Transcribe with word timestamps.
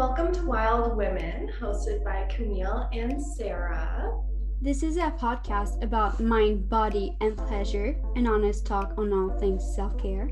Welcome 0.00 0.32
to 0.32 0.46
Wild 0.46 0.96
Women, 0.96 1.52
hosted 1.60 2.02
by 2.02 2.26
Camille 2.34 2.88
and 2.90 3.22
Sarah. 3.22 4.18
This 4.62 4.82
is 4.82 4.96
a 4.96 5.10
podcast 5.20 5.84
about 5.84 6.18
mind, 6.20 6.70
body, 6.70 7.18
and 7.20 7.36
pleasure, 7.36 7.94
an 8.16 8.26
honest 8.26 8.64
talk 8.64 8.94
on 8.96 9.12
all 9.12 9.38
things 9.38 9.62
self 9.76 9.98
care. 9.98 10.30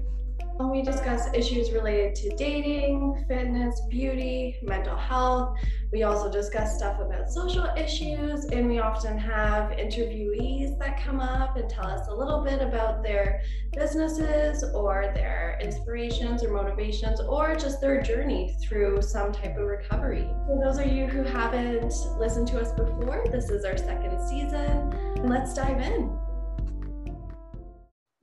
We 0.61 0.83
discuss 0.83 1.29
issues 1.35 1.71
related 1.71 2.17
to 2.17 2.37
dating, 2.37 3.25
fitness, 3.29 3.81
beauty, 3.89 4.57
mental 4.63 4.97
health. 4.97 5.57
We 5.93 6.03
also 6.03 6.31
discuss 6.31 6.77
stuff 6.77 7.01
about 7.01 7.31
social 7.31 7.65
issues, 7.77 8.45
and 8.47 8.69
we 8.69 8.81
often 8.81 9.17
have 9.19 9.71
interviewees 9.71 10.77
that 10.81 11.01
come 11.01 11.21
up 11.21 11.57
and 11.57 11.71
tell 11.71 11.87
us 11.87 12.09
a 12.09 12.15
little 12.15 12.43
bit 12.43 12.61
about 12.61 13.05
their 13.05 13.41
businesses 13.73 14.65
or 14.75 15.13
their 15.15 15.59
inspirations 15.63 16.43
or 16.43 16.53
motivations 16.53 17.21
or 17.21 17.55
just 17.55 17.81
their 17.81 18.03
journey 18.03 18.57
through 18.61 19.01
some 19.01 19.33
type 19.33 19.57
of 19.57 19.65
recovery. 19.65 20.29
For 20.47 20.61
those 20.63 20.79
of 20.79 20.89
you 20.89 21.07
who 21.07 21.23
haven't 21.23 21.95
listened 22.19 22.49
to 22.49 22.61
us 22.61 22.73
before, 22.73 23.25
this 23.31 23.49
is 23.49 23.65
our 23.65 23.77
second 23.77 24.21
season. 24.29 25.25
Let's 25.25 25.55
dive 25.55 25.81
in. 25.81 26.28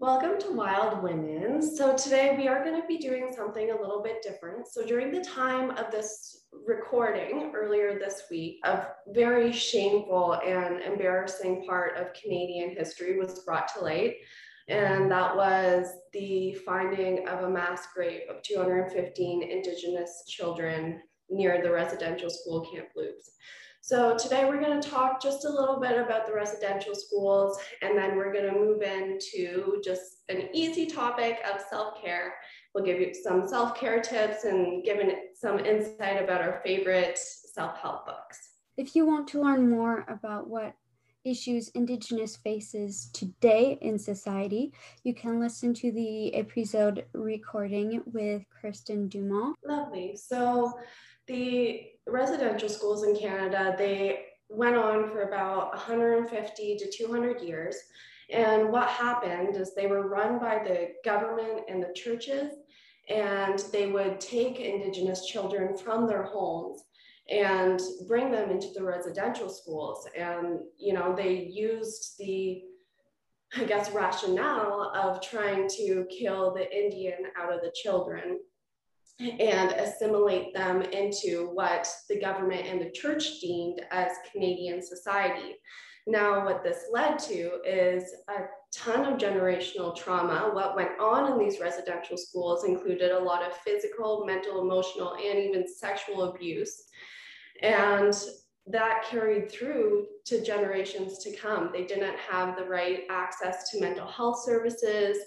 Welcome 0.06 0.38
to 0.42 0.52
Wild 0.52 1.02
Women. 1.02 1.64
So, 1.64 1.98
today 1.98 2.36
we 2.38 2.48
are 2.48 2.64
going 2.64 2.80
to 2.80 2.88
be 2.88 3.00
doing 3.00 3.34
something 3.36 3.72
a 3.72 3.82
little 3.82 4.04
bit 4.04 4.22
different. 4.22 4.68
So, 4.68 4.86
during 4.86 5.12
the 5.12 5.26
time 5.26 5.72
of 5.72 5.90
this 5.90 6.46
recording 6.68 7.52
earlier 7.56 7.98
this 7.98 8.22
week, 8.30 8.60
a 8.66 8.86
very 9.08 9.52
shameful 9.52 10.36
and 10.46 10.80
embarrassing 10.84 11.66
part 11.66 11.98
of 11.98 12.14
Canadian 12.14 12.76
history 12.76 13.18
was 13.18 13.40
brought 13.40 13.68
to 13.74 13.80
light. 13.84 14.18
And 14.68 15.10
that 15.10 15.36
was 15.36 15.88
the 16.14 16.54
finding 16.68 17.28
of 17.28 17.44
a 17.44 17.50
mass 17.50 17.88
grave 17.92 18.30
of 18.30 18.44
215 18.44 19.42
Indigenous 19.42 20.24
children 20.28 21.02
near 21.32 21.64
the 21.64 21.72
residential 21.72 22.30
school 22.30 22.70
Kamloops. 22.72 23.32
So 23.86 24.18
today 24.18 24.46
we're 24.46 24.60
going 24.60 24.82
to 24.82 24.90
talk 24.90 25.22
just 25.22 25.46
a 25.46 25.48
little 25.48 25.80
bit 25.80 25.96
about 25.96 26.26
the 26.26 26.34
residential 26.34 26.96
schools, 26.96 27.60
and 27.84 27.96
then 27.96 28.16
we're 28.16 28.34
going 28.34 28.52
to 28.52 28.60
move 28.60 28.82
into 28.82 29.80
just 29.84 30.24
an 30.28 30.50
easy 30.56 30.88
topic 30.88 31.38
of 31.48 31.62
self-care. 31.70 32.34
We'll 32.74 32.84
give 32.84 33.00
you 33.00 33.14
some 33.14 33.48
self-care 33.48 34.02
tips 34.02 34.44
and 34.44 34.84
give 34.84 34.98
some 35.36 35.60
insight 35.60 36.24
about 36.24 36.42
our 36.42 36.62
favorite 36.66 37.20
self-help 37.20 38.08
books. 38.08 38.54
If 38.76 38.96
you 38.96 39.06
want 39.06 39.28
to 39.28 39.42
learn 39.44 39.70
more 39.70 40.04
about 40.08 40.50
what 40.50 40.74
issues 41.24 41.70
Indigenous 41.76 42.38
faces 42.38 43.12
today 43.14 43.78
in 43.82 44.00
society, 44.00 44.74
you 45.04 45.14
can 45.14 45.40
listen 45.40 45.76
to 45.76 45.92
the 45.92 46.34
episode 46.34 47.06
recording 47.14 48.02
with 48.08 48.46
Kristen 48.50 49.10
Dumont. 49.10 49.56
Lovely. 49.64 50.16
So 50.16 50.74
the 51.28 51.92
residential 52.08 52.70
schools 52.70 53.04
in 53.04 53.16
Canada, 53.16 53.76
they 53.78 54.26
went 54.50 54.76
on 54.76 55.10
for 55.10 55.24
about 55.24 55.70
150 55.72 56.78
to 56.78 56.92
200 56.92 57.42
years. 57.42 57.78
And 58.30 58.72
what 58.72 58.90
happened 58.90 59.56
is 59.56 59.74
they 59.74 59.88
were 59.88 60.08
run 60.08 60.40
by 60.40 60.60
the 60.64 60.90
government 61.04 61.62
and 61.68 61.82
the 61.82 61.94
churches, 61.94 62.54
and 63.10 63.60
they 63.72 63.92
would 63.92 64.20
take 64.20 64.60
Indigenous 64.60 65.26
children 65.28 65.78
from 65.78 66.08
their 66.08 66.24
homes 66.24 66.84
and 67.30 67.80
bring 68.08 68.32
them 68.32 68.52
into 68.52 68.68
the 68.74 68.84
residential 68.84 69.50
schools. 69.50 70.08
And, 70.16 70.60
you 70.78 70.94
know, 70.94 71.16
they 71.16 71.50
used 71.52 72.16
the, 72.20 72.64
I 73.56 73.64
guess, 73.64 73.92
rationale 73.92 74.92
of 74.96 75.22
trying 75.22 75.68
to 75.78 76.06
kill 76.10 76.54
the 76.54 76.72
Indian 76.76 77.32
out 77.38 77.54
of 77.54 77.62
the 77.62 77.74
children 77.76 78.40
and 79.20 79.72
assimilate 79.72 80.54
them 80.54 80.82
into 80.82 81.50
what 81.54 81.88
the 82.10 82.20
government 82.20 82.68
and 82.68 82.82
the 82.82 82.92
church 82.92 83.40
deemed 83.40 83.82
as 83.92 84.12
Canadian 84.32 84.82
society. 84.82 85.56
Now, 86.08 86.46
what 86.46 86.64
this 86.64 86.86
led 86.92 87.18
to 87.20 87.62
is 87.66 88.14
a 88.28 88.44
ton 88.72 89.12
of 89.12 89.18
generational 89.18 89.96
trauma. 89.96 90.52
What 90.54 90.76
went 90.76 91.00
on 91.00 91.32
in 91.32 91.40
these 91.40 91.60
residential 91.60 92.18
schools 92.18 92.64
included 92.66 93.12
a 93.12 93.20
lot 93.20 93.42
of 93.42 93.58
physical, 93.58 94.24
mental, 94.26 94.62
emotional, 94.62 95.16
and 95.16 95.40
even 95.40 95.66
sexual 95.68 96.24
abuse. 96.24 96.84
And 97.64 98.14
that 98.68 99.06
carried 99.10 99.52
through 99.52 100.08
to 100.26 100.44
generations 100.44 101.20
to 101.20 101.36
come. 101.36 101.70
They 101.72 101.86
didn't 101.86 102.18
have 102.18 102.56
the 102.56 102.66
right 102.66 103.04
access 103.10 103.70
to 103.72 103.80
mental 103.80 104.08
health 104.08 104.44
services 104.44 105.18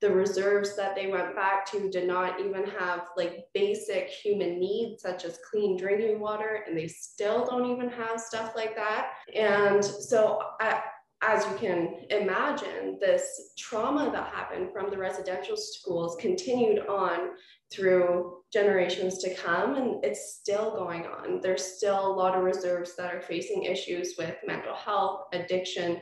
the 0.00 0.10
reserves 0.10 0.76
that 0.76 0.94
they 0.94 1.08
went 1.08 1.34
back 1.34 1.70
to 1.72 1.90
did 1.90 2.06
not 2.06 2.40
even 2.40 2.64
have 2.64 3.08
like 3.16 3.46
basic 3.52 4.08
human 4.08 4.60
needs 4.60 5.02
such 5.02 5.24
as 5.24 5.40
clean 5.50 5.76
drinking 5.76 6.20
water 6.20 6.64
and 6.66 6.76
they 6.76 6.86
still 6.86 7.44
don't 7.44 7.66
even 7.66 7.88
have 7.88 8.20
stuff 8.20 8.52
like 8.54 8.76
that. 8.76 9.10
And 9.34 9.84
so 9.84 10.40
I, 10.60 10.82
as 11.22 11.44
you 11.46 11.56
can 11.56 11.96
imagine 12.10 12.96
this 13.00 13.52
trauma 13.58 14.10
that 14.12 14.32
happened 14.32 14.70
from 14.72 14.90
the 14.90 14.96
residential 14.96 15.56
schools 15.56 16.16
continued 16.20 16.86
on 16.86 17.30
through 17.72 18.38
generations 18.52 19.18
to 19.18 19.34
come 19.34 19.74
and 19.74 20.04
it's 20.04 20.38
still 20.40 20.76
going 20.76 21.06
on. 21.06 21.40
There's 21.42 21.64
still 21.64 22.06
a 22.06 22.14
lot 22.14 22.36
of 22.36 22.44
reserves 22.44 22.94
that 22.96 23.12
are 23.12 23.20
facing 23.20 23.64
issues 23.64 24.14
with 24.16 24.36
mental 24.46 24.74
health 24.74 25.24
addiction 25.32 26.00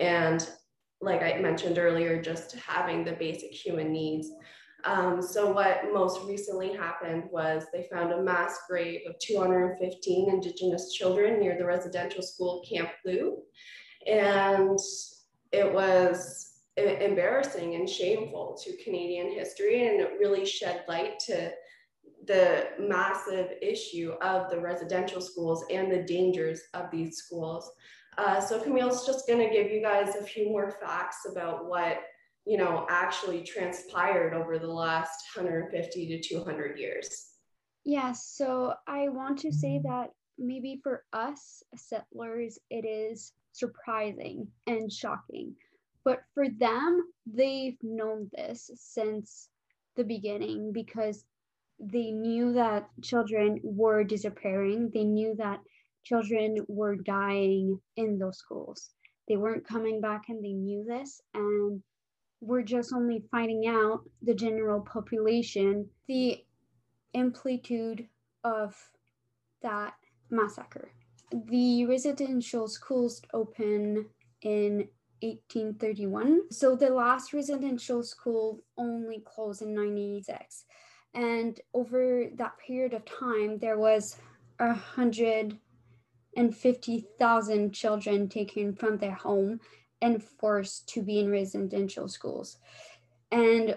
and 0.00 0.46
like 1.00 1.22
I 1.22 1.38
mentioned 1.38 1.78
earlier, 1.78 2.20
just 2.20 2.56
having 2.56 3.04
the 3.04 3.12
basic 3.12 3.52
human 3.52 3.92
needs. 3.92 4.30
Um, 4.84 5.20
so 5.20 5.50
what 5.50 5.92
most 5.92 6.24
recently 6.26 6.72
happened 6.72 7.24
was 7.30 7.64
they 7.72 7.88
found 7.90 8.12
a 8.12 8.22
mass 8.22 8.60
grave 8.68 9.00
of 9.08 9.18
215 9.18 10.30
Indigenous 10.30 10.92
children 10.92 11.40
near 11.40 11.58
the 11.58 11.64
residential 11.64 12.22
school 12.22 12.64
Camp 12.68 12.90
Lou. 13.04 13.38
And 14.06 14.78
it 15.52 15.72
was 15.72 16.52
embarrassing 16.76 17.74
and 17.74 17.88
shameful 17.88 18.56
to 18.62 18.84
Canadian 18.84 19.32
history. 19.32 19.88
And 19.88 20.00
it 20.00 20.18
really 20.20 20.44
shed 20.44 20.84
light 20.88 21.18
to 21.20 21.50
the 22.26 22.68
massive 22.78 23.52
issue 23.62 24.12
of 24.20 24.50
the 24.50 24.60
residential 24.60 25.20
schools 25.20 25.64
and 25.70 25.90
the 25.90 26.02
dangers 26.02 26.60
of 26.74 26.90
these 26.90 27.16
schools. 27.16 27.70
Uh, 28.18 28.40
so 28.40 28.60
Camille's 28.60 29.06
just 29.06 29.26
going 29.26 29.46
to 29.46 29.54
give 29.54 29.70
you 29.70 29.82
guys 29.82 30.14
a 30.16 30.24
few 30.24 30.48
more 30.48 30.70
facts 30.80 31.26
about 31.30 31.66
what 31.66 32.00
you 32.46 32.56
know 32.56 32.86
actually 32.88 33.42
transpired 33.42 34.32
over 34.32 34.58
the 34.58 34.66
last 34.66 35.24
150 35.34 36.06
to 36.06 36.20
200 36.20 36.78
years. 36.78 37.32
Yeah, 37.84 38.12
so 38.12 38.74
I 38.86 39.08
want 39.08 39.38
to 39.40 39.52
say 39.52 39.80
that 39.84 40.10
maybe 40.38 40.80
for 40.82 41.04
us 41.12 41.62
settlers, 41.76 42.58
it 42.70 42.84
is 42.84 43.32
surprising 43.52 44.48
and 44.66 44.92
shocking. 44.92 45.54
But 46.04 46.20
for 46.34 46.48
them, 46.48 47.02
they've 47.26 47.78
known 47.82 48.30
this 48.32 48.70
since 48.74 49.48
the 49.96 50.04
beginning 50.04 50.72
because 50.72 51.24
they 51.78 52.10
knew 52.10 52.52
that 52.54 52.88
children 53.02 53.60
were 53.62 54.04
disappearing. 54.04 54.90
They 54.92 55.04
knew 55.04 55.34
that 55.38 55.60
children 56.06 56.58
were 56.68 56.94
dying 56.94 57.80
in 57.96 58.18
those 58.18 58.38
schools. 58.38 58.90
They 59.28 59.36
weren't 59.36 59.66
coming 59.66 60.00
back 60.00 60.28
and 60.28 60.44
they 60.44 60.52
knew 60.52 60.84
this. 60.84 61.20
And 61.34 61.82
we're 62.40 62.62
just 62.62 62.92
only 62.92 63.24
finding 63.30 63.66
out 63.66 64.02
the 64.22 64.34
general 64.34 64.80
population, 64.80 65.88
the 66.06 66.44
amplitude 67.14 68.06
of 68.44 68.76
that 69.62 69.94
massacre. 70.30 70.90
The 71.32 71.86
residential 71.86 72.68
schools 72.68 73.20
open 73.34 74.06
in 74.42 74.88
1831. 75.22 76.52
So 76.52 76.76
the 76.76 76.90
last 76.90 77.32
residential 77.32 78.04
school 78.04 78.60
only 78.78 79.24
closed 79.26 79.62
in 79.62 79.74
96. 79.74 80.66
And 81.14 81.58
over 81.74 82.26
that 82.36 82.52
period 82.64 82.94
of 82.94 83.04
time, 83.06 83.58
there 83.58 83.78
was 83.78 84.18
a 84.60 84.72
hundred 84.72 85.58
and 86.36 86.54
50,000 86.54 87.72
children 87.72 88.28
taken 88.28 88.74
from 88.74 88.98
their 88.98 89.14
home 89.14 89.60
and 90.02 90.22
forced 90.22 90.88
to 90.90 91.02
be 91.02 91.18
in 91.18 91.30
residential 91.30 92.08
schools. 92.08 92.58
And 93.32 93.76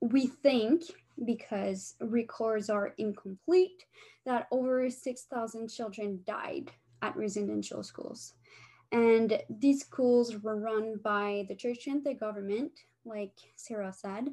we 0.00 0.26
think, 0.26 0.84
because 1.24 1.94
records 2.00 2.70
are 2.70 2.94
incomplete, 2.98 3.84
that 4.24 4.46
over 4.52 4.88
6,000 4.88 5.68
children 5.68 6.20
died 6.24 6.70
at 7.02 7.16
residential 7.16 7.82
schools. 7.82 8.34
And 8.92 9.38
these 9.50 9.80
schools 9.80 10.36
were 10.38 10.56
run 10.56 11.00
by 11.02 11.46
the 11.48 11.56
church 11.56 11.88
and 11.88 12.04
the 12.04 12.14
government, 12.14 12.72
like 13.04 13.34
Sarah 13.56 13.92
said. 13.92 14.28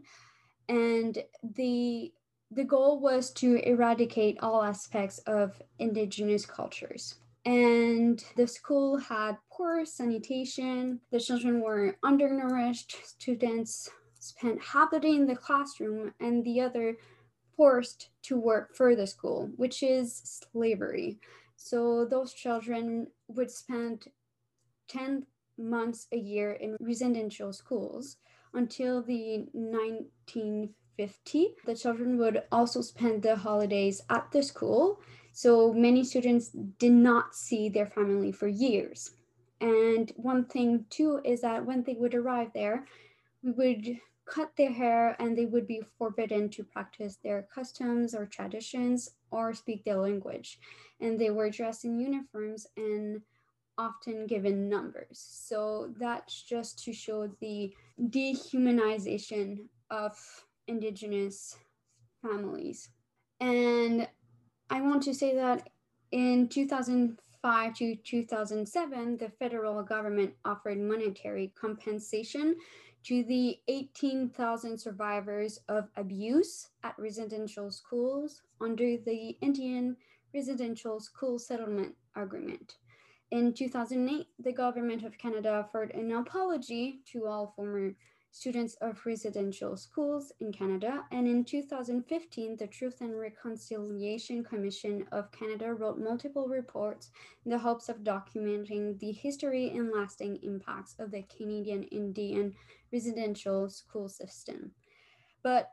And 0.68 1.18
the 1.56 2.14
the 2.52 2.64
goal 2.64 3.00
was 3.00 3.32
to 3.32 3.58
eradicate 3.58 4.40
all 4.42 4.64
aspects 4.64 5.20
of 5.20 5.62
indigenous 5.78 6.48
cultures 6.48 7.20
and 7.50 8.24
the 8.36 8.46
school 8.46 9.00
had 9.00 9.38
poor 9.52 9.84
sanitation. 9.84 11.00
The 11.12 11.20
children 11.20 11.62
were 11.62 11.98
undernourished. 12.04 12.96
Students 13.04 13.90
spent 14.20 14.62
half 14.62 14.92
the 14.92 15.00
day 15.00 15.16
in 15.16 15.26
the 15.26 15.36
classroom, 15.36 16.14
and 16.20 16.46
the 16.46 16.62
other 16.62 16.98
forced 17.58 18.10
to 18.24 18.40
work 18.40 18.76
for 18.76 18.96
the 18.96 19.08
school, 19.08 19.50
which 19.56 19.82
is 19.82 20.46
slavery. 20.52 21.18
So 21.56 22.06
those 22.06 22.34
children 22.34 23.08
would 23.28 23.50
spend 23.50 24.06
10 24.88 25.26
months 25.58 26.06
a 26.12 26.18
year 26.18 26.52
in 26.52 26.78
residential 26.80 27.52
schools 27.52 28.18
until 28.54 29.02
the 29.02 29.48
1950. 29.54 31.56
The 31.66 31.76
children 31.76 32.20
would 32.20 32.44
also 32.52 32.82
spend 32.82 33.24
the 33.24 33.38
holidays 33.38 34.04
at 34.08 34.32
the 34.32 34.44
school. 34.44 35.02
So 35.40 35.72
many 35.72 36.04
students 36.04 36.50
did 36.50 36.92
not 36.92 37.34
see 37.34 37.70
their 37.70 37.86
family 37.86 38.30
for 38.30 38.50
years. 38.50 39.12
And 39.62 40.12
one 40.18 40.44
thing 40.44 40.84
too 40.90 41.22
is 41.24 41.40
that 41.40 41.66
when 41.66 41.82
they 41.84 41.94
would 41.94 42.14
arrive 42.14 42.52
there, 42.54 42.86
we 43.42 43.52
would 43.52 44.02
cut 44.26 44.52
their 44.58 44.74
hair 44.74 45.16
and 45.18 45.38
they 45.38 45.46
would 45.46 45.66
be 45.66 45.82
forbidden 45.98 46.50
to 46.50 46.66
practice 46.66 47.16
their 47.24 47.48
customs 47.56 48.14
or 48.14 48.26
traditions 48.26 49.12
or 49.32 49.54
speak 49.54 49.86
their 49.86 49.96
language. 49.96 50.60
And 51.00 51.18
they 51.18 51.30
were 51.30 51.50
dressed 51.50 51.86
in 51.86 52.02
uniforms 52.02 52.68
and 52.76 53.22
often 53.78 54.28
given 54.28 54.68
numbers. 54.68 55.26
So 55.26 55.94
that's 55.98 56.42
just 56.42 56.84
to 56.84 56.92
show 56.92 57.30
the 57.40 57.74
dehumanization 57.98 59.70
of 59.90 60.18
Indigenous 60.68 61.56
families. 62.22 62.90
And 63.40 64.06
I 64.70 64.82
want 64.82 65.04
to 65.04 65.14
say 65.14 65.36
that 65.36 65.70
in 66.12 66.48
2005 66.48 67.74
to 67.76 67.96
2007, 67.96 69.18
the 69.18 69.30
federal 69.40 69.82
government 69.84 70.34
offered 70.46 70.80
monetary 70.80 71.52
compensation 71.60 72.56
to 73.04 73.24
the 73.24 73.58
18,000 73.68 74.78
survivors 74.78 75.60
of 75.70 75.88
abuse 75.96 76.68
at 76.84 77.00
residential 77.00 77.72
schools 77.72 78.42
under 78.62 78.98
the 78.98 79.38
Indian 79.42 79.96
Residential 80.34 81.00
School 81.00 81.40
Settlement 81.40 81.96
Agreement. 82.16 82.76
In 83.32 83.54
2008, 83.54 84.28
the 84.40 84.52
government 84.52 85.04
of 85.04 85.18
Canada 85.18 85.64
offered 85.66 85.92
an 85.96 86.12
apology 86.12 87.00
to 87.12 87.26
all 87.26 87.54
former 87.56 87.94
students 88.32 88.76
of 88.82 89.06
residential 89.06 89.76
schools 89.76 90.32
in 90.40 90.52
Canada. 90.52 91.04
And 91.12 91.28
in 91.28 91.44
2015, 91.44 92.58
the 92.58 92.68
Truth 92.68 93.02
and 93.02 93.20
Reconciliation 93.20 94.44
Commission 94.44 95.06
of 95.12 95.32
Canada 95.32 95.74
wrote 95.74 96.00
multiple 96.00 96.48
reports 96.48 97.12
in 97.46 97.52
the 97.52 97.58
hopes 97.58 97.90
of 97.90 97.98
documenting 97.98 99.00
the 99.00 99.12
history 99.12 99.70
and 99.70 99.92
lasting 99.92 100.40
impacts 100.44 100.96
of 101.00 101.12
the 101.12 101.24
Canadian 101.24 101.84
Indian 101.84 102.54
residential 102.94 103.70
school 103.70 104.08
system. 104.08 104.72
But 105.44 105.72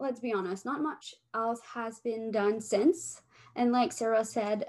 let's 0.00 0.20
be 0.20 0.32
honest, 0.32 0.64
not 0.64 0.82
much 0.82 1.14
else 1.34 1.60
has 1.74 2.00
been 2.00 2.30
done 2.30 2.60
since. 2.60 3.22
And 3.54 3.72
like 3.72 3.92
Sarah 3.92 4.24
said, 4.24 4.66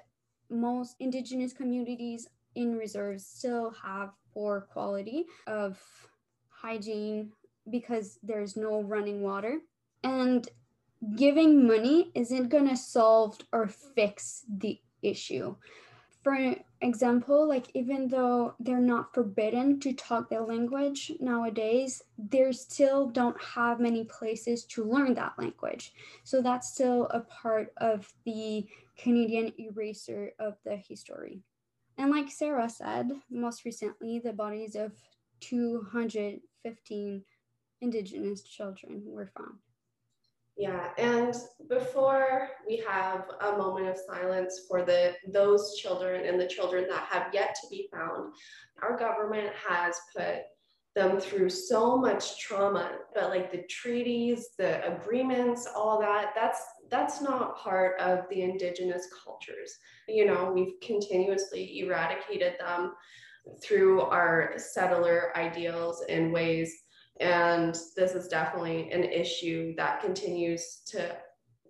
most 0.49 0.95
Indigenous 0.99 1.53
communities 1.53 2.27
in 2.55 2.75
reserves 2.75 3.25
still 3.25 3.73
have 3.83 4.11
poor 4.33 4.67
quality 4.71 5.25
of 5.47 5.79
hygiene 6.63 7.31
because 7.69 8.19
there's 8.23 8.55
no 8.55 8.81
running 8.81 9.21
water. 9.21 9.59
And 10.03 10.47
giving 11.15 11.67
money 11.67 12.11
isn't 12.15 12.49
going 12.49 12.69
to 12.69 12.77
solve 12.77 13.37
or 13.51 13.67
fix 13.67 14.45
the 14.49 14.79
issue. 15.01 15.55
For 16.23 16.55
example, 16.79 17.47
like 17.47 17.67
even 17.73 18.07
though 18.07 18.55
they're 18.57 18.79
not 18.79 19.13
forbidden 19.13 19.81
to 19.81 19.91
talk 19.91 20.29
their 20.29 20.41
language 20.41 21.11
nowadays, 21.19 22.01
they 22.17 22.49
still 22.53 23.07
don't 23.09 23.39
have 23.41 23.81
many 23.81 24.05
places 24.05 24.63
to 24.67 24.85
learn 24.85 25.15
that 25.15 25.33
language. 25.37 25.93
So 26.23 26.41
that's 26.41 26.73
still 26.73 27.07
a 27.07 27.19
part 27.19 27.73
of 27.75 28.13
the 28.23 28.65
Canadian 28.97 29.51
eraser 29.59 30.31
of 30.39 30.55
the 30.63 30.77
history. 30.77 31.41
And 31.97 32.09
like 32.09 32.31
Sarah 32.31 32.69
said, 32.69 33.11
most 33.29 33.65
recently, 33.65 34.19
the 34.19 34.33
bodies 34.33 34.75
of 34.75 34.93
215 36.63 37.23
Indigenous 37.81 38.43
children 38.43 39.01
were 39.05 39.29
found. 39.37 39.57
Yeah, 40.55 40.89
and 40.97 41.35
before 41.67 42.49
we 42.65 42.81
have 42.87 43.25
a 43.41 43.57
moment 43.57 43.87
of 43.87 43.97
silence 43.97 44.61
for 44.69 44.83
the 44.83 45.15
those 45.33 45.75
children 45.77 46.25
and 46.25 46.39
the 46.39 46.47
children 46.47 46.85
that 46.89 47.07
have 47.09 47.33
yet 47.33 47.55
to 47.61 47.67
be 47.69 47.89
found, 47.91 48.33
our 48.81 48.97
government 48.97 49.51
has 49.67 49.95
put 50.15 50.43
them 50.95 51.19
through 51.19 51.49
so 51.49 51.97
much 51.97 52.39
trauma, 52.39 52.91
but 53.15 53.31
like 53.31 53.51
the 53.51 53.63
treaties, 53.67 54.49
the 54.57 54.85
agreements, 54.95 55.67
all 55.75 55.99
that, 55.99 56.33
that's 56.35 56.61
that's 56.89 57.19
not 57.19 57.57
part 57.57 57.99
of 57.99 58.25
the 58.29 58.43
indigenous 58.43 59.07
cultures. 59.25 59.75
You 60.07 60.25
know, 60.25 60.51
we've 60.53 60.79
continuously 60.81 61.79
eradicated 61.79 62.53
them 62.59 62.93
through 63.61 64.01
our 64.01 64.53
settler 64.57 65.31
ideals 65.35 66.03
and 66.09 66.31
ways. 66.31 66.73
And 67.19 67.77
this 67.95 68.15
is 68.15 68.27
definitely 68.27 68.91
an 68.91 69.03
issue 69.03 69.75
that 69.75 70.01
continues 70.01 70.81
to 70.87 71.15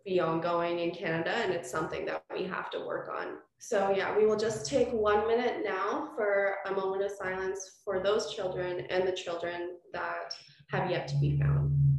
be 0.05 0.19
ongoing 0.19 0.79
in 0.79 0.91
Canada, 0.91 1.31
and 1.31 1.53
it's 1.53 1.71
something 1.71 2.05
that 2.05 2.23
we 2.33 2.43
have 2.43 2.69
to 2.71 2.79
work 2.79 3.09
on. 3.09 3.37
So, 3.59 3.93
yeah, 3.95 4.17
we 4.17 4.25
will 4.25 4.35
just 4.35 4.65
take 4.65 4.91
one 4.91 5.27
minute 5.27 5.63
now 5.63 6.09
for 6.15 6.55
a 6.65 6.71
moment 6.71 7.03
of 7.03 7.11
silence 7.11 7.79
for 7.85 8.01
those 8.01 8.33
children 8.33 8.81
and 8.89 9.07
the 9.07 9.13
children 9.13 9.77
that 9.93 10.33
have 10.71 10.91
yet 10.91 11.07
to 11.09 11.15
be 11.17 11.39
found. 11.39 11.92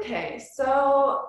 Okay, 0.00 0.40
so 0.54 1.24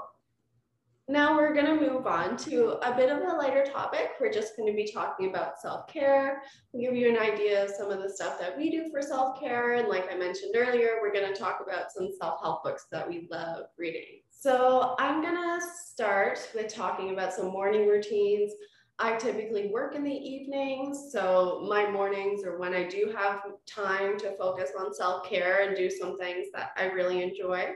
now 1.08 1.36
we're 1.36 1.56
to 1.66 1.90
move 1.90 2.06
on 2.06 2.38
to 2.38 2.78
a 2.88 2.96
bit 2.96 3.10
of 3.10 3.18
a 3.18 3.36
lighter 3.36 3.66
topic. 3.66 4.12
We're 4.22 4.32
just 4.32 4.56
to 4.72 4.76
be 4.76 4.92
talking 4.92 5.28
about 5.28 5.60
self-care. 5.60 6.44
We'll 6.72 6.84
give 6.84 6.96
you 6.96 7.10
an 7.10 7.18
idea 7.18 7.64
of 7.64 7.72
some 7.72 7.90
of 7.90 8.00
the 8.00 8.10
stuff 8.10 8.40
that 8.40 8.56
we 8.56 8.70
do 8.70 8.92
for 8.92 9.02
self-care. 9.02 9.74
And 9.74 9.88
like 9.88 10.06
I 10.12 10.16
mentioned 10.16 10.54
earlier, 10.56 11.00
we're 11.02 11.12
to 11.34 11.40
talk 11.40 11.62
about 11.66 11.92
some 11.92 12.10
self-help 12.22 12.64
books 12.64 12.86
that 12.92 13.10
we 13.10 13.28
love 13.32 13.66
reading. 13.76 14.22
So 14.30 14.96
I'm 15.00 15.24
to 15.36 15.66
start 15.84 16.48
with 16.54 16.72
talking 16.72 17.10
about 17.10 17.34
some 17.34 17.48
morning 17.48 17.88
routines. 17.88 18.54
I 19.00 19.16
typically 19.16 19.72
work 19.74 19.96
in 19.96 20.04
the 20.04 20.14
evenings, 20.14 21.10
so 21.12 21.66
my 21.68 21.90
mornings 21.90 22.44
are 22.44 22.60
when 22.60 22.76
I 22.76 22.84
do 22.84 23.12
have 23.18 23.42
time 23.66 24.20
to 24.20 24.38
focus 24.38 24.72
on 24.80 24.94
self-care 24.94 25.68
and 25.68 25.76
do 25.76 25.90
some 25.90 26.20
things 26.20 26.50
that 26.54 26.72
I 26.78 26.86
really 26.86 27.24
enjoy. 27.24 27.72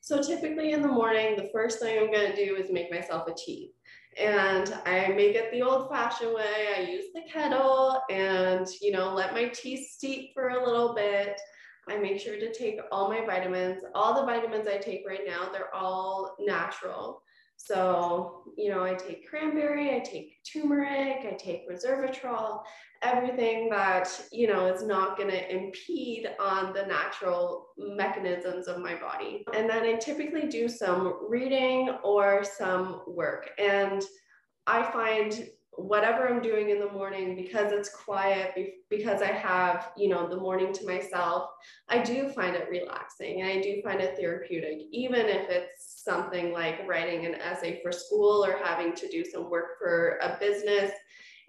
So 0.00 0.22
typically 0.22 0.72
in 0.72 0.82
the 0.82 0.88
morning, 0.88 1.36
the 1.36 1.50
first 1.52 1.78
thing 1.78 1.98
I'm 1.98 2.12
gonna 2.12 2.34
do 2.34 2.56
is 2.56 2.70
make 2.70 2.90
myself 2.90 3.28
a 3.28 3.34
tea. 3.34 3.72
And 4.18 4.74
I 4.86 5.08
make 5.08 5.36
it 5.36 5.52
the 5.52 5.62
old 5.62 5.88
fashioned 5.88 6.34
way. 6.34 6.68
I 6.76 6.80
use 6.82 7.06
the 7.14 7.22
kettle 7.30 8.00
and, 8.10 8.66
you 8.80 8.92
know, 8.92 9.14
let 9.14 9.34
my 9.34 9.48
tea 9.48 9.76
steep 9.84 10.30
for 10.34 10.48
a 10.48 10.64
little 10.64 10.94
bit. 10.94 11.40
I 11.88 11.96
make 11.96 12.20
sure 12.20 12.36
to 12.36 12.52
take 12.52 12.80
all 12.90 13.08
my 13.08 13.24
vitamins. 13.24 13.82
All 13.94 14.14
the 14.14 14.26
vitamins 14.26 14.66
I 14.66 14.78
take 14.78 15.04
right 15.06 15.26
now, 15.26 15.50
they're 15.52 15.74
all 15.74 16.34
natural. 16.40 17.22
So, 17.62 18.42
you 18.56 18.70
know, 18.70 18.82
I 18.84 18.94
take 18.94 19.28
cranberry, 19.28 19.94
I 19.94 19.98
take 19.98 20.42
turmeric, 20.50 21.26
I 21.26 21.36
take 21.38 21.68
resveratrol, 21.70 22.62
everything 23.02 23.68
that, 23.68 24.08
you 24.32 24.46
know, 24.46 24.72
is 24.72 24.82
not 24.82 25.18
going 25.18 25.30
to 25.30 25.54
impede 25.54 26.30
on 26.40 26.72
the 26.72 26.86
natural 26.86 27.66
mechanisms 27.76 28.66
of 28.66 28.78
my 28.78 28.94
body. 28.94 29.44
And 29.54 29.68
then 29.68 29.82
I 29.82 29.96
typically 29.96 30.48
do 30.48 30.70
some 30.70 31.26
reading 31.28 31.90
or 32.02 32.44
some 32.44 33.02
work. 33.06 33.50
And 33.58 34.02
I 34.66 34.90
find 34.90 35.46
whatever 35.72 36.28
I'm 36.28 36.42
doing 36.42 36.70
in 36.70 36.80
the 36.80 36.90
morning 36.90 37.36
because 37.36 37.72
it's 37.72 37.94
quiet, 37.94 38.54
because 38.88 39.22
I 39.22 39.28
have, 39.28 39.92
you 39.96 40.08
know, 40.08 40.28
the 40.28 40.36
morning 40.36 40.72
to 40.72 40.86
myself, 40.86 41.50
I 41.88 42.02
do 42.02 42.28
find 42.28 42.56
it 42.56 42.68
relaxing 42.70 43.40
and 43.40 43.50
I 43.50 43.60
do 43.60 43.80
find 43.82 44.00
it 44.00 44.16
therapeutic, 44.16 44.80
even 44.90 45.26
if 45.26 45.48
it's 45.48 46.02
something 46.04 46.52
like 46.52 46.86
writing 46.88 47.24
an 47.24 47.36
essay 47.36 47.80
for 47.82 47.92
school 47.92 48.44
or 48.44 48.58
having 48.64 48.94
to 48.94 49.08
do 49.08 49.24
some 49.24 49.48
work 49.48 49.78
for 49.78 50.18
a 50.22 50.36
business. 50.40 50.90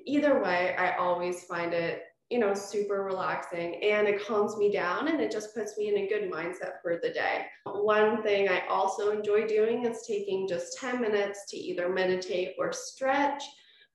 Either 0.06 0.42
way, 0.42 0.76
I 0.78 0.96
always 0.98 1.44
find 1.44 1.74
it, 1.74 2.04
you 2.30 2.40
know, 2.40 2.54
super 2.54 3.04
relaxing 3.04 3.84
and 3.84 4.08
it 4.08 4.26
calms 4.26 4.56
me 4.56 4.72
down 4.72 5.08
and 5.08 5.20
it 5.20 5.32
just 5.32 5.56
puts 5.56 5.78
me 5.78 5.90
in 5.90 5.98
a 5.98 6.08
good 6.08 6.32
mindset 6.32 6.82
for 6.82 7.00
the 7.02 7.10
day. 7.10 7.46
One 7.66 8.22
thing 8.24 8.50
I 8.50 8.68
also 8.68 9.12
enjoy 9.12 9.48
doing 9.48 9.86
is 9.86 10.06
taking 10.08 10.48
just 10.48 10.78
10 10.78 11.02
minutes 11.02 11.46
to 11.50 11.58
either 11.58 11.90
meditate 11.90 12.54
or 12.58 12.72
stretch 12.72 13.44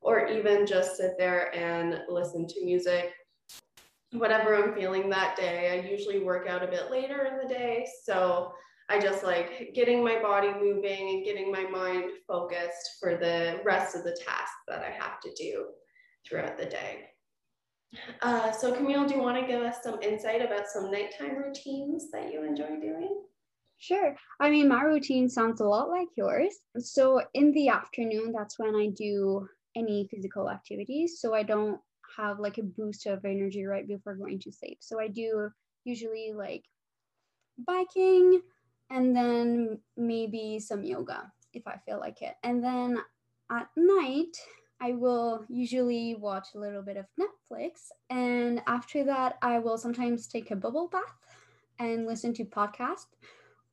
or 0.06 0.28
even 0.28 0.64
just 0.64 0.96
sit 0.96 1.18
there 1.18 1.52
and 1.52 2.00
listen 2.08 2.46
to 2.46 2.64
music. 2.64 3.12
Whatever 4.12 4.54
I'm 4.54 4.72
feeling 4.72 5.10
that 5.10 5.36
day, 5.36 5.72
I 5.72 5.90
usually 5.90 6.20
work 6.20 6.46
out 6.48 6.62
a 6.62 6.68
bit 6.68 6.92
later 6.92 7.24
in 7.24 7.38
the 7.38 7.52
day. 7.52 7.84
So 8.04 8.52
I 8.88 9.00
just 9.00 9.24
like 9.24 9.72
getting 9.74 10.04
my 10.04 10.22
body 10.22 10.52
moving 10.60 11.08
and 11.10 11.24
getting 11.24 11.50
my 11.50 11.64
mind 11.64 12.04
focused 12.28 12.98
for 13.00 13.16
the 13.16 13.60
rest 13.64 13.96
of 13.96 14.04
the 14.04 14.16
tasks 14.24 14.62
that 14.68 14.84
I 14.84 14.90
have 14.90 15.20
to 15.22 15.34
do 15.36 15.66
throughout 16.24 16.56
the 16.56 16.66
day. 16.66 17.06
Uh, 18.22 18.52
so 18.52 18.72
Camille, 18.72 19.08
do 19.08 19.14
you 19.16 19.20
want 19.20 19.40
to 19.40 19.46
give 19.46 19.60
us 19.62 19.78
some 19.82 20.00
insight 20.02 20.40
about 20.40 20.68
some 20.68 20.88
nighttime 20.88 21.36
routines 21.36 22.12
that 22.12 22.32
you 22.32 22.44
enjoy 22.44 22.78
doing? 22.80 23.22
Sure. 23.78 24.14
I 24.40 24.50
mean, 24.50 24.68
my 24.68 24.82
routine 24.82 25.28
sounds 25.28 25.60
a 25.60 25.64
lot 25.64 25.90
like 25.90 26.08
yours. 26.16 26.54
So 26.78 27.20
in 27.34 27.50
the 27.52 27.70
afternoon, 27.70 28.32
that's 28.32 28.58
when 28.58 28.76
I 28.76 28.90
do 28.96 29.48
any 29.76 30.08
physical 30.10 30.50
activities. 30.50 31.20
So 31.20 31.34
I 31.34 31.42
don't 31.42 31.80
have 32.16 32.40
like 32.40 32.58
a 32.58 32.62
boost 32.62 33.06
of 33.06 33.24
energy 33.24 33.64
right 33.64 33.86
before 33.86 34.16
going 34.16 34.40
to 34.40 34.52
sleep. 34.52 34.78
So 34.80 35.00
I 35.00 35.08
do 35.08 35.50
usually 35.84 36.32
like 36.34 36.64
biking 37.66 38.40
and 38.90 39.14
then 39.14 39.78
maybe 39.96 40.58
some 40.58 40.82
yoga 40.82 41.30
if 41.52 41.66
I 41.66 41.76
feel 41.84 41.98
like 41.98 42.22
it. 42.22 42.34
And 42.42 42.62
then 42.62 42.98
at 43.50 43.68
night, 43.76 44.36
I 44.80 44.92
will 44.92 45.44
usually 45.48 46.14
watch 46.16 46.48
a 46.54 46.58
little 46.58 46.82
bit 46.82 46.96
of 46.96 47.06
Netflix. 47.18 47.88
And 48.10 48.60
after 48.66 49.04
that, 49.04 49.38
I 49.42 49.58
will 49.58 49.78
sometimes 49.78 50.26
take 50.26 50.50
a 50.50 50.56
bubble 50.56 50.88
bath 50.88 51.02
and 51.78 52.06
listen 52.06 52.34
to 52.34 52.44
podcast 52.44 53.06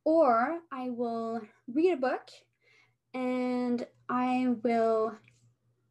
or 0.06 0.60
I 0.72 0.90
will 0.90 1.42
read 1.68 1.94
a 1.94 1.98
book 1.98 2.30
and 3.14 3.86
I 4.10 4.56
will 4.64 5.16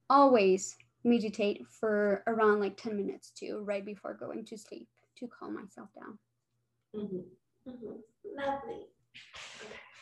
always 0.08 0.76
meditate 1.04 1.66
for 1.68 2.22
around 2.26 2.60
like 2.60 2.76
10 2.76 2.96
minutes 2.96 3.30
too, 3.30 3.62
right 3.64 3.84
before 3.84 4.14
going 4.14 4.44
to 4.46 4.58
sleep 4.58 4.88
to 5.18 5.28
calm 5.28 5.54
myself 5.54 5.88
down. 5.94 6.18
Mm-hmm. 6.94 7.70
Mm-hmm. 7.70 8.38
Lovely. 8.38 8.86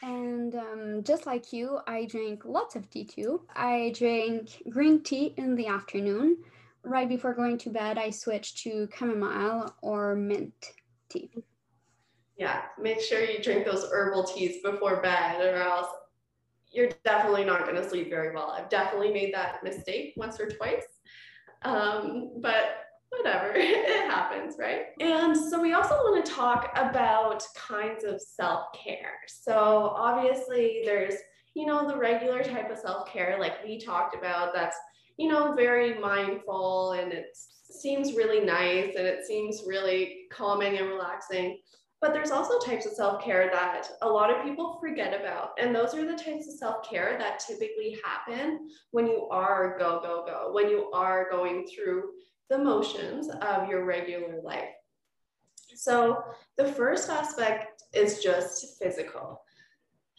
And 0.02 0.54
um, 0.54 1.02
just 1.04 1.26
like 1.26 1.52
you, 1.52 1.80
I 1.87 2.07
drink 2.07 2.45
lots 2.45 2.75
of 2.75 2.88
tea 2.88 3.04
too. 3.04 3.42
I 3.54 3.92
drink 3.95 4.62
green 4.71 5.02
tea 5.02 5.35
in 5.37 5.54
the 5.57 5.66
afternoon. 5.66 6.38
Right 6.83 7.09
before 7.09 7.35
going 7.35 7.59
to 7.59 7.71
bed, 7.71 7.99
I 7.99 8.09
switch 8.09 8.62
to 8.62 8.88
chamomile 8.97 9.75
or 9.83 10.14
mint 10.14 10.54
tea. 11.11 11.30
Yeah, 12.38 12.62
make 12.80 13.02
sure 13.02 13.23
you 13.23 13.42
drink 13.42 13.66
those 13.66 13.85
herbal 13.92 14.25
teas 14.25 14.62
before 14.62 15.02
bed, 15.02 15.42
or 15.42 15.57
else 15.57 15.88
you're 16.73 16.91
definitely 17.05 17.45
not 17.45 17.65
going 17.65 17.77
to 17.77 17.89
sleep 17.89 18.11
very 18.11 18.35
well. 18.35 18.55
I've 18.57 18.69
definitely 18.69 19.12
made 19.12 19.35
that 19.35 19.62
mistake 19.65 20.15
once 20.17 20.39
or 20.41 20.49
twice. 20.49 20.85
Um, 21.62 22.33
but 22.41 22.87
whatever, 23.11 23.53
it 23.55 24.11
happens, 24.11 24.57
right? 24.59 24.87
And 25.00 25.37
so 25.37 25.61
we 25.61 25.73
also 25.73 25.95
want 25.95 26.25
to 26.25 26.33
talk 26.33 26.71
about 26.77 27.45
kinds 27.55 28.05
of 28.05 28.21
self 28.21 28.67
care. 28.73 29.19
So 29.27 29.93
obviously, 29.97 30.83
there's, 30.85 31.15
you 31.55 31.67
know, 31.67 31.89
the 31.89 31.97
regular 31.97 32.43
type 32.43 32.71
of 32.71 32.79
self 32.79 33.09
care, 33.09 33.37
like 33.39 33.65
we 33.65 33.79
talked 33.79 34.15
about, 34.15 34.55
that's, 34.55 34.77
you 35.19 35.29
know, 35.29 35.53
very 35.55 35.99
mindful 35.99 36.93
and 36.93 37.12
it 37.12 37.37
seems 37.71 38.15
really 38.15 38.41
nice 38.41 38.95
and 38.97 39.07
it 39.07 39.27
seems 39.27 39.65
really 39.67 40.27
calming 40.31 40.79
and 40.79 40.89
relaxing. 40.89 41.59
But 42.00 42.14
there's 42.14 42.30
also 42.30 42.59
types 42.59 42.87
of 42.87 42.92
self 42.92 43.23
care 43.23 43.50
that 43.52 43.88
a 44.02 44.09
lot 44.09 44.30
of 44.30 44.42
people 44.42 44.78
forget 44.80 45.19
about. 45.21 45.50
And 45.59 45.75
those 45.75 45.95
are 45.95 46.07
the 46.07 46.16
types 46.16 46.49
of 46.49 46.54
self 46.54 46.88
care 46.88 47.16
that 47.19 47.40
typically 47.40 47.99
happen 48.04 48.71
when 48.90 49.07
you 49.07 49.28
are 49.30 49.78
go, 49.78 50.00
go, 50.00 50.25
go, 50.26 50.50
when 50.52 50.71
you 50.71 50.90
are 50.92 51.28
going 51.30 51.66
through 51.66 52.11
the 52.49 52.59
motions 52.59 53.28
of 53.28 53.69
your 53.69 53.85
regular 53.85 54.40
life. 54.42 54.71
So 55.75 56.23
the 56.57 56.73
first 56.73 57.11
aspect 57.11 57.83
is 57.95 58.23
just 58.23 58.78
physical. 58.78 59.42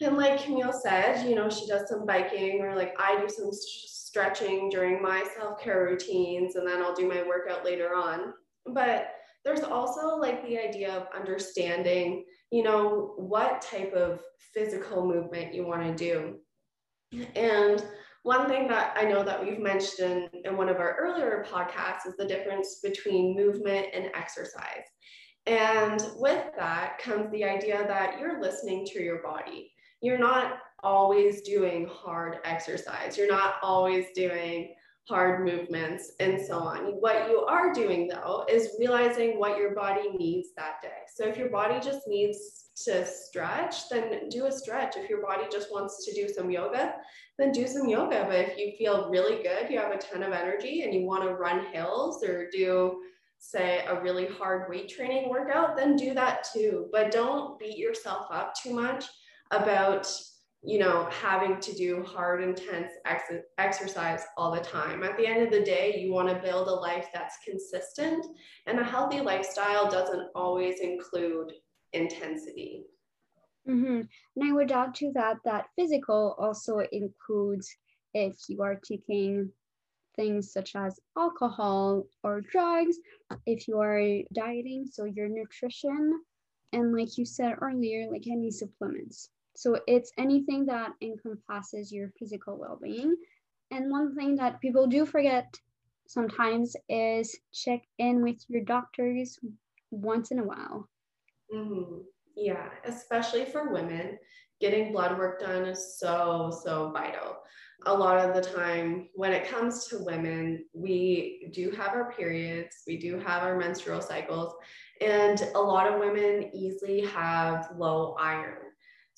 And 0.00 0.16
like 0.16 0.42
Camille 0.42 0.72
said, 0.72 1.28
you 1.28 1.34
know, 1.34 1.48
she 1.48 1.66
does 1.66 1.88
some 1.88 2.06
biking 2.06 2.60
or 2.62 2.74
like 2.74 2.94
I 2.98 3.20
do 3.20 3.28
some 3.28 3.50
stretching 3.52 4.68
during 4.68 5.00
my 5.00 5.24
self 5.36 5.60
care 5.60 5.84
routines 5.84 6.56
and 6.56 6.66
then 6.66 6.82
I'll 6.82 6.94
do 6.94 7.08
my 7.08 7.22
workout 7.22 7.64
later 7.64 7.94
on. 7.94 8.32
But 8.66 9.14
there's 9.44 9.62
also 9.62 10.16
like 10.16 10.46
the 10.46 10.58
idea 10.58 10.92
of 10.92 11.06
understanding, 11.14 12.24
you 12.50 12.62
know, 12.62 13.14
what 13.16 13.62
type 13.62 13.92
of 13.92 14.20
physical 14.54 15.06
movement 15.06 15.54
you 15.54 15.66
want 15.66 15.82
to 15.82 15.94
do. 15.94 16.38
And 17.34 17.84
one 18.22 18.48
thing 18.48 18.68
that 18.68 18.96
I 18.96 19.04
know 19.04 19.24
that 19.24 19.44
we've 19.44 19.58
mentioned 19.58 20.30
in, 20.44 20.56
one 20.56 20.68
of 20.68 20.76
our 20.76 20.96
earlier 20.98 21.44
podcasts 21.50 22.06
is 22.06 22.16
the 22.16 22.24
difference 22.24 22.78
between 22.82 23.36
movement 23.36 23.86
and 23.92 24.10
exercise. 24.14 24.84
And 25.46 26.00
with 26.16 26.44
that 26.56 26.98
comes 26.98 27.30
the 27.32 27.44
idea 27.44 27.84
that 27.86 28.20
you're 28.20 28.40
listening 28.40 28.86
to 28.92 29.02
your 29.02 29.22
body. 29.22 29.72
You're 30.00 30.18
not 30.18 30.58
always 30.84 31.42
doing 31.42 31.88
hard 31.90 32.38
exercise. 32.44 33.18
You're 33.18 33.30
not 33.30 33.56
always 33.62 34.06
doing 34.14 34.74
hard 35.08 35.44
movements, 35.44 36.12
and 36.20 36.40
so 36.40 36.58
on. 36.58 37.00
What 37.00 37.28
you 37.28 37.40
are 37.40 37.72
doing 37.72 38.08
though 38.08 38.44
is 38.48 38.76
realizing 38.78 39.38
what 39.38 39.58
your 39.58 39.74
body 39.74 40.10
needs 40.16 40.50
that 40.56 40.80
day. 40.80 41.02
So 41.14 41.26
if 41.26 41.36
your 41.36 41.50
body 41.50 41.80
just 41.80 42.06
needs 42.06 42.70
to 42.84 43.04
stretch, 43.04 43.88
then 43.88 44.28
do 44.28 44.46
a 44.46 44.52
stretch. 44.52 44.96
If 44.96 45.10
your 45.10 45.22
body 45.22 45.44
just 45.50 45.72
wants 45.72 46.04
to 46.06 46.14
do 46.14 46.32
some 46.32 46.50
yoga, 46.50 46.94
then 47.38 47.52
do 47.52 47.66
some 47.66 47.88
yoga. 47.88 48.24
But 48.28 48.38
if 48.38 48.56
you 48.56 48.72
feel 48.78 49.10
really 49.10 49.42
good, 49.42 49.70
you 49.70 49.78
have 49.78 49.92
a 49.92 49.98
ton 49.98 50.22
of 50.22 50.32
energy 50.32 50.82
and 50.82 50.94
you 50.94 51.04
want 51.04 51.24
to 51.24 51.34
run 51.34 51.66
hills 51.72 52.24
or 52.24 52.48
do 52.50 53.02
say 53.38 53.84
a 53.88 54.00
really 54.00 54.26
hard 54.26 54.70
weight 54.70 54.88
training 54.88 55.28
workout, 55.28 55.76
then 55.76 55.96
do 55.96 56.14
that 56.14 56.46
too. 56.52 56.88
But 56.92 57.10
don't 57.10 57.58
beat 57.58 57.76
yourself 57.76 58.26
up 58.30 58.54
too 58.54 58.72
much 58.72 59.06
about 59.50 60.10
you 60.64 60.78
know, 60.78 61.08
having 61.10 61.58
to 61.58 61.72
do 61.74 62.04
hard, 62.04 62.42
intense 62.42 62.92
ex- 63.04 63.44
exercise 63.58 64.24
all 64.36 64.54
the 64.54 64.60
time. 64.60 65.02
At 65.02 65.16
the 65.16 65.26
end 65.26 65.42
of 65.42 65.50
the 65.50 65.64
day, 65.64 65.98
you 65.98 66.12
want 66.12 66.28
to 66.28 66.36
build 66.36 66.68
a 66.68 66.72
life 66.72 67.08
that's 67.12 67.38
consistent, 67.44 68.24
and 68.66 68.78
a 68.78 68.84
healthy 68.84 69.20
lifestyle 69.20 69.90
doesn't 69.90 70.28
always 70.36 70.78
include 70.80 71.52
intensity. 71.92 72.84
Mm-hmm. 73.68 74.02
And 74.36 74.44
I 74.44 74.52
would 74.52 74.70
add 74.70 74.94
to 74.96 75.12
that 75.14 75.38
that 75.44 75.66
physical 75.76 76.36
also 76.38 76.78
includes 76.92 77.74
if 78.14 78.36
you 78.48 78.62
are 78.62 78.76
taking 78.76 79.50
things 80.16 80.52
such 80.52 80.76
as 80.76 81.00
alcohol 81.18 82.04
or 82.22 82.40
drugs, 82.40 82.98
if 83.46 83.66
you 83.66 83.80
are 83.80 84.00
dieting, 84.32 84.86
so 84.90 85.04
your 85.04 85.28
nutrition, 85.28 86.22
and 86.72 86.96
like 86.96 87.18
you 87.18 87.24
said 87.24 87.56
earlier, 87.60 88.08
like 88.10 88.26
any 88.26 88.50
supplements. 88.50 89.30
So 89.62 89.78
it's 89.86 90.10
anything 90.18 90.66
that 90.66 90.90
encompasses 91.00 91.92
your 91.92 92.10
physical 92.18 92.58
well 92.58 92.80
being. 92.82 93.14
And 93.70 93.92
one 93.92 94.16
thing 94.16 94.34
that 94.34 94.60
people 94.60 94.88
do 94.88 95.06
forget 95.06 95.56
sometimes 96.08 96.74
is 96.88 97.38
check 97.52 97.82
in 97.98 98.24
with 98.24 98.38
your 98.48 98.64
doctors 98.64 99.38
once 99.92 100.32
in 100.32 100.40
a 100.40 100.42
while. 100.42 100.88
Mm-hmm. 101.54 101.98
Yeah, 102.34 102.70
especially 102.84 103.44
for 103.44 103.72
women, 103.72 104.18
getting 104.60 104.90
blood 104.90 105.16
work 105.16 105.38
done 105.38 105.64
is 105.66 105.96
so, 105.96 106.50
so 106.64 106.90
vital. 106.90 107.36
A 107.86 107.94
lot 107.94 108.18
of 108.18 108.34
the 108.34 108.42
time, 108.42 109.10
when 109.14 109.32
it 109.32 109.48
comes 109.48 109.86
to 109.86 110.02
women, 110.02 110.64
we 110.72 111.48
do 111.52 111.70
have 111.70 111.90
our 111.90 112.12
periods, 112.12 112.82
we 112.88 112.96
do 112.96 113.16
have 113.20 113.44
our 113.44 113.56
menstrual 113.56 114.00
cycles, 114.00 114.54
and 115.00 115.40
a 115.54 115.60
lot 115.60 115.92
of 115.92 116.00
women 116.00 116.50
easily 116.52 117.02
have 117.02 117.68
low 117.76 118.16
iron. 118.18 118.61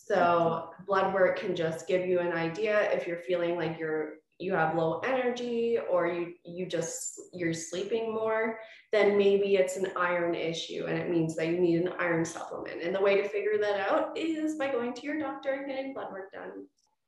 So 0.06 0.70
blood 0.86 1.14
work 1.14 1.38
can 1.38 1.56
just 1.56 1.86
give 1.88 2.06
you 2.06 2.20
an 2.20 2.32
idea 2.32 2.90
if 2.92 3.06
you're 3.06 3.18
feeling 3.18 3.56
like 3.56 3.78
you're 3.78 4.14
you 4.40 4.52
have 4.52 4.74
low 4.74 4.98
energy 5.00 5.78
or 5.90 6.08
you 6.08 6.34
you 6.44 6.66
just 6.66 7.20
you're 7.32 7.54
sleeping 7.54 8.12
more 8.12 8.58
then 8.94 9.18
maybe 9.18 9.56
it's 9.56 9.76
an 9.76 9.90
iron 9.96 10.36
issue 10.36 10.86
and 10.86 10.96
it 10.96 11.10
means 11.10 11.34
that 11.34 11.48
you 11.48 11.58
need 11.58 11.80
an 11.80 11.92
iron 11.98 12.24
supplement. 12.24 12.80
And 12.80 12.94
the 12.94 13.00
way 13.00 13.20
to 13.20 13.28
figure 13.28 13.58
that 13.60 13.90
out 13.90 14.16
is 14.16 14.54
by 14.54 14.70
going 14.70 14.94
to 14.94 15.02
your 15.02 15.18
doctor 15.18 15.52
and 15.52 15.66
getting 15.66 15.92
blood 15.92 16.12
work 16.12 16.32
done. 16.32 16.66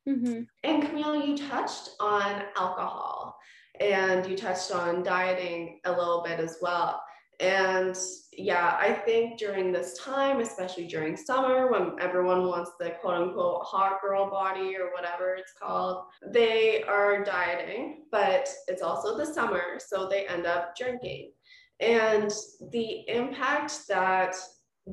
Mm-hmm. 0.08 0.42
and 0.62 0.82
camille 0.84 1.26
you 1.26 1.36
touched 1.36 1.90
on 1.98 2.44
alcohol 2.56 3.36
and 3.80 4.24
you 4.24 4.36
touched 4.36 4.70
on 4.70 5.02
dieting 5.02 5.80
a 5.84 5.90
little 5.90 6.22
bit 6.24 6.38
as 6.38 6.58
well. 6.62 7.02
And 7.40 7.96
yeah, 8.36 8.76
I 8.78 8.92
think 8.92 9.38
during 9.38 9.72
this 9.72 9.98
time, 9.98 10.40
especially 10.40 10.86
during 10.86 11.16
summer 11.16 11.70
when 11.70 11.96
everyone 12.00 12.46
wants 12.46 12.72
the 12.78 12.90
quote 13.00 13.14
unquote 13.14 13.64
hot 13.64 14.00
girl 14.02 14.28
body 14.28 14.76
or 14.76 14.90
whatever 14.92 15.34
it's 15.34 15.52
called, 15.58 16.04
they 16.32 16.82
are 16.82 17.24
dieting, 17.24 18.04
but 18.12 18.48
it's 18.68 18.82
also 18.82 19.16
the 19.16 19.24
summer. 19.24 19.78
So 19.78 20.08
they 20.08 20.26
end 20.26 20.46
up 20.46 20.76
drinking. 20.76 21.32
And 21.80 22.32
the 22.72 23.08
impact 23.08 23.86
that 23.88 24.36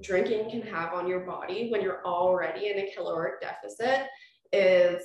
drinking 0.02 0.50
can 0.50 0.62
have 0.62 0.94
on 0.94 1.08
your 1.08 1.22
body 1.22 1.70
when 1.70 1.82
you're 1.82 2.06
already 2.06 2.68
in 2.68 2.80
a 2.80 2.92
caloric 2.96 3.42
deficit 3.42 4.08
is 4.52 5.04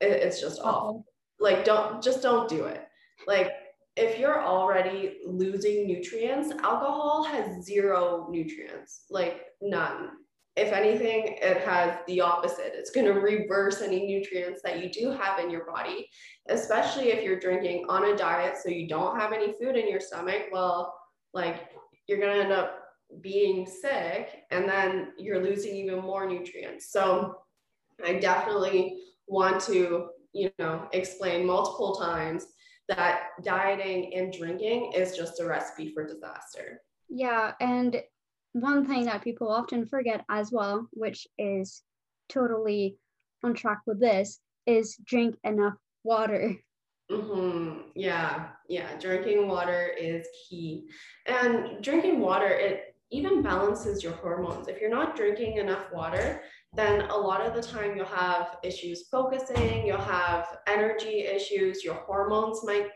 it's 0.00 0.40
just 0.40 0.60
uh-huh. 0.60 0.70
awful. 0.70 1.06
Like 1.38 1.64
don't 1.64 2.02
just 2.02 2.22
don't 2.22 2.48
do 2.48 2.64
it. 2.64 2.86
Like 3.26 3.52
if 3.96 4.18
you're 4.18 4.42
already 4.42 5.18
losing 5.26 5.86
nutrients, 5.86 6.50
alcohol 6.50 7.24
has 7.24 7.64
zero 7.64 8.26
nutrients, 8.30 9.04
like 9.10 9.44
none. 9.60 10.10
If 10.56 10.72
anything, 10.72 11.38
it 11.40 11.58
has 11.62 11.96
the 12.06 12.20
opposite. 12.20 12.72
It's 12.74 12.90
going 12.90 13.06
to 13.06 13.20
reverse 13.20 13.80
any 13.80 14.06
nutrients 14.06 14.60
that 14.64 14.82
you 14.82 14.90
do 14.90 15.10
have 15.10 15.38
in 15.38 15.50
your 15.50 15.64
body, 15.64 16.08
especially 16.48 17.10
if 17.10 17.22
you're 17.24 17.40
drinking 17.40 17.86
on 17.88 18.12
a 18.12 18.16
diet 18.16 18.56
so 18.62 18.68
you 18.68 18.86
don't 18.86 19.18
have 19.18 19.32
any 19.32 19.54
food 19.60 19.76
in 19.76 19.88
your 19.88 20.00
stomach. 20.00 20.44
Well, 20.52 20.94
like 21.32 21.70
you're 22.06 22.18
going 22.18 22.36
to 22.36 22.42
end 22.44 22.52
up 22.52 22.78
being 23.20 23.66
sick 23.66 24.44
and 24.50 24.68
then 24.68 25.12
you're 25.18 25.42
losing 25.42 25.74
even 25.76 26.00
more 26.00 26.26
nutrients. 26.26 26.92
So 26.92 27.34
I 28.04 28.14
definitely 28.14 28.98
want 29.26 29.60
to, 29.64 30.08
you 30.32 30.50
know, 30.58 30.88
explain 30.92 31.46
multiple 31.46 31.94
times 31.96 32.46
that 32.96 33.30
dieting 33.42 34.14
and 34.14 34.32
drinking 34.32 34.92
is 34.94 35.16
just 35.16 35.40
a 35.40 35.46
recipe 35.46 35.92
for 35.92 36.06
disaster. 36.06 36.80
Yeah. 37.08 37.52
And 37.60 38.02
one 38.52 38.86
thing 38.86 39.06
that 39.06 39.22
people 39.22 39.48
often 39.48 39.86
forget 39.86 40.24
as 40.28 40.52
well, 40.52 40.88
which 40.92 41.26
is 41.38 41.82
totally 42.28 42.96
on 43.42 43.54
track 43.54 43.80
with 43.86 44.00
this, 44.00 44.40
is 44.66 44.96
drink 45.04 45.36
enough 45.44 45.74
water. 46.04 46.56
Mm-hmm. 47.10 47.90
Yeah, 47.94 48.48
yeah. 48.68 48.98
Drinking 48.98 49.48
water 49.48 49.88
is 49.98 50.26
key. 50.48 50.84
And 51.26 51.82
drinking 51.82 52.20
water, 52.20 52.48
it 52.48 52.91
even 53.12 53.42
balances 53.42 54.02
your 54.02 54.14
hormones. 54.14 54.68
If 54.68 54.80
you're 54.80 54.90
not 54.90 55.14
drinking 55.14 55.58
enough 55.58 55.92
water, 55.92 56.42
then 56.74 57.02
a 57.02 57.16
lot 57.16 57.42
of 57.46 57.54
the 57.54 57.62
time 57.62 57.96
you'll 57.96 58.06
have 58.06 58.56
issues 58.64 59.08
focusing, 59.08 59.86
you'll 59.86 59.98
have 59.98 60.58
energy 60.66 61.20
issues, 61.20 61.84
your 61.84 61.94
hormones 61.94 62.64
might 62.64 62.88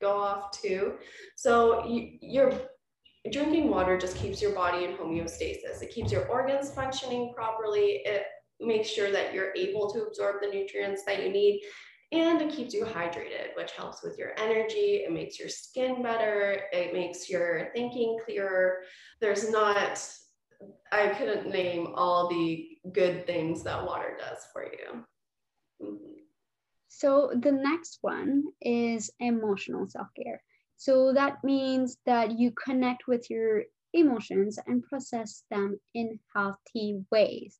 go 0.00 0.16
off 0.16 0.50
too. 0.52 0.94
So 1.36 1.84
you, 1.86 2.18
you're 2.20 2.52
drinking 3.32 3.68
water 3.68 3.98
just 3.98 4.16
keeps 4.16 4.40
your 4.40 4.52
body 4.52 4.84
in 4.84 4.92
homeostasis. 4.92 5.82
It 5.82 5.90
keeps 5.92 6.12
your 6.12 6.26
organs 6.28 6.70
functioning 6.70 7.32
properly. 7.34 8.02
It 8.04 8.24
makes 8.60 8.88
sure 8.88 9.10
that 9.10 9.34
you're 9.34 9.52
able 9.56 9.90
to 9.92 10.04
absorb 10.04 10.36
the 10.40 10.48
nutrients 10.48 11.02
that 11.06 11.22
you 11.22 11.30
need 11.30 11.62
and 12.14 12.40
it 12.40 12.50
keeps 12.50 12.72
you 12.72 12.84
hydrated, 12.84 13.56
which 13.56 13.72
helps 13.72 14.02
with 14.02 14.18
your 14.18 14.32
energy. 14.38 15.04
It 15.04 15.12
makes 15.12 15.38
your 15.38 15.48
skin 15.48 16.02
better. 16.02 16.62
It 16.72 16.92
makes 16.92 17.28
your 17.28 17.70
thinking 17.74 18.18
clearer. 18.24 18.80
There's 19.20 19.50
not 19.50 20.00
I 20.92 21.08
couldn't 21.08 21.50
name 21.50 21.88
all 21.94 22.28
the 22.28 22.68
good 22.92 23.26
things 23.26 23.62
that 23.64 23.84
water 23.84 24.16
does 24.18 24.38
for 24.52 24.64
you. 24.64 25.04
So 26.88 27.32
the 27.34 27.52
next 27.52 27.98
one 28.02 28.44
is 28.62 29.10
emotional 29.18 29.88
self-care. 29.88 30.40
So 30.76 31.12
that 31.12 31.42
means 31.42 31.98
that 32.06 32.38
you 32.38 32.52
connect 32.52 33.08
with 33.08 33.28
your 33.28 33.64
emotions 33.92 34.58
and 34.66 34.82
process 34.82 35.44
them 35.50 35.80
in 35.94 36.18
healthy 36.34 37.02
ways. 37.10 37.58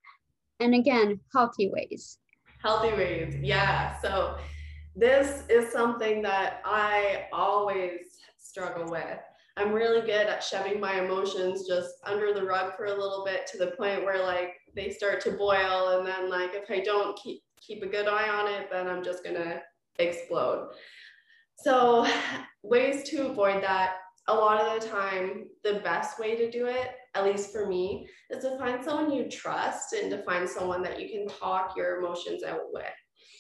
And 0.61 0.75
again, 0.75 1.21
healthy 1.35 1.69
ways. 1.69 2.19
Healthy 2.65 2.97
ways. 2.97 3.37
Yeah. 3.43 4.01
So 4.01 4.39
this 4.97 5.45
is 5.51 5.71
something 5.71 6.23
that 6.23 6.63
I 6.65 7.27
always 7.31 8.21
struggle 8.39 8.91
with. 8.91 9.19
I'm 9.59 9.71
really 9.71 10.01
good 10.01 10.29
at 10.29 10.43
shoving 10.43 10.81
my 10.81 10.99
emotions 11.05 11.69
just 11.69 11.97
under 12.05 12.33
the 12.33 12.43
rug 12.43 12.75
for 12.75 12.87
a 12.87 12.95
little 12.95 13.23
bit 13.23 13.47
to 13.49 13.59
the 13.59 13.73
point 13.73 14.03
where 14.03 14.23
like 14.23 14.55
they 14.75 14.91
start 14.91 15.21
to 15.25 15.33
boil 15.33 15.99
and 15.99 16.07
then 16.07 16.31
like 16.31 16.55
if 16.55 16.71
I 16.71 16.81
don't 16.81 17.15
keep 17.19 17.43
keep 17.61 17.83
a 17.83 17.87
good 17.87 18.09
eye 18.09 18.31
on 18.31 18.51
it, 18.51 18.71
then 18.73 18.89
I'm 18.89 19.05
just 19.05 19.23
gonna 19.23 19.61
explode. 19.99 20.71
So 21.57 22.07
ways 22.63 23.07
to 23.11 23.27
avoid 23.27 23.63
that. 23.63 23.97
A 24.29 24.35
lot 24.35 24.59
of 24.59 24.81
the 24.81 24.89
time, 24.89 25.49
the 25.65 25.81
best 25.81 26.19
way 26.19 26.35
to 26.35 26.51
do 26.51 26.65
it, 26.65 26.93
at 27.15 27.25
least 27.25 27.53
for 27.53 27.67
me, 27.67 28.09
is 28.31 28.43
to 28.45 28.59
find 28.59 28.85
someone 28.85 29.13
you 29.13 29.29
trust 29.31 29.93
and 29.93 30.11
to 30.11 30.23
find 30.23 30.49
someone 30.49 30.83
that 30.83 31.01
you 31.01 31.09
can 31.09 31.27
talk 31.39 31.77
your 31.77 31.99
emotions 31.99 32.43
out 32.43 32.63
with. 32.73 32.85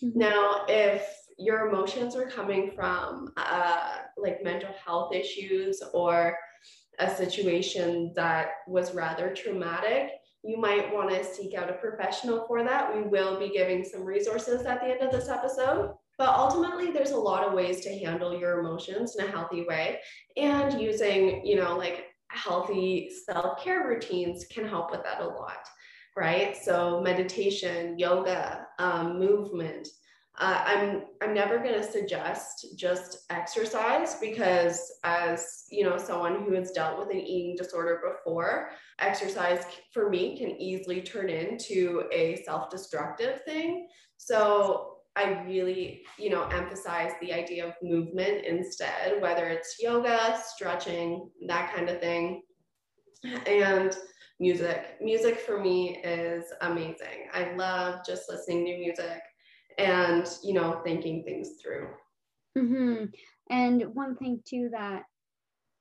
Mm-hmm. 0.03 0.19
Now, 0.19 0.65
if 0.69 1.07
your 1.39 1.69
emotions 1.69 2.15
are 2.15 2.27
coming 2.27 2.73
from 2.75 3.33
uh, 3.37 3.97
like 4.17 4.45
mental 4.45 4.75
health 4.85 5.15
issues 5.15 5.83
or 5.93 6.37
a 6.99 7.15
situation 7.15 8.13
that 8.15 8.51
was 8.69 8.95
rather 8.95 9.35
traumatic, 9.35 10.11
you 10.45 10.59
might 10.59 10.93
want 10.93 11.11
to 11.11 11.25
seek 11.25 11.55
out 11.55 11.71
a 11.71 11.75
professional 11.75 12.45
for 12.47 12.63
that. 12.63 12.95
We 12.95 13.03
will 13.03 13.39
be 13.39 13.49
giving 13.49 13.83
some 13.83 14.05
resources 14.05 14.67
at 14.67 14.81
the 14.81 14.89
end 14.89 15.01
of 15.01 15.11
this 15.11 15.29
episode. 15.29 15.95
But 16.17 16.29
ultimately, 16.29 16.93
there's 16.93 17.11
a 17.11 17.17
lot 17.17 17.45
of 17.45 17.55
ways 17.55 17.81
to 17.81 17.99
handle 17.99 18.39
your 18.39 18.61
emotions 18.61 19.17
in 19.17 19.25
a 19.25 19.31
healthy 19.31 19.65
way. 19.69 19.99
And 20.37 20.81
using, 20.81 21.45
you 21.45 21.57
know, 21.57 21.77
like 21.77 22.05
healthy 22.35 23.11
self 23.25 23.63
care 23.63 23.87
routines 23.87 24.45
can 24.47 24.67
help 24.67 24.91
with 24.91 25.03
that 25.03 25.21
a 25.21 25.27
lot, 25.27 25.67
right? 26.17 26.57
So, 26.57 27.01
meditation, 27.01 27.99
yoga, 27.99 28.67
um, 28.79 29.19
movement, 29.19 29.89
uh, 30.37 30.65
I'm 30.67 31.03
I'm 31.23 31.33
never 31.33 31.59
going 31.59 31.75
to 31.75 31.83
suggest 31.83 32.67
just 32.77 33.25
exercise 33.31 34.17
because 34.17 34.93
as 35.05 35.65
you 35.71 35.85
know 35.85 35.97
someone 35.97 36.45
who 36.45 36.55
has 36.55 36.73
dealt 36.73 36.99
with 36.99 37.11
an 37.11 37.21
eating 37.21 37.55
disorder 37.57 38.03
before, 38.03 38.71
exercise 38.99 39.65
for 39.93 40.11
me 40.11 40.37
can 40.37 40.51
easily 40.61 41.03
turn 41.03 41.29
into 41.29 42.05
a 42.13 42.43
self-destructive 42.45 43.43
thing. 43.43 43.87
So 44.17 44.94
I 45.17 45.43
really, 45.47 46.03
you 46.19 46.31
know, 46.31 46.45
emphasize 46.45 47.13
the 47.21 47.33
idea 47.33 47.67
of 47.67 47.75
movement 47.83 48.45
instead, 48.45 49.21
whether 49.23 49.47
it's 49.47 49.77
yoga, 49.81 50.39
stretching, 50.55 51.31
that 51.47 51.73
kind 51.75 51.89
of 51.89 52.01
thing. 52.01 52.43
And 53.47 53.97
music. 54.41 54.97
Music 55.01 55.39
for 55.39 55.61
me 55.61 55.99
is 55.99 56.45
amazing. 56.63 57.29
I 57.33 57.55
love 57.55 58.01
just 58.05 58.29
listening 58.29 58.67
to 58.67 58.77
music 58.77 59.23
and 59.79 60.27
you 60.43 60.55
know 60.55 60.81
thinking 60.85 61.25
things 61.25 61.51
through 61.63 61.89
mm-hmm. 62.57 63.05
and 63.51 63.83
one 63.95 64.17
thing 64.17 64.41
too 64.47 64.69
that 64.73 65.03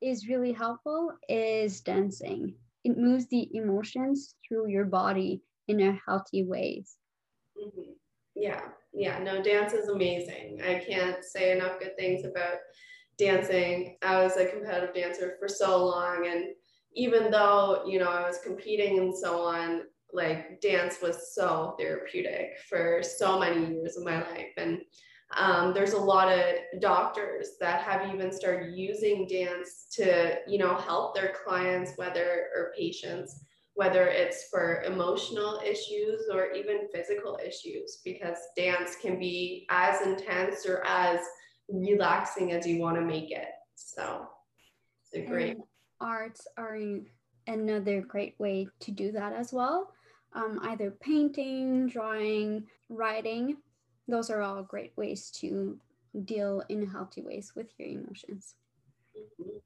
is 0.01 0.27
really 0.27 0.51
helpful 0.51 1.11
is 1.29 1.81
dancing 1.81 2.53
it 2.83 2.97
moves 2.97 3.27
the 3.27 3.47
emotions 3.55 4.35
through 4.47 4.67
your 4.67 4.85
body 4.85 5.41
in 5.67 5.79
a 5.81 5.99
healthy 6.07 6.43
ways 6.43 6.97
mm-hmm. 7.57 7.91
Yeah 8.35 8.61
yeah 8.93 9.19
no 9.19 9.41
dance 9.41 9.73
is 9.73 9.89
amazing. 9.89 10.61
I 10.63 10.83
can't 10.87 11.23
say 11.23 11.51
enough 11.51 11.79
good 11.79 11.97
things 11.97 12.25
about 12.25 12.57
dancing. 13.17 13.97
I 14.01 14.23
was 14.23 14.37
a 14.37 14.45
competitive 14.45 14.95
dancer 14.95 15.35
for 15.39 15.47
so 15.47 15.85
long 15.85 16.27
and 16.27 16.45
even 16.95 17.31
though 17.31 17.83
you 17.87 17.97
know 17.97 18.09
i 18.09 18.21
was 18.21 18.37
competing 18.43 18.99
and 18.99 19.17
so 19.17 19.41
on 19.41 19.81
like 20.13 20.61
dance 20.61 20.99
was 21.01 21.33
so 21.33 21.75
therapeutic 21.77 22.57
for 22.69 23.01
so 23.01 23.39
many 23.39 23.73
years 23.73 23.97
of 23.97 24.05
my 24.05 24.21
life. 24.21 24.53
And 24.57 24.79
um, 25.35 25.73
there's 25.73 25.93
a 25.93 25.99
lot 25.99 26.31
of 26.31 26.43
doctors 26.79 27.49
that 27.59 27.81
have 27.81 28.13
even 28.13 28.31
started 28.31 28.77
using 28.77 29.27
dance 29.27 29.87
to 29.93 30.35
you 30.47 30.59
know 30.59 30.75
help 30.75 31.15
their 31.15 31.33
clients 31.43 31.93
whether 31.95 32.49
or 32.55 32.71
patients 32.77 33.43
whether 33.75 34.07
it's 34.07 34.49
for 34.49 34.83
emotional 34.83 35.59
issues 35.65 36.23
or 36.31 36.51
even 36.51 36.87
physical 36.93 37.39
issues 37.45 38.01
because 38.05 38.37
dance 38.55 38.95
can 39.01 39.17
be 39.17 39.65
as 39.69 40.05
intense 40.05 40.65
or 40.67 40.85
as 40.85 41.19
relaxing 41.69 42.51
as 42.51 42.67
you 42.67 42.79
want 42.79 42.95
to 42.95 43.01
make 43.01 43.31
it 43.31 43.49
so 43.75 44.27
it's 45.01 45.23
a 45.23 45.27
great 45.27 45.55
and 45.55 45.63
arts 45.99 46.45
are 46.57 46.77
another 47.47 48.01
great 48.01 48.35
way 48.37 48.67
to 48.79 48.91
do 48.91 49.11
that 49.11 49.33
as 49.33 49.51
well 49.51 49.93
um, 50.35 50.59
either 50.63 50.91
painting, 50.91 51.87
drawing, 51.87 52.63
writing. 52.89 53.57
Those 54.07 54.29
are 54.29 54.41
all 54.41 54.63
great 54.63 54.93
ways 54.97 55.31
to 55.41 55.79
deal 56.25 56.63
in 56.69 56.87
healthy 56.87 57.21
ways 57.21 57.53
with 57.55 57.67
your 57.77 57.87
emotions. 57.89 58.55
Mm-hmm. 59.17 59.57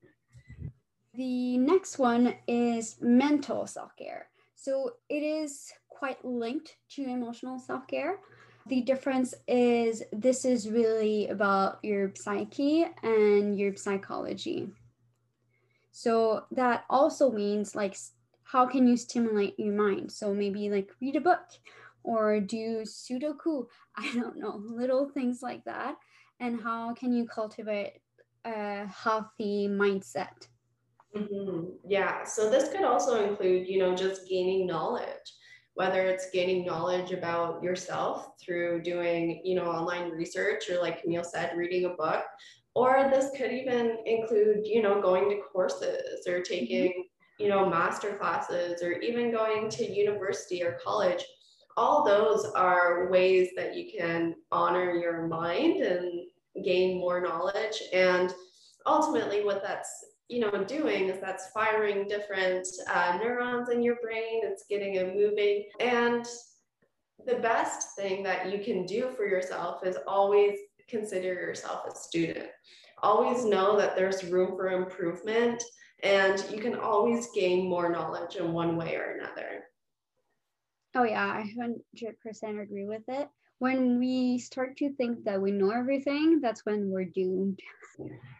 The 1.17 1.57
next 1.57 1.97
one 1.97 2.35
is 2.47 2.97
mental 3.01 3.65
self 3.65 3.95
care. 3.95 4.29
So 4.53 4.91
it 5.09 5.23
is 5.23 5.73
quite 5.89 6.23
linked 6.23 6.77
to 6.91 7.05
emotional 7.05 7.57
self 7.57 7.87
care. 7.87 8.19
The 8.67 8.81
difference 8.81 9.33
is 9.47 10.03
this 10.13 10.45
is 10.45 10.69
really 10.69 11.27
about 11.29 11.79
your 11.81 12.13
psyche 12.13 12.85
and 13.01 13.57
your 13.57 13.75
psychology. 13.75 14.69
So 15.91 16.45
that 16.51 16.85
also 16.87 17.31
means 17.31 17.75
like 17.75 17.97
how 18.43 18.67
can 18.67 18.87
you 18.87 18.95
stimulate 18.95 19.59
your 19.59 19.73
mind? 19.73 20.11
So 20.11 20.35
maybe 20.35 20.69
like 20.69 20.91
read 21.01 21.15
a 21.15 21.21
book 21.21 21.49
or 22.03 22.39
do 22.39 22.83
Sudoku. 22.83 23.65
I 23.97 24.13
don't 24.13 24.37
know, 24.37 24.61
little 24.63 25.09
things 25.09 25.41
like 25.41 25.65
that. 25.65 25.95
And 26.39 26.61
how 26.61 26.93
can 26.93 27.11
you 27.11 27.25
cultivate 27.27 28.01
a 28.45 28.85
healthy 28.85 29.67
mindset? 29.67 30.47
Mm-hmm. 31.15 31.69
Yeah. 31.87 32.23
So 32.23 32.49
this 32.49 32.69
could 32.69 32.83
also 32.83 33.27
include, 33.27 33.67
you 33.67 33.79
know, 33.79 33.95
just 33.95 34.27
gaining 34.27 34.67
knowledge, 34.67 35.33
whether 35.73 36.05
it's 36.05 36.29
gaining 36.31 36.65
knowledge 36.65 37.11
about 37.11 37.63
yourself 37.63 38.29
through 38.43 38.83
doing, 38.83 39.41
you 39.43 39.55
know, 39.55 39.65
online 39.65 40.11
research 40.11 40.69
or 40.69 40.79
like 40.81 41.01
Camille 41.01 41.23
said, 41.23 41.57
reading 41.57 41.85
a 41.85 41.89
book, 41.89 42.23
or 42.75 43.09
this 43.11 43.31
could 43.35 43.51
even 43.51 43.97
include, 44.05 44.65
you 44.65 44.81
know, 44.81 45.01
going 45.01 45.29
to 45.29 45.41
courses 45.51 46.27
or 46.27 46.41
taking 46.41 46.89
mm-hmm 46.89 47.01
you 47.37 47.49
know, 47.49 47.69
master 47.69 48.15
classes 48.15 48.81
or 48.81 48.93
even 48.93 49.31
going 49.31 49.69
to 49.69 49.85
university 49.85 50.63
or 50.63 50.79
college, 50.83 51.23
all 51.75 52.03
those 52.03 52.45
are 52.55 53.09
ways 53.11 53.49
that 53.55 53.75
you 53.75 53.91
can 53.95 54.35
honor 54.51 54.93
your 54.93 55.27
mind 55.27 55.83
and 55.83 56.27
gain 56.65 56.99
more 56.99 57.21
knowledge. 57.21 57.81
And 57.93 58.33
ultimately, 58.87 59.43
what 59.43 59.61
that's 59.61 60.05
you 60.29 60.39
know 60.39 60.63
doing 60.63 61.09
is 61.09 61.19
that's 61.21 61.49
firing 61.51 62.07
different 62.07 62.67
uh, 62.91 63.17
neurons 63.21 63.69
in 63.69 63.81
your 63.81 63.95
brain. 64.01 64.41
It's 64.43 64.65
getting 64.69 64.95
it 64.95 65.15
moving, 65.15 65.65
and 65.79 66.25
the 67.25 67.35
best 67.35 67.95
thing 67.95 68.23
that 68.23 68.51
you 68.51 68.63
can 68.63 68.85
do 68.85 69.09
for 69.15 69.25
yourself 69.27 69.85
is 69.85 69.97
always 70.07 70.57
consider 70.87 71.33
yourself 71.33 71.85
a 71.87 71.95
student. 71.95 72.49
Always 73.03 73.45
know 73.45 73.77
that 73.77 73.95
there's 73.95 74.23
room 74.25 74.55
for 74.55 74.69
improvement 74.69 75.61
and 76.03 76.43
you 76.51 76.59
can 76.59 76.75
always 76.75 77.29
gain 77.33 77.69
more 77.69 77.89
knowledge 77.89 78.35
in 78.35 78.53
one 78.53 78.77
way 78.77 78.95
or 78.95 79.17
another. 79.17 79.65
Oh, 80.95 81.03
yeah, 81.03 81.25
I 81.25 81.51
100% 81.57 82.61
agree 82.61 82.85
with 82.85 83.03
it. 83.07 83.27
When 83.59 83.99
we 83.99 84.37
start 84.37 84.77
to 84.77 84.93
think 84.93 85.23
that 85.25 85.41
we 85.41 85.51
know 85.51 85.71
everything, 85.71 86.41
that's 86.41 86.65
when 86.65 86.89
we're 86.89 87.05
doomed. 87.05 87.59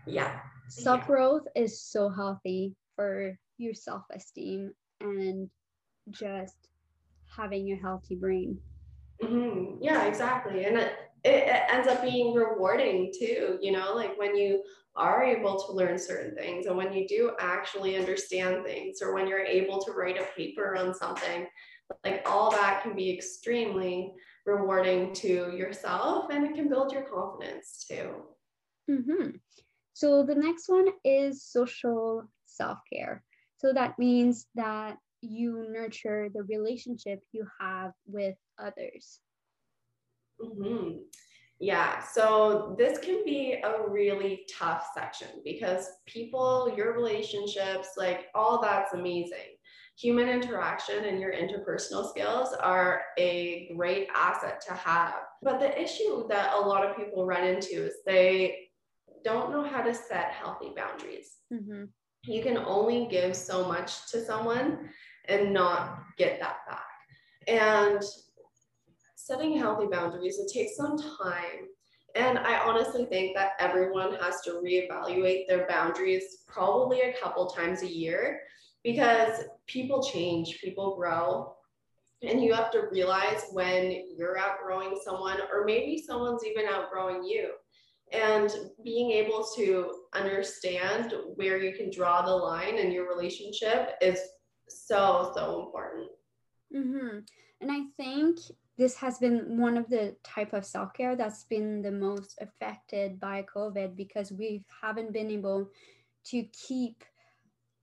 Yeah. 0.05 0.39
Self 0.69 1.07
growth 1.07 1.43
yeah. 1.55 1.63
is 1.63 1.81
so 1.81 2.09
healthy 2.09 2.75
for 2.95 3.37
your 3.57 3.73
self 3.73 4.03
esteem 4.13 4.73
and 5.01 5.49
just 6.11 6.55
having 7.35 7.71
a 7.71 7.75
healthy 7.75 8.15
brain. 8.15 8.59
Mm-hmm. 9.23 9.81
Yeah, 9.81 10.05
exactly. 10.05 10.65
And 10.65 10.77
it, 10.77 10.93
it, 11.23 11.47
it 11.47 11.63
ends 11.69 11.87
up 11.87 12.03
being 12.03 12.33
rewarding 12.33 13.11
too, 13.17 13.57
you 13.61 13.71
know, 13.71 13.93
like 13.95 14.17
when 14.19 14.35
you 14.35 14.61
are 14.95 15.23
able 15.23 15.59
to 15.59 15.71
learn 15.71 15.97
certain 15.97 16.35
things 16.35 16.65
and 16.65 16.75
when 16.75 16.91
you 16.91 17.07
do 17.07 17.31
actually 17.39 17.95
understand 17.97 18.63
things 18.65 19.01
or 19.01 19.13
when 19.13 19.27
you're 19.27 19.45
able 19.45 19.79
to 19.79 19.91
write 19.91 20.17
a 20.17 20.25
paper 20.35 20.75
on 20.75 20.93
something 20.93 21.47
like 22.03 22.21
all 22.25 22.51
that 22.51 22.81
can 22.83 22.95
be 22.95 23.13
extremely 23.13 24.13
rewarding 24.47 25.13
to 25.13 25.53
yourself 25.55 26.31
and 26.31 26.45
it 26.45 26.55
can 26.55 26.69
build 26.69 26.91
your 26.91 27.03
confidence 27.03 27.85
too 27.87 28.09
mm-hmm. 28.89 29.29
so 29.93 30.23
the 30.23 30.35
next 30.35 30.69
one 30.69 30.87
is 31.03 31.43
social 31.43 32.23
self-care 32.45 33.23
so 33.57 33.73
that 33.73 33.99
means 33.99 34.47
that 34.55 34.97
you 35.21 35.67
nurture 35.69 36.29
the 36.33 36.43
relationship 36.43 37.19
you 37.33 37.45
have 37.59 37.91
with 38.07 38.35
others 38.57 39.19
mm-hmm. 40.41 40.97
Yeah, 41.59 42.03
so 42.03 42.75
this 42.77 42.99
can 42.99 43.23
be 43.25 43.59
a 43.63 43.89
really 43.89 44.45
tough 44.59 44.89
section 44.93 45.27
because 45.43 45.89
people, 46.05 46.71
your 46.77 46.93
relationships, 46.93 47.89
like 47.97 48.27
all 48.35 48.61
that's 48.61 48.93
amazing. 48.93 49.56
Human 49.99 50.29
interaction 50.29 51.05
and 51.05 51.19
your 51.19 51.33
interpersonal 51.33 52.07
skills 52.07 52.53
are 52.53 53.01
a 53.17 53.71
great 53.75 54.09
asset 54.15 54.61
to 54.67 54.73
have. 54.73 55.15
But 55.41 55.59
the 55.59 55.81
issue 55.81 56.27
that 56.29 56.53
a 56.53 56.59
lot 56.59 56.85
of 56.85 56.95
people 56.95 57.25
run 57.25 57.43
into 57.43 57.85
is 57.85 57.95
they 58.05 58.69
don't 59.23 59.51
know 59.51 59.63
how 59.63 59.81
to 59.81 59.93
set 59.93 60.31
healthy 60.31 60.71
boundaries. 60.75 61.37
Mm-hmm. 61.51 61.85
You 62.25 62.43
can 62.43 62.57
only 62.57 63.07
give 63.09 63.35
so 63.35 63.67
much 63.67 64.11
to 64.11 64.23
someone 64.23 64.89
and 65.25 65.51
not 65.51 66.03
get 66.17 66.39
that 66.39 66.57
back. 66.67 66.85
And 67.47 68.03
setting 69.15 69.57
healthy 69.57 69.87
boundaries, 69.87 70.37
it 70.37 70.51
takes 70.53 70.75
some 70.75 70.97
time. 70.97 71.67
And 72.15 72.37
I 72.37 72.59
honestly 72.59 73.05
think 73.05 73.35
that 73.35 73.51
everyone 73.59 74.15
has 74.15 74.41
to 74.41 74.61
reevaluate 74.63 75.47
their 75.47 75.67
boundaries 75.67 76.43
probably 76.47 77.01
a 77.01 77.13
couple 77.21 77.47
times 77.47 77.81
a 77.81 77.87
year 77.87 78.41
because 78.87 79.43
people 79.65 80.01
change, 80.01 80.61
people 80.61 80.95
grow. 80.95 81.53
And 82.21 82.41
you 82.41 82.53
have 82.53 82.71
to 82.71 82.83
realize 82.89 83.43
when 83.51 84.05
you're 84.15 84.37
outgrowing 84.39 84.97
someone, 85.03 85.39
or 85.51 85.65
maybe 85.65 86.01
someone's 86.01 86.45
even 86.45 86.65
outgrowing 86.65 87.21
you. 87.21 87.49
And 88.13 88.49
being 88.85 89.11
able 89.11 89.45
to 89.57 89.91
understand 90.13 91.13
where 91.35 91.61
you 91.61 91.75
can 91.75 91.91
draw 91.91 92.21
the 92.21 92.31
line 92.31 92.77
in 92.77 92.93
your 92.93 93.09
relationship 93.13 93.89
is 94.01 94.21
so, 94.69 95.33
so 95.35 95.65
important. 95.65 96.07
Mm-hmm. 96.73 97.17
And 97.59 97.69
I 97.69 97.81
think 97.97 98.39
this 98.77 98.95
has 98.95 99.17
been 99.17 99.59
one 99.59 99.75
of 99.75 99.89
the 99.89 100.15
type 100.23 100.53
of 100.53 100.65
self-care 100.65 101.17
that's 101.17 101.43
been 101.43 101.81
the 101.81 101.91
most 101.91 102.37
affected 102.39 103.19
by 103.19 103.43
covid 103.53 103.95
because 103.95 104.31
we 104.31 104.63
haven't 104.81 105.11
been 105.11 105.31
able 105.31 105.71
to 106.25 106.43
keep 106.43 107.03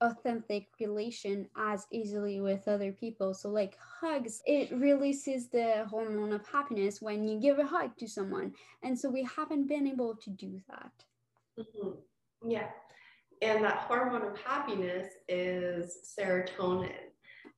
authentic 0.01 0.67
relation 0.79 1.47
as 1.57 1.87
easily 1.91 2.41
with 2.41 2.67
other 2.67 2.91
people 2.91 3.33
so 3.33 3.49
like 3.49 3.77
hugs 4.01 4.41
it 4.45 4.69
releases 4.73 5.47
the 5.47 5.85
hormone 5.89 6.33
of 6.33 6.45
happiness 6.47 7.01
when 7.01 7.25
you 7.25 7.39
give 7.39 7.59
a 7.59 7.65
hug 7.65 7.95
to 7.97 8.07
someone 8.07 8.53
and 8.83 8.97
so 8.97 9.09
we 9.09 9.23
haven't 9.23 9.67
been 9.67 9.87
able 9.87 10.13
to 10.15 10.29
do 10.31 10.59
that 10.67 10.91
mm-hmm. 11.57 11.91
yeah 12.45 12.67
and 13.41 13.63
that 13.63 13.77
hormone 13.77 14.23
of 14.23 14.37
happiness 14.37 15.13
is 15.29 15.97
serotonin 16.19 16.91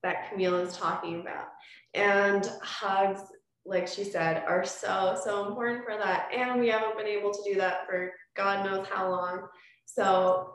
that 0.04 0.30
Camille 0.30 0.58
is 0.58 0.76
talking 0.76 1.22
about. 1.22 1.48
And 1.94 2.46
hugs, 2.62 3.22
like 3.66 3.88
she 3.88 4.04
said, 4.04 4.44
are 4.48 4.66
so, 4.66 5.20
so 5.24 5.48
important 5.48 5.84
for 5.84 5.98
that. 5.98 6.30
And 6.34 6.60
we 6.60 6.70
haven't 6.70 6.98
been 6.98 7.08
able 7.08 7.32
to 7.32 7.42
do 7.46 7.56
that 7.60 7.86
for 7.86 8.14
God 8.36 8.66
knows 8.66 8.88
how 8.88 9.10
long. 9.10 9.48
So, 9.86 10.54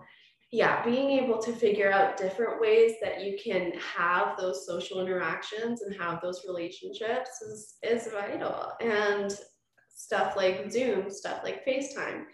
yeah, 0.53 0.85
being 0.85 1.11
able 1.12 1.38
to 1.38 1.51
figure 1.51 1.91
out 1.91 2.19
different 2.19 2.61
ways 2.61 2.93
that 3.01 3.25
you 3.25 3.38
can 3.43 3.73
have 3.79 4.37
those 4.37 4.67
social 4.67 5.01
interactions 5.01 5.81
and 5.81 5.99
have 5.99 6.21
those 6.21 6.45
relationships 6.47 7.41
is, 7.41 7.77
is 7.83 8.09
vital. 8.12 8.73
And 8.83 9.35
stuff 9.88 10.37
like 10.37 10.71
Zoom, 10.71 11.11
stuff 11.11 11.41
like 11.43 11.65
FaceTime, 11.67 12.25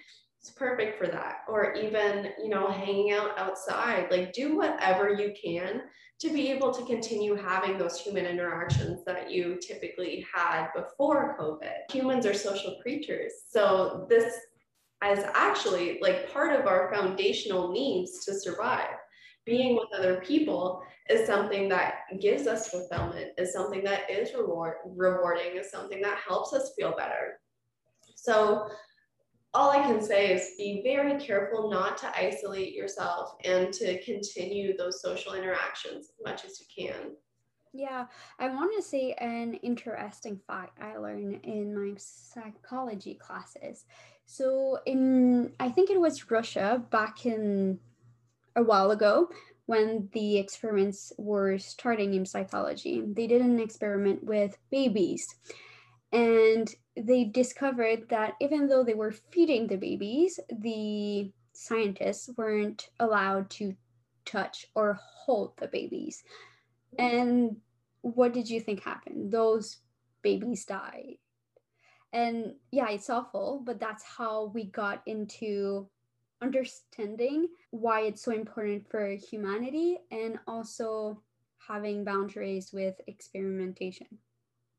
it's 0.41 0.51
perfect 0.51 0.99
for 0.99 1.07
that. 1.07 1.43
Or 1.49 1.75
even, 1.75 2.33
you 2.43 2.49
know, 2.49 2.69
hanging 2.69 3.13
out 3.13 3.39
outside, 3.39 4.09
like 4.11 4.33
do 4.33 4.57
whatever 4.57 5.11
you 5.11 5.33
can 5.41 5.83
to 6.21 6.33
be 6.33 6.51
able 6.51 6.73
to 6.75 6.85
continue 6.87 7.37
having 7.37 7.79
those 7.79 8.01
human 8.01 8.27
interactions 8.27 9.05
that 9.05 9.31
you 9.31 9.61
typically 9.65 10.27
had 10.35 10.67
before 10.75 11.37
COVID. 11.39 11.93
Humans 11.93 12.27
are 12.27 12.35
social 12.35 12.79
creatures. 12.83 13.33
So 13.49 14.07
this 14.09 14.35
is 15.07 15.25
actually 15.35 15.99
like 16.01 16.33
part 16.33 16.59
of 16.59 16.67
our 16.67 16.93
foundational 16.93 17.73
needs 17.73 18.25
to 18.25 18.39
survive. 18.39 18.97
Being 19.45 19.77
with 19.77 19.89
other 19.97 20.21
people 20.21 20.83
is 21.09 21.27
something 21.27 21.69
that 21.71 22.01
gives 22.21 22.47
us 22.47 22.69
fulfillment, 22.69 23.31
is 23.39 23.53
something 23.53 23.83
that 23.85 24.11
is 24.11 24.35
reward, 24.35 24.75
rewarding, 24.85 25.57
is 25.57 25.71
something 25.71 26.03
that 26.03 26.19
helps 26.19 26.53
us 26.53 26.73
feel 26.77 26.95
better. 26.97 27.41
So 28.15 28.69
all 29.55 29.71
I 29.71 29.79
can 29.79 30.03
say 30.03 30.35
is 30.35 30.55
be 30.59 30.83
very 30.85 31.19
careful 31.19 31.71
not 31.71 31.97
to 31.99 32.17
isolate 32.19 32.75
yourself 32.75 33.37
and 33.45 33.73
to 33.75 34.03
continue 34.03 34.77
those 34.77 35.01
social 35.01 35.33
interactions 35.33 36.09
as 36.11 36.25
much 36.25 36.45
as 36.45 36.61
you 36.61 36.67
can. 36.85 37.13
Yeah, 37.73 38.07
I 38.39 38.49
want 38.49 38.73
to 38.77 38.83
say 38.83 39.13
an 39.15 39.55
interesting 39.55 40.41
fact 40.47 40.79
I 40.83 40.97
learned 40.97 41.41
in 41.45 41.75
my 41.75 41.95
psychology 41.99 43.15
classes. 43.15 43.85
So, 44.31 44.79
in 44.85 45.55
I 45.59 45.71
think 45.71 45.89
it 45.89 45.99
was 45.99 46.31
Russia 46.31 46.85
back 46.91 47.25
in 47.25 47.81
a 48.55 48.63
while 48.63 48.91
ago, 48.91 49.31
when 49.65 50.11
the 50.13 50.37
experiments 50.37 51.15
were 51.17 51.57
starting 51.59 52.13
in 52.13 52.27
psychology. 52.27 53.03
They 53.07 53.27
did 53.27 53.41
an 53.41 53.59
experiment 53.59 54.23
with 54.23 54.59
babies 54.71 55.27
and 56.13 56.69
they 56.95 57.25
discovered 57.25 58.11
that 58.11 58.35
even 58.39 58.69
though 58.69 58.85
they 58.85 58.95
were 58.95 59.13
feeding 59.13 59.67
the 59.67 59.77
babies, 59.77 60.39
the 60.51 61.33
scientists 61.55 62.29
weren't 62.37 62.91
allowed 63.01 63.49
to 63.51 63.75
touch 64.27 64.67
or 64.75 64.99
hold 65.03 65.57
the 65.57 65.69
babies. 65.69 66.23
And 66.99 67.57
what 68.03 68.35
did 68.35 68.51
you 68.51 68.61
think 68.61 68.83
happened? 68.83 69.33
Those 69.33 69.79
babies 70.21 70.67
died. 70.67 71.17
And 72.13 72.55
yeah, 72.73 72.89
it's 72.91 73.11
awful, 73.11 73.63
but 73.65 73.81
that's 73.81 74.05
how 74.05 74.51
we 74.55 74.65
got 74.65 75.03
into 75.07 75.89
understanding 76.43 77.49
why 77.71 78.03
it's 78.03 78.23
so 78.23 78.33
important 78.33 78.89
for 78.91 79.09
humanity 79.09 79.99
and 80.11 80.39
also 80.47 81.23
having 81.67 82.05
boundaries 82.05 82.71
with 82.73 82.95
experimentation. 83.07 84.07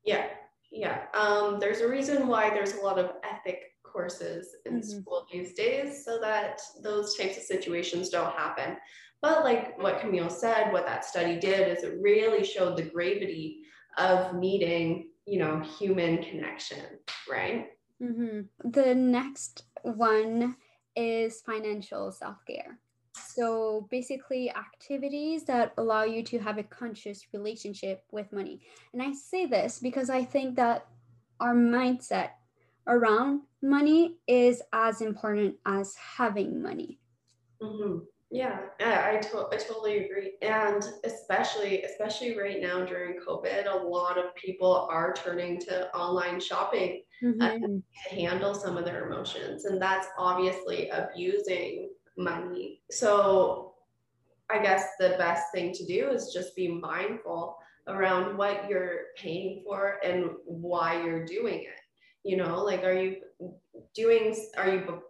Yeah, 0.04 0.26
yeah. 0.72 1.02
Um, 1.14 1.58
there's 1.60 1.80
a 1.80 1.88
reason 1.88 2.26
why 2.26 2.50
there's 2.50 2.74
a 2.74 2.80
lot 2.80 2.98
of 2.98 3.12
ethic 3.22 3.60
courses 3.84 4.56
in 4.66 4.80
mm-hmm. 4.80 5.00
school 5.00 5.26
these 5.32 5.54
days 5.54 6.04
so 6.04 6.18
that 6.20 6.60
those 6.82 7.16
types 7.16 7.36
of 7.36 7.42
situations 7.42 8.08
don't 8.08 8.32
happen. 8.34 8.76
But 9.22 9.44
like 9.44 9.80
what 9.80 10.00
Camille 10.00 10.30
said, 10.30 10.72
what 10.72 10.86
that 10.86 11.04
study 11.04 11.38
did 11.38 11.76
is 11.76 11.84
it 11.84 11.98
really 12.00 12.44
showed 12.44 12.76
the 12.76 12.84
gravity 12.84 13.60
of 13.98 14.34
needing, 14.34 15.09
you 15.26 15.38
know, 15.38 15.60
human 15.60 16.22
connection, 16.22 16.84
right? 17.30 17.66
Mm-hmm. 18.02 18.70
The 18.70 18.94
next 18.94 19.64
one 19.82 20.56
is 20.96 21.42
financial 21.42 22.10
self 22.12 22.38
care. 22.46 22.78
So 23.14 23.86
basically, 23.90 24.50
activities 24.50 25.44
that 25.44 25.72
allow 25.76 26.04
you 26.04 26.22
to 26.24 26.38
have 26.38 26.58
a 26.58 26.62
conscious 26.62 27.26
relationship 27.32 28.04
with 28.10 28.32
money. 28.32 28.60
And 28.92 29.02
I 29.02 29.12
say 29.12 29.46
this 29.46 29.78
because 29.78 30.10
I 30.10 30.24
think 30.24 30.56
that 30.56 30.86
our 31.40 31.54
mindset 31.54 32.30
around 32.86 33.42
money 33.62 34.16
is 34.26 34.62
as 34.72 35.00
important 35.00 35.56
as 35.66 35.94
having 35.94 36.62
money. 36.62 36.98
Mm-hmm. 37.62 37.98
Yeah, 38.30 38.60
I, 38.78 39.16
I, 39.16 39.16
to- 39.16 39.48
I 39.50 39.56
totally 39.56 40.04
agree. 40.04 40.34
And 40.40 40.82
especially, 41.04 41.82
especially 41.82 42.38
right 42.38 42.60
now 42.60 42.84
during 42.84 43.18
COVID, 43.18 43.66
a 43.66 43.84
lot 43.84 44.18
of 44.18 44.34
people 44.36 44.88
are 44.90 45.12
turning 45.12 45.58
to 45.62 45.92
online 45.92 46.40
shopping 46.40 47.02
mm-hmm. 47.22 47.42
uh, 47.42 47.58
to 47.58 47.82
handle 48.08 48.54
some 48.54 48.76
of 48.76 48.84
their 48.84 49.10
emotions. 49.10 49.64
And 49.64 49.82
that's 49.82 50.06
obviously 50.16 50.88
abusing 50.90 51.90
money. 52.16 52.82
So 52.90 53.74
I 54.48 54.62
guess 54.62 54.86
the 55.00 55.16
best 55.18 55.46
thing 55.52 55.72
to 55.72 55.84
do 55.84 56.10
is 56.10 56.32
just 56.32 56.54
be 56.54 56.68
mindful 56.68 57.56
around 57.88 58.36
what 58.36 58.68
you're 58.68 59.06
paying 59.16 59.62
for 59.64 59.98
and 60.04 60.30
why 60.44 61.02
you're 61.02 61.24
doing 61.24 61.64
it 61.64 61.80
you 62.24 62.36
know 62.36 62.62
like 62.62 62.84
are 62.84 62.92
you 62.92 63.16
doing 63.94 64.36
are 64.56 64.68
you 64.68 65.02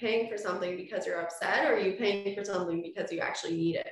paying 0.00 0.28
for 0.28 0.36
something 0.36 0.76
because 0.76 1.06
you're 1.06 1.20
upset 1.20 1.70
or 1.70 1.76
are 1.76 1.80
you 1.80 1.92
paying 1.92 2.34
for 2.34 2.44
something 2.44 2.82
because 2.82 3.12
you 3.12 3.20
actually 3.20 3.56
need 3.56 3.76
it? 3.76 3.90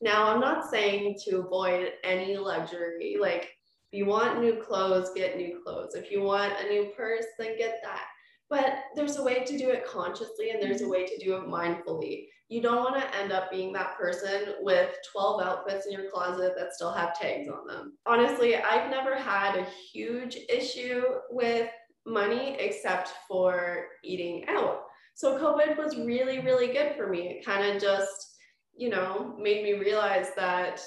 Now 0.00 0.28
i'm 0.28 0.40
not 0.40 0.70
saying 0.70 1.16
to 1.24 1.38
avoid 1.40 1.92
any 2.04 2.36
luxury 2.36 3.16
like 3.20 3.50
if 3.92 3.98
you 3.98 4.06
want 4.06 4.40
new 4.40 4.60
clothes 4.62 5.10
get 5.14 5.36
new 5.36 5.60
clothes. 5.64 5.94
If 5.94 6.10
you 6.10 6.22
want 6.22 6.52
a 6.60 6.68
new 6.68 6.90
purse 6.96 7.24
then 7.38 7.56
get 7.56 7.80
that. 7.82 8.04
But 8.48 8.74
there's 8.94 9.16
a 9.16 9.22
way 9.22 9.44
to 9.44 9.58
do 9.58 9.70
it 9.70 9.86
consciously 9.86 10.50
and 10.50 10.62
there's 10.62 10.82
a 10.82 10.88
way 10.88 11.04
to 11.04 11.24
do 11.24 11.34
it 11.34 11.48
mindfully. 11.48 12.26
You 12.48 12.62
don't 12.62 12.76
want 12.76 12.94
to 13.00 13.16
end 13.16 13.32
up 13.32 13.50
being 13.50 13.72
that 13.72 13.96
person 13.96 14.54
with 14.60 14.94
12 15.10 15.42
outfits 15.42 15.86
in 15.86 15.92
your 15.92 16.08
closet 16.10 16.52
that 16.56 16.72
still 16.72 16.92
have 16.92 17.18
tags 17.18 17.48
on 17.48 17.66
them. 17.66 17.96
Honestly 18.06 18.56
i've 18.56 18.90
never 18.90 19.16
had 19.16 19.56
a 19.56 19.66
huge 19.92 20.36
issue 20.48 21.02
with 21.30 21.68
money 22.06 22.56
except 22.58 23.10
for 23.28 23.86
eating 24.04 24.44
out. 24.48 24.82
So 25.14 25.38
COVID 25.38 25.76
was 25.76 25.96
really, 25.96 26.40
really 26.40 26.68
good 26.68 26.94
for 26.96 27.08
me. 27.08 27.28
It 27.28 27.44
kind 27.44 27.64
of 27.64 27.82
just, 27.82 28.36
you 28.76 28.90
know, 28.90 29.34
made 29.38 29.64
me 29.64 29.72
realize 29.74 30.28
that 30.36 30.80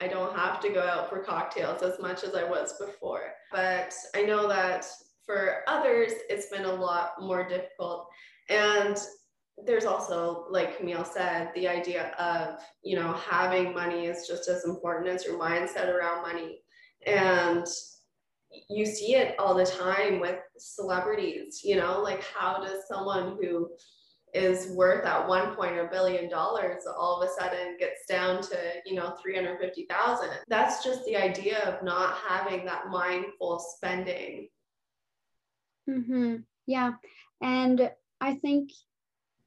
I 0.00 0.08
don't 0.08 0.36
have 0.36 0.60
to 0.60 0.68
go 0.68 0.82
out 0.82 1.08
for 1.08 1.24
cocktails 1.24 1.82
as 1.82 1.98
much 1.98 2.22
as 2.22 2.34
I 2.34 2.44
was 2.44 2.74
before. 2.78 3.32
But 3.50 3.94
I 4.14 4.22
know 4.22 4.46
that 4.46 4.86
for 5.24 5.62
others, 5.66 6.12
it's 6.28 6.50
been 6.50 6.66
a 6.66 6.74
lot 6.74 7.12
more 7.20 7.48
difficult. 7.48 8.06
And 8.50 8.96
there's 9.64 9.86
also, 9.86 10.46
like 10.50 10.76
Camille 10.76 11.04
said, 11.04 11.50
the 11.54 11.66
idea 11.66 12.10
of, 12.18 12.60
you 12.84 12.94
know, 12.94 13.14
having 13.14 13.72
money 13.72 14.04
is 14.04 14.28
just 14.28 14.48
as 14.48 14.66
important 14.66 15.08
as 15.08 15.24
your 15.24 15.38
mindset 15.38 15.88
around 15.88 16.20
money. 16.20 16.58
And 17.06 17.66
you 18.68 18.86
see 18.86 19.14
it 19.14 19.34
all 19.38 19.54
the 19.54 19.66
time 19.66 20.20
with 20.20 20.38
celebrities, 20.58 21.60
you 21.64 21.76
know, 21.76 22.00
like 22.00 22.22
how 22.24 22.58
does 22.58 22.86
someone 22.88 23.36
who 23.40 23.70
is 24.34 24.70
worth 24.72 25.06
at 25.06 25.26
one 25.26 25.54
point 25.54 25.78
a 25.78 25.88
billion 25.90 26.28
dollars 26.28 26.82
all 26.86 27.22
of 27.22 27.28
a 27.28 27.32
sudden 27.40 27.76
gets 27.78 28.04
down 28.06 28.42
to, 28.42 28.56
you 28.84 28.94
know, 28.94 29.14
350,000. 29.22 30.28
That's 30.48 30.84
just 30.84 31.04
the 31.06 31.16
idea 31.16 31.60
of 31.60 31.82
not 31.82 32.18
having 32.26 32.66
that 32.66 32.88
mindful 32.88 33.58
spending. 33.76 34.48
Mm-hmm. 35.88 36.36
Yeah. 36.66 36.92
And 37.40 37.90
I 38.20 38.34
think 38.34 38.72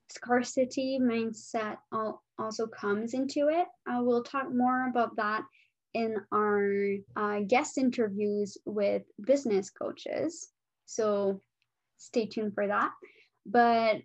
scarcity 0.10 1.00
mindset 1.00 1.78
also 2.40 2.68
comes 2.68 3.14
into 3.14 3.50
it. 3.50 3.68
I 3.88 4.00
will 4.00 4.24
talk 4.24 4.52
more 4.52 4.90
about 4.90 5.16
that 5.18 5.44
in 6.00 6.16
our 6.32 6.96
uh, 7.16 7.40
guest 7.46 7.78
interviews 7.78 8.58
with 8.66 9.04
business 9.26 9.70
coaches. 9.70 10.50
So 10.86 11.42
stay 11.98 12.26
tuned 12.26 12.54
for 12.54 12.68
that. 12.68 12.92
But 13.46 13.98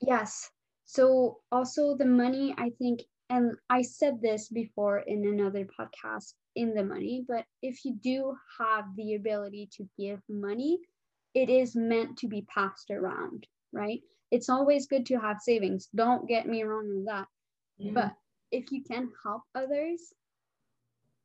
yes, 0.00 0.50
so 0.86 1.38
also 1.52 1.96
the 1.96 2.10
money, 2.24 2.54
I 2.58 2.70
think, 2.78 3.02
and 3.28 3.52
I 3.68 3.82
said 3.82 4.20
this 4.20 4.48
before 4.48 4.98
in 4.98 5.24
another 5.24 5.64
podcast 5.78 6.34
in 6.56 6.74
the 6.74 6.82
money, 6.82 7.24
but 7.28 7.44
if 7.62 7.84
you 7.84 7.94
do 8.02 8.34
have 8.58 8.84
the 8.96 9.14
ability 9.14 9.68
to 9.76 9.88
give 9.96 10.20
money, 10.28 10.78
it 11.34 11.48
is 11.48 11.76
meant 11.76 12.18
to 12.18 12.26
be 12.26 12.42
passed 12.52 12.90
around, 12.90 13.46
right? 13.72 14.00
It's 14.32 14.48
always 14.48 14.88
good 14.88 15.06
to 15.06 15.20
have 15.20 15.38
savings. 15.40 15.88
Don't 15.94 16.26
get 16.26 16.48
me 16.48 16.64
wrong 16.64 16.88
on 16.90 17.04
that. 17.04 17.28
Mm-hmm. 17.80 17.94
But 17.94 18.14
if 18.50 18.72
you 18.72 18.82
can 18.82 19.10
help 19.22 19.42
others, 19.54 20.12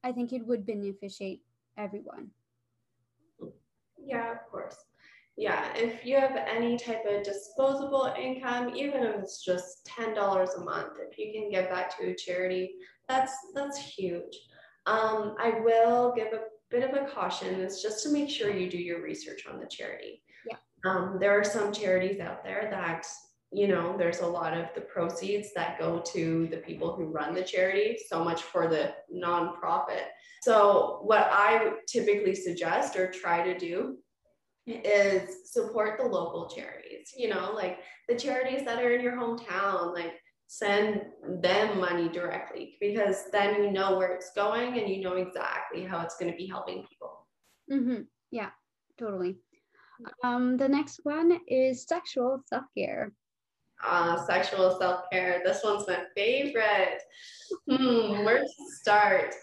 I 0.06 0.12
think 0.12 0.32
it 0.34 0.46
would 0.46 0.68
beneficiate 0.68 1.41
everyone. 1.78 2.30
Yeah, 3.98 4.32
of 4.32 4.38
course. 4.52 4.78
Yeah, 5.36 5.74
if 5.76 6.06
you 6.06 6.15
have 6.18 6.38
any 6.48 6.78
type 6.78 7.04
of 7.10 7.24
disposable 7.24 8.13
income, 8.18 8.76
even 8.76 9.04
if 9.04 9.15
it's 9.15 9.44
just 9.44 9.84
ten 9.86 10.13
dollars 10.13 10.52
a 10.54 10.63
month, 10.63 10.94
if 11.00 11.18
you 11.18 11.34
can 11.34 11.50
give 11.50 11.70
that 11.72 11.94
to 11.98 12.12
a 12.12 12.15
charity, 12.15 12.76
that's 13.10 13.34
that's 13.56 13.80
huge. 13.80 14.39
Um, 14.86 15.36
I 15.39 15.60
will 15.63 16.13
give 16.15 16.28
a 16.34 16.44
bit 16.70 16.88
of 16.88 16.96
a 16.96 17.10
caution. 17.10 17.60
It's 17.60 17.82
just 17.82 18.04
to 18.04 18.10
make 18.10 18.30
sure 18.30 18.52
you 18.52 18.70
do 18.70 18.78
your 18.78 19.02
research 19.02 19.48
on 19.52 19.60
the 19.60 19.65
charity. 19.65 20.22
Yeah. 20.48 20.58
Um, 20.86 21.18
there 21.20 21.38
are 21.38 21.44
some 21.44 21.74
charities 21.74 22.20
out 22.20 22.44
there 22.44 22.68
that 22.70 23.06
you 23.56 23.70
know, 23.70 23.96
there's 23.98 24.20
a 24.20 24.28
lot 24.28 24.54
of 24.54 24.65
the 24.76 24.82
proceeds 24.82 25.54
that 25.54 25.80
go 25.80 26.02
to 26.13 26.48
the 26.52 26.58
people 26.58 26.94
who 26.94 27.06
run 27.06 27.34
the 27.34 27.44
charity, 27.44 27.98
so 28.10 28.22
much 28.22 28.44
for 28.44 28.68
the 28.68 28.94
nonprofit. 29.13 30.08
So, 30.41 31.00
what 31.04 31.30
I 31.32 31.72
typically 31.88 32.36
suggest 32.36 32.98
or 32.98 33.10
try 33.10 33.44
to 33.44 33.58
do 33.58 33.98
is 34.68 35.52
support 35.52 35.98
the 35.98 36.06
local 36.06 36.50
charities, 36.50 37.13
you 37.15 37.30
know, 37.30 37.54
like 37.54 37.80
the 38.10 38.15
charities 38.15 38.65
that 38.65 38.84
are 38.84 38.94
in 38.94 39.02
your 39.02 39.15
hometown, 39.15 39.94
like 39.94 40.13
send 40.48 41.02
them 41.41 41.80
money 41.80 42.10
directly 42.10 42.76
because 42.82 43.24
then 43.32 43.63
you 43.63 43.72
know 43.72 43.98
where 43.98 44.13
it's 44.13 44.32
going 44.36 44.78
and 44.78 44.89
you 44.89 45.02
know 45.02 45.13
exactly 45.13 45.84
how 45.84 46.02
it's 46.02 46.18
going 46.18 46.32
to 46.32 46.38
be 46.38 46.48
helping 46.48 46.86
people. 46.89 47.26
Mm-hmm. 47.72 48.02
Yeah, 48.32 48.50
totally. 49.00 49.38
Um, 50.24 50.58
the 50.58 50.68
next 50.68 51.00
one 51.04 51.39
is 51.48 51.88
sexual 51.88 52.41
self 52.50 52.65
care 52.78 53.13
uh, 53.88 54.26
sexual 54.26 54.78
self 54.80 55.10
care. 55.12 55.41
This 55.43 55.62
one's 55.63 55.88
my 55.88 56.04
favorite. 56.15 57.02
Hmm, 57.69 58.24
where 58.24 58.39
to 58.39 58.50
start? 58.82 59.34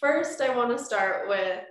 First, 0.00 0.40
I 0.40 0.54
want 0.54 0.76
to 0.76 0.82
start 0.82 1.28
with 1.28 1.62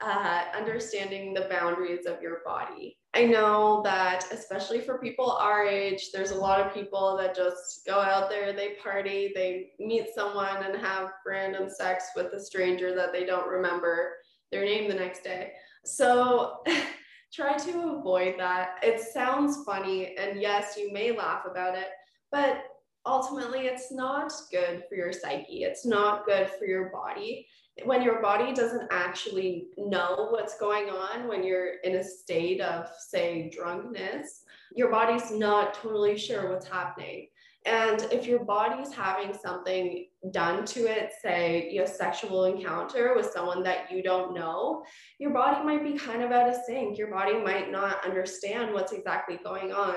uh, 0.00 0.44
understanding 0.56 1.34
the 1.34 1.46
boundaries 1.50 2.06
of 2.06 2.22
your 2.22 2.38
body. 2.44 2.96
I 3.12 3.24
know 3.24 3.82
that, 3.84 4.26
especially 4.32 4.80
for 4.80 4.98
people 4.98 5.32
our 5.32 5.66
age, 5.66 6.10
there's 6.12 6.30
a 6.30 6.38
lot 6.38 6.60
of 6.60 6.72
people 6.72 7.16
that 7.16 7.34
just 7.34 7.84
go 7.84 7.98
out 7.98 8.30
there, 8.30 8.52
they 8.52 8.76
party, 8.82 9.32
they 9.34 9.72
meet 9.80 10.06
someone 10.14 10.62
and 10.62 10.76
have 10.76 11.10
random 11.26 11.68
sex 11.68 12.10
with 12.14 12.32
a 12.32 12.40
stranger 12.40 12.94
that 12.94 13.12
they 13.12 13.24
don't 13.24 13.48
remember 13.48 14.12
their 14.52 14.64
name 14.64 14.88
the 14.88 14.94
next 14.94 15.24
day. 15.24 15.52
So, 15.84 16.62
try 17.32 17.56
to 17.56 17.96
avoid 17.98 18.34
that. 18.38 18.78
It 18.82 19.00
sounds 19.00 19.64
funny, 19.64 20.16
and 20.16 20.40
yes, 20.40 20.74
you 20.76 20.92
may 20.92 21.16
laugh 21.16 21.42
about 21.50 21.76
it, 21.76 21.88
but 22.30 22.62
ultimately 23.06 23.60
it's 23.60 23.92
not 23.92 24.32
good 24.50 24.84
for 24.88 24.94
your 24.94 25.12
psyche. 25.12 25.64
It's 25.64 25.86
not 25.86 26.26
good 26.26 26.50
for 26.58 26.66
your 26.66 26.90
body. 26.90 27.46
When 27.84 28.02
your 28.02 28.20
body 28.20 28.52
doesn't 28.52 28.88
actually 28.90 29.68
know 29.78 30.28
what's 30.30 30.58
going 30.58 30.90
on 30.90 31.28
when 31.28 31.42
you're 31.42 31.76
in 31.84 31.96
a 31.96 32.04
state 32.04 32.60
of 32.60 32.88
say 33.08 33.50
drunkenness 33.54 34.44
your 34.74 34.90
body's 34.90 35.30
not 35.30 35.74
totally 35.74 36.16
sure 36.16 36.50
what's 36.50 36.68
happening 36.68 37.28
and 37.66 38.08
if 38.10 38.26
your 38.26 38.44
body's 38.44 38.92
having 38.92 39.34
something 39.34 40.06
done 40.32 40.64
to 40.64 40.86
it, 40.86 41.12
say 41.22 41.68
you 41.70 41.80
have 41.80 41.90
sexual 41.90 42.46
encounter 42.46 43.14
with 43.14 43.30
someone 43.32 43.62
that 43.64 43.92
you 43.92 44.02
don't 44.02 44.34
know, 44.34 44.82
your 45.18 45.30
body 45.30 45.62
might 45.62 45.84
be 45.84 45.98
kind 45.98 46.22
of 46.22 46.30
out 46.30 46.48
of 46.48 46.56
sync. 46.66 46.96
Your 46.96 47.10
body 47.10 47.38
might 47.38 47.70
not 47.70 48.04
understand 48.04 48.72
what's 48.72 48.92
exactly 48.92 49.38
going 49.44 49.72
on, 49.72 49.96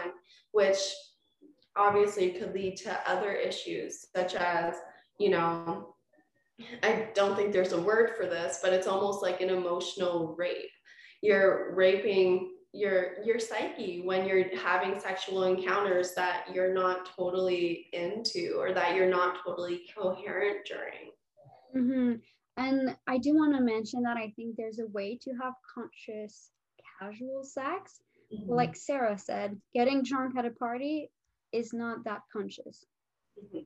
which 0.51 0.77
obviously 1.77 2.31
could 2.31 2.53
lead 2.53 2.75
to 2.77 2.99
other 3.09 3.31
issues 3.31 4.07
such 4.13 4.35
as, 4.35 4.75
you 5.17 5.29
know, 5.29 5.95
I 6.83 7.07
don't 7.15 7.35
think 7.35 7.53
there's 7.53 7.71
a 7.71 7.81
word 7.81 8.11
for 8.17 8.25
this, 8.25 8.59
but 8.61 8.73
it's 8.73 8.87
almost 8.87 9.21
like 9.23 9.39
an 9.39 9.49
emotional 9.49 10.35
rape. 10.37 10.69
You're 11.21 11.73
raping 11.73 12.52
your 12.73 13.23
your 13.23 13.39
psyche 13.39 14.01
when 14.03 14.25
you're 14.27 14.45
having 14.57 14.99
sexual 14.99 15.43
encounters 15.43 16.13
that 16.15 16.45
you're 16.51 16.73
not 16.73 17.07
totally 17.15 17.87
into 17.93 18.55
or 18.57 18.73
that 18.73 18.95
you're 18.95 19.09
not 19.09 19.37
totally 19.45 19.83
coherent 19.95 20.65
during. 20.65 21.11
Mm-hmm. 21.75 22.13
And 22.57 22.95
I 23.07 23.17
do 23.17 23.35
want 23.35 23.55
to 23.55 23.61
mention 23.61 24.03
that 24.03 24.17
I 24.17 24.33
think 24.35 24.55
there's 24.55 24.79
a 24.79 24.87
way 24.87 25.17
to 25.21 25.31
have 25.41 25.53
conscious 25.73 26.51
casual 26.99 27.43
sex. 27.43 28.01
Mm-hmm. 28.33 28.51
Like 28.51 28.75
Sarah 28.75 29.17
said, 29.17 29.59
getting 29.73 30.03
drunk 30.03 30.35
at 30.37 30.45
a 30.45 30.51
party 30.51 31.09
is 31.51 31.73
not 31.73 32.03
that 32.05 32.21
conscious. 32.31 32.85
Mm-hmm. 33.39 33.63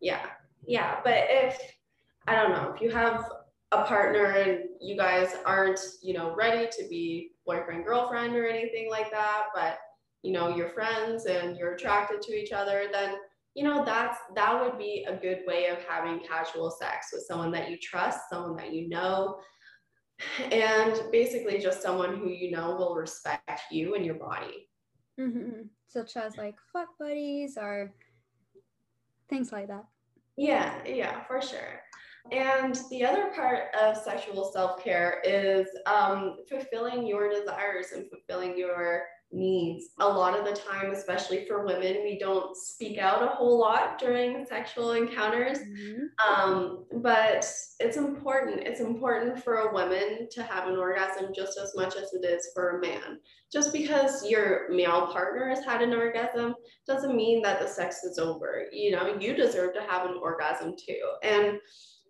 Yeah, 0.00 0.26
yeah. 0.66 1.00
But 1.02 1.24
if, 1.28 1.58
I 2.26 2.34
don't 2.34 2.50
know, 2.50 2.72
if 2.74 2.80
you 2.80 2.90
have 2.90 3.30
a 3.72 3.84
partner 3.84 4.24
and 4.24 4.64
you 4.80 4.96
guys 4.96 5.34
aren't, 5.44 5.80
you 6.02 6.14
know, 6.14 6.34
ready 6.34 6.68
to 6.78 6.88
be 6.88 7.32
boyfriend, 7.46 7.84
girlfriend 7.84 8.34
or 8.36 8.46
anything 8.46 8.90
like 8.90 9.10
that, 9.10 9.44
but, 9.54 9.78
you 10.22 10.32
know, 10.32 10.54
you're 10.54 10.70
friends 10.70 11.26
and 11.26 11.56
you're 11.56 11.74
attracted 11.74 12.22
to 12.22 12.32
each 12.32 12.52
other, 12.52 12.86
then 12.92 13.16
you 13.54 13.62
know 13.62 13.84
that's 13.84 14.18
that 14.34 14.60
would 14.60 14.78
be 14.78 15.06
a 15.08 15.16
good 15.16 15.40
way 15.46 15.66
of 15.68 15.78
having 15.88 16.20
casual 16.20 16.70
sex 16.70 17.08
with 17.12 17.22
someone 17.22 17.52
that 17.52 17.70
you 17.70 17.78
trust 17.78 18.28
someone 18.28 18.56
that 18.56 18.72
you 18.72 18.88
know 18.88 19.38
and 20.50 21.00
basically 21.12 21.58
just 21.58 21.82
someone 21.82 22.16
who 22.16 22.28
you 22.28 22.50
know 22.50 22.74
will 22.76 22.94
respect 22.94 23.62
you 23.70 23.94
and 23.94 24.04
your 24.04 24.16
body. 24.16 24.68
Mm-hmm. 25.20 25.68
such 25.86 26.16
as 26.16 26.36
like 26.36 26.56
fuck 26.72 26.88
buddies 26.98 27.56
or 27.56 27.94
things 29.30 29.52
like 29.52 29.68
that. 29.68 29.84
Yeah 30.36 30.74
yeah 30.84 31.22
for 31.24 31.40
sure 31.40 31.80
and 32.30 32.78
the 32.90 33.04
other 33.04 33.30
part 33.34 33.74
of 33.80 33.96
sexual 33.96 34.50
self-care 34.52 35.20
is 35.24 35.66
um, 35.86 36.36
fulfilling 36.48 37.06
your 37.06 37.28
desires 37.28 37.92
and 37.94 38.06
fulfilling 38.08 38.56
your 38.56 39.04
needs. 39.34 39.86
A 40.00 40.08
lot 40.08 40.38
of 40.38 40.44
the 40.44 40.58
time, 40.58 40.92
especially 40.92 41.44
for 41.46 41.66
women, 41.66 42.02
we 42.04 42.18
don't 42.18 42.56
speak 42.56 42.98
out 42.98 43.22
a 43.22 43.34
whole 43.34 43.58
lot 43.58 43.98
during 43.98 44.46
sexual 44.46 44.92
encounters. 44.92 45.58
Mm-hmm. 45.58 46.30
Um, 46.30 46.84
but 47.02 47.44
it's 47.80 47.96
important. 47.96 48.60
It's 48.60 48.80
important 48.80 49.42
for 49.42 49.56
a 49.56 49.72
woman 49.72 50.28
to 50.30 50.42
have 50.42 50.68
an 50.68 50.76
orgasm 50.76 51.32
just 51.34 51.58
as 51.58 51.72
much 51.74 51.96
as 51.96 52.12
it 52.14 52.24
is 52.24 52.50
for 52.54 52.78
a 52.78 52.80
man. 52.80 53.18
Just 53.52 53.72
because 53.72 54.28
your 54.28 54.72
male 54.72 55.08
partner 55.08 55.48
has 55.48 55.64
had 55.64 55.82
an 55.82 55.92
orgasm 55.92 56.54
doesn't 56.86 57.14
mean 57.14 57.42
that 57.42 57.60
the 57.60 57.68
sex 57.68 58.02
is 58.04 58.18
over. 58.18 58.66
You 58.72 58.92
know, 58.92 59.16
you 59.18 59.34
deserve 59.34 59.74
to 59.74 59.82
have 59.82 60.08
an 60.08 60.16
orgasm 60.20 60.74
too. 60.76 61.02
And 61.22 61.58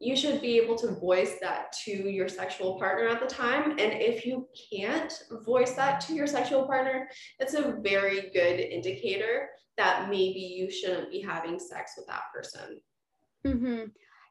you 0.01 0.17
should 0.17 0.41
be 0.41 0.59
able 0.59 0.77
to 0.77 0.95
voice 0.95 1.37
that 1.41 1.73
to 1.85 1.91
your 1.91 2.29
sexual 2.29 2.79
partner 2.79 3.09
at 3.09 3.21
the 3.21 3.27
time. 3.27 3.71
And 3.73 3.81
if 3.81 4.27
you 4.27 4.49
can't 4.73 5.13
voice 5.45 5.73
that 5.73 6.01
to 6.03 6.15
your 6.15 6.27
sexual 6.27 6.67
partner, 6.67 7.09
it's 7.39 7.55
a 7.55 7.77
very 7.83 8.31
good 8.33 8.61
indicator 8.61 9.49
that 9.77 10.09
maybe 10.09 10.41
you 10.41 10.71
shouldn't 10.71 11.11
be 11.11 11.21
having 11.21 11.59
sex 11.59 11.93
with 11.97 12.07
that 12.07 12.23
person. 12.35 12.81
Mm-hmm. 13.47 13.85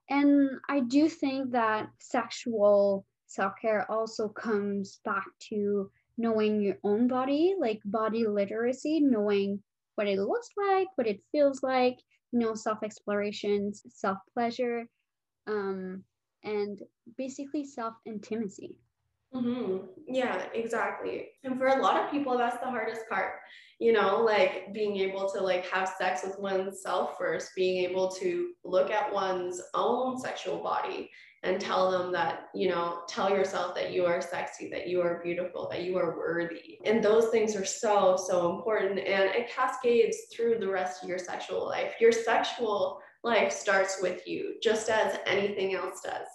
And 0.10 0.50
I 0.70 0.82
do 0.82 1.08
think 1.08 1.52
that 1.52 1.88
sexual 2.00 3.06
self 3.28 3.54
care 3.62 3.90
also 3.90 4.28
comes 4.30 5.00
back 5.06 5.26
to 5.50 5.90
knowing 6.18 6.62
your 6.62 6.78
own 6.84 7.08
body, 7.08 7.56
like 7.60 7.80
body 7.86 8.28
literacy, 8.28 9.00
knowing 9.00 9.62
what 9.96 10.08
it 10.08 10.20
looks 10.20 10.50
like, 10.58 10.88
what 10.96 11.08
it 11.08 11.22
feels 11.32 11.64
like, 11.64 11.98
you 12.32 12.40
know, 12.40 12.54
self 12.54 12.84
explorations, 12.84 13.82
self 13.90 14.18
pleasure 14.34 14.86
um, 15.48 16.04
and 16.44 16.82
basically 17.18 17.66
self 17.66 17.96
intimacy. 18.06 18.78
Mm-hmm. 19.34 19.86
Yeah, 20.08 20.46
exactly. 20.54 21.30
And 21.44 21.58
for 21.58 21.68
a 21.68 21.82
lot 21.82 22.04
of 22.04 22.12
people, 22.12 22.38
that's 22.38 22.60
the 22.60 22.70
hardest 22.70 23.02
part, 23.10 23.40
you 23.80 23.92
know, 23.92 24.22
like 24.22 24.72
being 24.74 24.98
able 24.98 25.28
to 25.32 25.42
like 25.42 25.66
have 25.70 25.92
sex 25.98 26.22
with 26.24 26.38
oneself 26.38 27.18
first, 27.18 27.52
being 27.56 27.90
able 27.90 28.10
to 28.12 28.52
look 28.64 28.92
at 28.92 29.12
one's 29.12 29.60
own 29.74 30.20
sexual 30.20 30.62
body 30.62 31.10
and 31.42 31.60
tell 31.60 31.92
them 31.92 32.12
that, 32.14 32.50
you 32.54 32.70
know, 32.70 33.02
tell 33.10 33.30
yourself 33.30 33.74
that 33.76 33.92
you 33.92 34.06
are 34.06 34.22
sexy, 34.22 34.70
that 34.70 34.88
you 34.88 35.02
are 35.02 35.22
beautiful, 35.24 35.68
that 35.70 35.84
you 35.84 35.98
are 35.98 36.16
worthy. 36.16 36.78
And 36.86 37.04
those 37.04 37.30
things 37.30 37.56
are 37.56 37.66
so, 37.66 38.16
so 38.16 38.56
important. 38.56 39.00
And 39.00 39.32
it 39.36 39.52
cascades 39.52 40.18
through 40.32 40.60
the 40.60 40.70
rest 40.70 41.04
of 41.04 41.10
your 41.10 41.18
sexual 41.20 41.66
life. 41.66 41.96
Your 42.00 42.14
sexual 42.14 43.02
life 43.24 43.52
starts 43.52 44.02
with 44.02 44.28
you, 44.28 44.56
just 44.62 44.90
as 44.90 45.20
anything 45.26 45.76
else 45.76 46.02
does. 46.02 46.28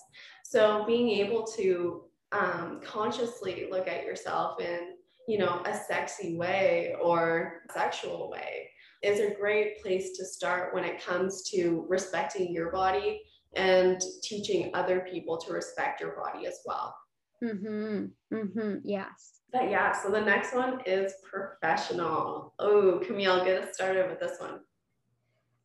So 0.45 0.85
being 0.87 1.11
able 1.11 1.45
to 1.57 2.05
um, 2.33 2.81
consciously 2.85 3.69
look 3.71 3.87
at 3.89 4.05
yourself 4.05 4.61
in, 4.61 4.95
you 5.27 5.39
know, 5.39 5.63
a 5.67 5.75
sexy 5.75 6.37
way 6.37 6.95
or 7.01 7.63
sexual 7.73 8.31
way 8.31 8.71
is 9.03 9.21
a 9.21 9.35
great 9.35 9.83
place 9.83 10.17
to 10.17 10.25
start 10.25 10.75
when 10.75 10.85
it 10.85 11.05
comes 11.05 11.43
to 11.51 11.85
respecting 11.89 12.53
your 12.53 12.73
body 12.73 13.23
and 13.55 14.01
teaching 14.23 14.71
other 14.75 15.01
people 15.01 15.37
to 15.39 15.53
respect 15.53 16.01
your 16.01 16.17
body 16.17 16.47
as 16.47 16.61
well. 16.65 16.95
Mm-hmm. 17.43 18.07
Mm-hmm. 18.35 18.75
Yes. 18.85 19.41
But 19.53 19.71
yeah, 19.71 19.93
so 19.93 20.11
the 20.11 20.21
next 20.21 20.55
one 20.55 20.81
is 20.85 21.15
professional. 21.31 22.55
Oh, 22.59 23.01
Camille, 23.07 23.45
get 23.45 23.63
us 23.63 23.75
started 23.75 24.11
with 24.11 24.21
this 24.21 24.39
one. 24.39 24.61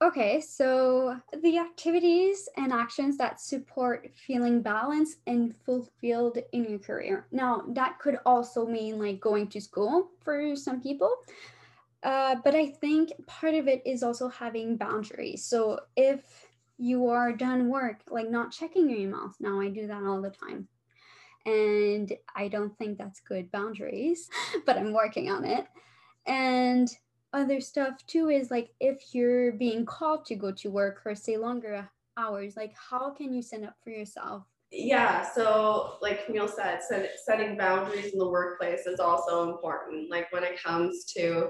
Okay, 0.03 0.41
so 0.41 1.17
the 1.41 1.59
activities 1.59 2.49
and 2.57 2.73
actions 2.73 3.15
that 3.19 3.39
support 3.39 4.11
feeling 4.13 4.61
balanced 4.61 5.19
and 5.27 5.55
fulfilled 5.65 6.39
in 6.51 6.65
your 6.65 6.79
career. 6.79 7.25
Now, 7.31 7.63
that 7.69 7.99
could 7.99 8.17
also 8.25 8.67
mean 8.67 8.99
like 8.99 9.21
going 9.21 9.47
to 9.47 9.61
school 9.61 10.09
for 10.21 10.57
some 10.57 10.81
people. 10.81 11.09
Uh, 12.03 12.35
but 12.43 12.53
I 12.53 12.67
think 12.67 13.13
part 13.27 13.53
of 13.53 13.69
it 13.69 13.81
is 13.85 14.03
also 14.03 14.27
having 14.27 14.75
boundaries. 14.75 15.45
So 15.45 15.79
if 15.95 16.49
you 16.77 17.07
are 17.07 17.31
done 17.31 17.69
work, 17.69 18.01
like 18.09 18.29
not 18.29 18.51
checking 18.51 18.89
your 18.89 18.99
emails. 18.99 19.35
Now 19.39 19.61
I 19.61 19.69
do 19.69 19.87
that 19.87 20.03
all 20.03 20.21
the 20.21 20.31
time. 20.31 20.67
And 21.45 22.11
I 22.35 22.49
don't 22.49 22.77
think 22.77 22.97
that's 22.97 23.21
good 23.21 23.49
boundaries, 23.51 24.29
but 24.65 24.77
I'm 24.77 24.91
working 24.91 25.31
on 25.31 25.45
it. 25.45 25.65
And 26.25 26.89
other 27.33 27.59
stuff 27.59 28.05
too 28.07 28.29
is 28.29 28.51
like 28.51 28.69
if 28.79 29.13
you're 29.13 29.53
being 29.53 29.85
called 29.85 30.25
to 30.25 30.35
go 30.35 30.51
to 30.51 30.69
work 30.69 31.01
or 31.05 31.15
stay 31.15 31.37
longer 31.37 31.89
hours, 32.17 32.55
like 32.55 32.73
how 32.77 33.11
can 33.11 33.33
you 33.33 33.41
stand 33.41 33.65
up 33.65 33.75
for 33.83 33.89
yourself? 33.89 34.43
Yeah, 34.71 35.29
so 35.29 35.97
like 36.01 36.25
Camille 36.25 36.47
said, 36.47 36.79
setting 37.25 37.57
boundaries 37.57 38.13
in 38.13 38.19
the 38.19 38.29
workplace 38.29 38.87
is 38.87 38.99
also 38.99 39.51
important. 39.51 40.09
Like 40.09 40.31
when 40.31 40.43
it 40.43 40.61
comes 40.61 41.05
to 41.17 41.49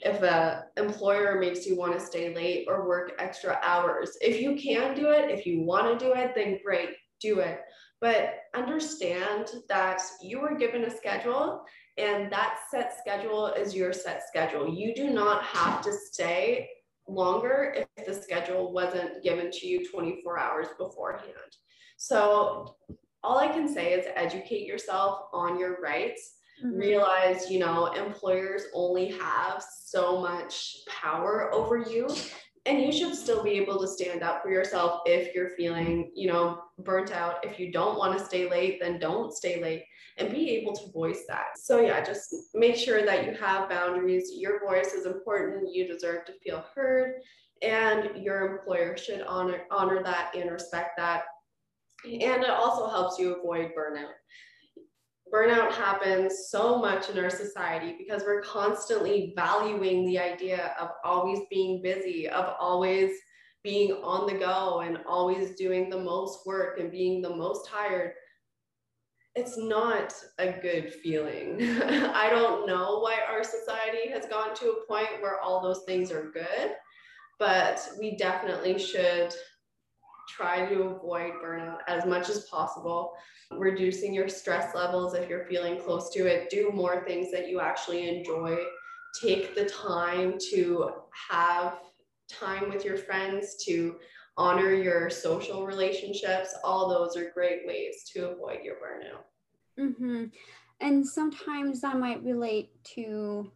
if 0.00 0.22
a 0.22 0.64
employer 0.76 1.40
makes 1.40 1.66
you 1.66 1.76
want 1.76 1.92
to 1.92 2.04
stay 2.04 2.34
late 2.34 2.66
or 2.68 2.86
work 2.86 3.12
extra 3.18 3.58
hours, 3.62 4.16
if 4.20 4.40
you 4.40 4.54
can 4.56 4.94
do 4.94 5.10
it, 5.10 5.30
if 5.30 5.44
you 5.44 5.62
want 5.62 5.98
to 5.98 6.04
do 6.04 6.12
it, 6.12 6.34
then 6.34 6.58
great, 6.64 6.90
do 7.20 7.40
it. 7.40 7.60
But 8.00 8.34
understand 8.54 9.50
that 9.68 10.00
you 10.22 10.40
were 10.40 10.56
given 10.56 10.84
a 10.84 10.96
schedule 10.96 11.64
and 11.98 12.30
that 12.32 12.58
set 12.70 12.96
schedule 12.98 13.48
is 13.48 13.74
your 13.74 13.92
set 13.92 14.22
schedule. 14.26 14.72
You 14.72 14.94
do 14.94 15.10
not 15.10 15.42
have 15.44 15.82
to 15.82 15.92
stay 15.92 16.68
longer 17.08 17.74
if 17.76 18.06
the 18.06 18.14
schedule 18.14 18.72
wasn't 18.72 19.22
given 19.22 19.50
to 19.50 19.66
you 19.66 19.88
24 19.88 20.38
hours 20.38 20.68
beforehand. 20.78 21.56
So 21.96 22.76
all 23.24 23.38
I 23.38 23.48
can 23.48 23.68
say 23.68 23.92
is 23.94 24.06
educate 24.14 24.66
yourself 24.66 25.22
on 25.32 25.58
your 25.58 25.80
rights. 25.80 26.34
Mm-hmm. 26.64 26.76
Realize, 26.76 27.50
you 27.50 27.58
know, 27.58 27.86
employers 27.86 28.64
only 28.74 29.12
have 29.12 29.64
so 29.84 30.20
much 30.20 30.76
power 30.88 31.52
over 31.52 31.78
you 31.78 32.08
and 32.68 32.82
you 32.82 32.92
should 32.92 33.14
still 33.14 33.42
be 33.42 33.52
able 33.52 33.80
to 33.80 33.88
stand 33.88 34.22
up 34.22 34.42
for 34.42 34.50
yourself 34.50 35.00
if 35.06 35.34
you're 35.34 35.56
feeling 35.56 36.12
you 36.14 36.28
know 36.28 36.60
burnt 36.80 37.10
out. 37.10 37.44
If 37.44 37.58
you 37.58 37.72
don't 37.72 37.98
want 37.98 38.16
to 38.18 38.24
stay 38.24 38.48
late 38.48 38.78
then 38.80 38.98
don't 38.98 39.32
stay 39.32 39.60
late 39.60 39.84
and 40.18 40.30
be 40.30 40.50
able 40.50 40.74
to 40.76 40.92
voice 40.92 41.24
that. 41.28 41.56
So 41.56 41.80
yeah 41.80 42.04
just 42.04 42.34
make 42.54 42.76
sure 42.76 43.04
that 43.04 43.26
you 43.26 43.34
have 43.34 43.70
boundaries. 43.70 44.32
Your 44.34 44.60
voice 44.60 44.92
is 44.92 45.06
important. 45.06 45.74
You 45.74 45.88
deserve 45.88 46.26
to 46.26 46.32
feel 46.44 46.64
heard. 46.74 47.14
And 47.62 48.22
your 48.22 48.58
employer 48.58 48.96
should 48.96 49.22
honor 49.22 49.62
honor 49.70 50.02
that 50.04 50.34
and 50.36 50.50
respect 50.50 50.90
that. 50.98 51.22
And 52.04 52.44
it 52.44 52.50
also 52.50 52.88
helps 52.88 53.18
you 53.18 53.34
avoid 53.34 53.72
burnout 53.76 54.12
burnout 55.32 55.72
happens 55.72 56.48
so 56.50 56.78
much 56.78 57.10
in 57.10 57.18
our 57.18 57.30
society 57.30 57.94
because 57.98 58.22
we're 58.24 58.42
constantly 58.42 59.32
valuing 59.36 60.06
the 60.06 60.18
idea 60.18 60.74
of 60.80 60.90
always 61.04 61.40
being 61.50 61.82
busy 61.82 62.28
of 62.28 62.54
always 62.58 63.12
being 63.62 63.92
on 64.02 64.26
the 64.26 64.38
go 64.38 64.80
and 64.80 64.98
always 65.06 65.54
doing 65.56 65.90
the 65.90 65.98
most 65.98 66.46
work 66.46 66.78
and 66.78 66.90
being 66.90 67.20
the 67.20 67.34
most 67.34 67.68
tired 67.68 68.12
it's 69.38 69.56
not 69.56 70.12
a 70.38 70.50
good 70.50 70.92
feeling. 70.92 71.58
I 71.62 72.28
don't 72.28 72.66
know 72.66 72.98
why 72.98 73.18
our 73.28 73.44
society 73.44 74.10
has 74.10 74.26
gone 74.26 74.54
to 74.56 74.70
a 74.70 74.86
point 74.86 75.22
where 75.22 75.40
all 75.40 75.62
those 75.62 75.84
things 75.86 76.10
are 76.10 76.32
good, 76.32 76.72
but 77.38 77.88
we 78.00 78.16
definitely 78.16 78.78
should 78.78 79.32
try 80.28 80.66
to 80.66 80.82
avoid 80.82 81.32
burnout 81.42 81.78
as 81.86 82.04
much 82.04 82.28
as 82.28 82.44
possible. 82.44 83.12
Reducing 83.50 84.12
your 84.12 84.28
stress 84.28 84.74
levels 84.74 85.14
if 85.14 85.28
you're 85.28 85.46
feeling 85.46 85.80
close 85.80 86.10
to 86.10 86.26
it, 86.26 86.50
do 86.50 86.70
more 86.72 87.04
things 87.06 87.30
that 87.32 87.48
you 87.48 87.60
actually 87.60 88.08
enjoy. 88.08 88.58
Take 89.20 89.54
the 89.54 89.64
time 89.66 90.36
to 90.50 90.90
have 91.30 91.78
time 92.28 92.68
with 92.68 92.84
your 92.84 92.98
friends, 92.98 93.56
to 93.64 93.96
honor 94.36 94.72
your 94.72 95.10
social 95.10 95.66
relationships. 95.66 96.54
All 96.62 96.88
those 96.88 97.16
are 97.16 97.30
great 97.30 97.66
ways 97.66 98.04
to 98.12 98.30
avoid 98.30 98.60
your 98.62 98.76
burnout. 98.76 99.24
Mm-hmm. 99.78 100.24
And 100.80 101.06
sometimes 101.06 101.80
that 101.80 101.98
might 101.98 102.22
relate 102.22 102.70
to 102.94 103.50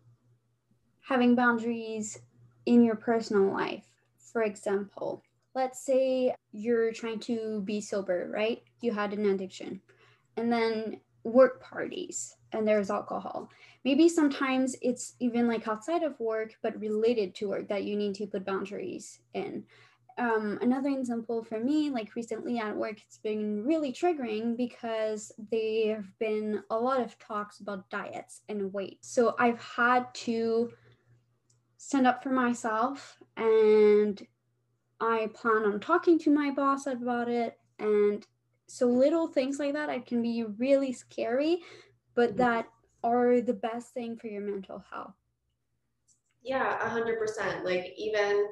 having 1.07 1.35
boundaries 1.35 2.19
in 2.67 2.83
your 2.83 2.97
personal 2.97 3.53
life. 3.53 3.85
For 4.17 4.43
example, 4.43 5.23
let's 5.55 5.85
say 5.85 6.35
you're 6.53 6.93
trying 6.93 7.21
to 7.21 7.63
be 7.65 7.81
sober, 7.81 8.31
right? 8.33 8.63
You 8.81 8.93
had 8.93 9.13
an 9.13 9.27
addiction. 9.27 9.81
And 10.37 10.53
then 10.53 11.01
work 11.25 11.63
parties 11.63 12.37
and 12.53 12.67
there's 12.67 12.91
alcohol. 12.91 13.49
Maybe 13.85 14.09
sometimes 14.09 14.77
it's 14.83 15.15
even 15.21 15.47
like 15.47 15.69
outside 15.69 16.03
of 16.03 16.19
work, 16.19 16.55
but 16.63 16.81
related 16.81 17.35
to 17.37 17.49
work 17.49 17.69
that 17.69 17.85
you 17.85 17.97
need 17.97 18.15
to 18.17 18.27
put 18.27 18.45
boundaries 18.45 19.21
in 19.35 19.65
um, 20.19 20.59
another 20.61 20.91
example 20.91 21.43
for 21.43 21.59
me, 21.59 21.91
like 21.91 22.15
recently 22.15 22.59
at 22.59 22.77
work, 22.77 23.01
it's 23.03 23.19
been 23.19 23.65
really 23.65 23.93
triggering 23.93 24.57
because 24.57 25.33
there 25.51 25.97
have 25.97 26.19
been 26.19 26.63
a 26.71 26.77
lot 26.77 27.01
of 27.01 27.19
talks 27.19 27.61
about 27.61 27.89
diets 27.91 28.43
and 28.49 28.73
weight. 28.73 28.99
So 29.03 29.35
I've 29.39 29.61
had 29.61 30.13
to 30.15 30.71
stand 31.77 32.07
up 32.07 32.23
for 32.23 32.31
myself 32.31 33.19
and 33.37 34.21
I 35.03 35.29
plan 35.35 35.65
on 35.65 35.81
talking 35.81 36.17
to 36.21 36.31
my 36.31 36.53
boss 36.53 36.87
about 36.87 37.29
it. 37.29 37.59
And 37.81 38.25
so 38.69 38.87
little 38.87 39.27
things 39.27 39.59
like 39.59 39.73
that, 39.73 39.91
it 39.91 40.07
can 40.07 40.23
be 40.23 40.45
really 40.45 40.93
scary, 40.93 41.59
but 42.15 42.31
mm-hmm. 42.31 42.39
that 42.39 42.69
are 43.03 43.41
the 43.41 43.53
best 43.53 43.93
thing 43.93 44.17
for 44.17 44.29
your 44.29 44.43
mental 44.43 44.83
health. 44.93 45.17
Yeah, 46.43 46.85
a 46.85 46.89
hundred 46.89 47.19
percent. 47.19 47.65
Like 47.65 47.95
even 47.99 48.47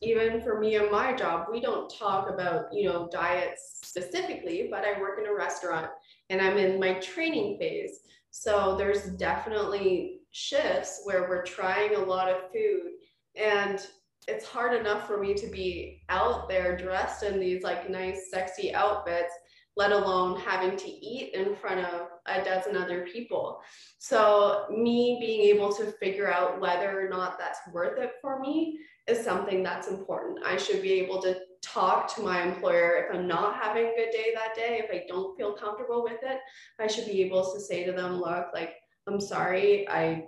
even 0.00 0.40
for 0.42 0.60
me 0.60 0.76
and 0.76 0.92
my 0.92 1.12
job, 1.14 1.46
we 1.50 1.60
don't 1.60 1.92
talk 1.92 2.30
about, 2.30 2.66
you 2.72 2.88
know, 2.88 3.08
diets 3.10 3.80
specifically, 3.82 4.68
but 4.70 4.84
I 4.84 5.00
work 5.00 5.18
in 5.18 5.26
a 5.26 5.34
restaurant 5.34 5.88
and 6.30 6.40
I'm 6.40 6.56
in 6.56 6.78
my 6.78 6.94
training 7.00 7.58
phase. 7.58 8.00
So 8.30 8.76
there's 8.76 9.06
definitely 9.16 10.20
shifts 10.30 11.00
where 11.04 11.28
we're 11.28 11.44
trying 11.44 11.96
a 11.96 11.98
lot 11.98 12.30
of 12.30 12.52
food 12.52 12.92
and 13.34 13.84
it's 14.28 14.46
hard 14.46 14.78
enough 14.78 15.06
for 15.06 15.18
me 15.18 15.34
to 15.34 15.46
be 15.46 16.02
out 16.08 16.48
there 16.48 16.76
dressed 16.76 17.22
in 17.22 17.40
these 17.40 17.62
like 17.62 17.90
nice 17.90 18.30
sexy 18.30 18.74
outfits 18.74 19.32
let 19.78 19.92
alone 19.92 20.40
having 20.40 20.76
to 20.76 20.88
eat 20.88 21.32
in 21.34 21.54
front 21.54 21.78
of 21.78 22.08
a 22.26 22.44
dozen 22.44 22.76
other 22.76 23.06
people. 23.06 23.62
So, 23.98 24.66
me 24.76 25.18
being 25.20 25.54
able 25.54 25.72
to 25.74 25.92
figure 25.92 26.30
out 26.30 26.60
whether 26.60 27.00
or 27.00 27.08
not 27.08 27.38
that's 27.38 27.60
worth 27.72 27.96
it 27.96 28.14
for 28.20 28.40
me 28.40 28.80
is 29.06 29.24
something 29.24 29.62
that's 29.62 29.86
important. 29.86 30.44
I 30.44 30.56
should 30.56 30.82
be 30.82 30.94
able 30.94 31.22
to 31.22 31.38
talk 31.62 32.12
to 32.16 32.22
my 32.22 32.42
employer 32.42 33.06
if 33.06 33.14
I'm 33.14 33.28
not 33.28 33.62
having 33.62 33.86
a 33.86 33.94
good 33.94 34.10
day 34.10 34.32
that 34.34 34.56
day, 34.56 34.82
if 34.84 34.90
I 34.90 35.06
don't 35.06 35.36
feel 35.36 35.52
comfortable 35.52 36.02
with 36.02 36.24
it, 36.24 36.40
I 36.80 36.88
should 36.88 37.06
be 37.06 37.22
able 37.22 37.52
to 37.54 37.60
say 37.60 37.84
to 37.84 37.92
them, 37.92 38.20
look, 38.20 38.48
like, 38.52 38.74
I'm 39.06 39.20
sorry, 39.20 39.88
I 39.88 40.26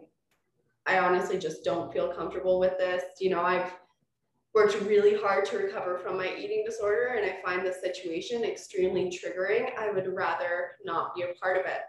I 0.87 0.99
honestly 0.99 1.39
just 1.39 1.63
don't 1.63 1.93
feel 1.93 2.13
comfortable 2.13 2.59
with 2.59 2.79
this. 2.79 3.03
You 3.21 3.31
know, 3.31 3.43
I've 3.43 3.75
worked 4.55 4.81
really 4.83 5.17
hard 5.17 5.45
to 5.47 5.59
recover 5.59 5.99
from 5.99 6.17
my 6.17 6.35
eating 6.37 6.65
disorder 6.67 7.15
and 7.17 7.25
I 7.25 7.41
find 7.45 7.67
the 7.67 7.73
situation 7.73 8.45
extremely 8.45 9.07
triggering. 9.07 9.77
I 9.79 9.91
would 9.91 10.09
rather 10.13 10.73
not 10.85 11.15
be 11.15 11.23
a 11.23 11.35
part 11.41 11.59
of 11.59 11.67
it. 11.67 11.83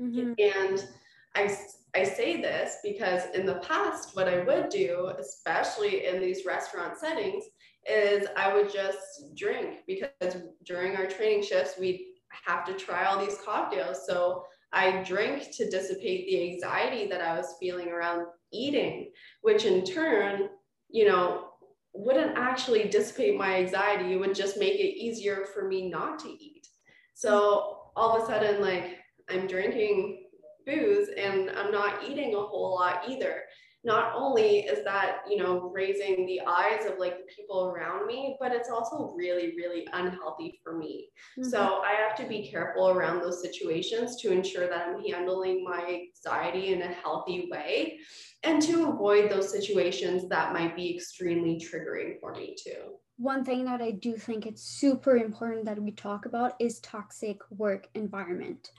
Mm-hmm. 0.00 0.32
And 0.38 0.88
I 1.36 1.56
I 1.96 2.02
say 2.02 2.40
this 2.40 2.78
because 2.82 3.22
in 3.34 3.46
the 3.46 3.60
past, 3.60 4.16
what 4.16 4.28
I 4.28 4.42
would 4.42 4.68
do, 4.68 5.12
especially 5.18 6.06
in 6.06 6.20
these 6.20 6.44
restaurant 6.44 6.98
settings, 6.98 7.44
is 7.88 8.26
I 8.36 8.52
would 8.52 8.72
just 8.72 9.36
drink 9.36 9.80
because 9.86 10.36
during 10.64 10.96
our 10.96 11.06
training 11.06 11.44
shifts, 11.44 11.78
we'd 11.78 12.00
have 12.46 12.64
to 12.64 12.74
try 12.74 13.04
all 13.04 13.24
these 13.24 13.38
cocktails. 13.44 14.06
So 14.06 14.44
I 14.72 15.04
drink 15.04 15.54
to 15.56 15.70
dissipate 15.70 16.26
the 16.26 16.52
anxiety 16.52 17.06
that 17.06 17.20
I 17.20 17.36
was 17.36 17.54
feeling 17.60 17.88
around 17.88 18.26
eating, 18.52 19.12
which 19.42 19.64
in 19.64 19.84
turn, 19.84 20.48
you 20.90 21.06
know, 21.06 21.50
wouldn't 21.94 22.36
actually 22.36 22.88
dissipate 22.88 23.38
my 23.38 23.56
anxiety. 23.56 24.12
It 24.12 24.16
would 24.16 24.34
just 24.34 24.58
make 24.58 24.74
it 24.74 24.98
easier 24.98 25.46
for 25.54 25.68
me 25.68 25.88
not 25.88 26.18
to 26.20 26.28
eat. 26.28 26.66
So 27.14 27.78
all 27.96 28.16
of 28.16 28.24
a 28.24 28.26
sudden, 28.26 28.60
like 28.60 28.98
I'm 29.30 29.46
drinking 29.46 30.26
booze 30.66 31.08
and 31.16 31.50
I'm 31.50 31.70
not 31.70 32.04
eating 32.04 32.34
a 32.34 32.40
whole 32.40 32.74
lot 32.74 33.04
either. 33.08 33.42
Not 33.84 34.12
only 34.14 34.60
is 34.60 34.82
that, 34.84 35.18
you 35.28 35.36
know, 35.36 35.70
raising 35.74 36.26
the 36.26 36.40
eyes 36.46 36.86
of 36.86 36.98
like 36.98 37.18
the 37.18 37.24
people 37.34 37.66
around 37.66 38.06
me, 38.06 38.36
but 38.40 38.52
it's 38.52 38.70
also 38.70 39.12
really, 39.16 39.54
really 39.56 39.86
unhealthy 39.92 40.58
for 40.62 40.76
me. 40.76 41.08
Mm-hmm. 41.38 41.48
So 41.48 41.82
I 41.82 41.94
have 42.06 42.16
to 42.16 42.26
be 42.26 42.48
careful 42.48 42.88
around 42.88 43.20
those 43.20 43.42
situations 43.42 44.16
to 44.22 44.32
ensure 44.32 44.68
that 44.68 44.88
I'm 44.88 45.04
handling 45.04 45.64
my 45.64 46.06
anxiety 46.24 46.72
in 46.72 46.82
a 46.82 46.88
healthy 46.88 47.48
way 47.50 47.98
and 48.42 48.60
to 48.62 48.88
avoid 48.88 49.30
those 49.30 49.50
situations 49.50 50.28
that 50.28 50.52
might 50.52 50.76
be 50.76 50.94
extremely 50.94 51.60
triggering 51.60 52.20
for 52.20 52.32
me 52.32 52.54
too 52.62 52.94
one 53.16 53.44
thing 53.44 53.64
that 53.64 53.80
I 53.80 53.92
do 53.92 54.16
think 54.16 54.44
it's 54.44 54.62
super 54.62 55.16
important 55.16 55.64
that 55.66 55.80
we 55.80 55.92
talk 55.92 56.26
about 56.26 56.54
is 56.58 56.80
toxic 56.80 57.38
work 57.50 57.88
environment 57.94 58.72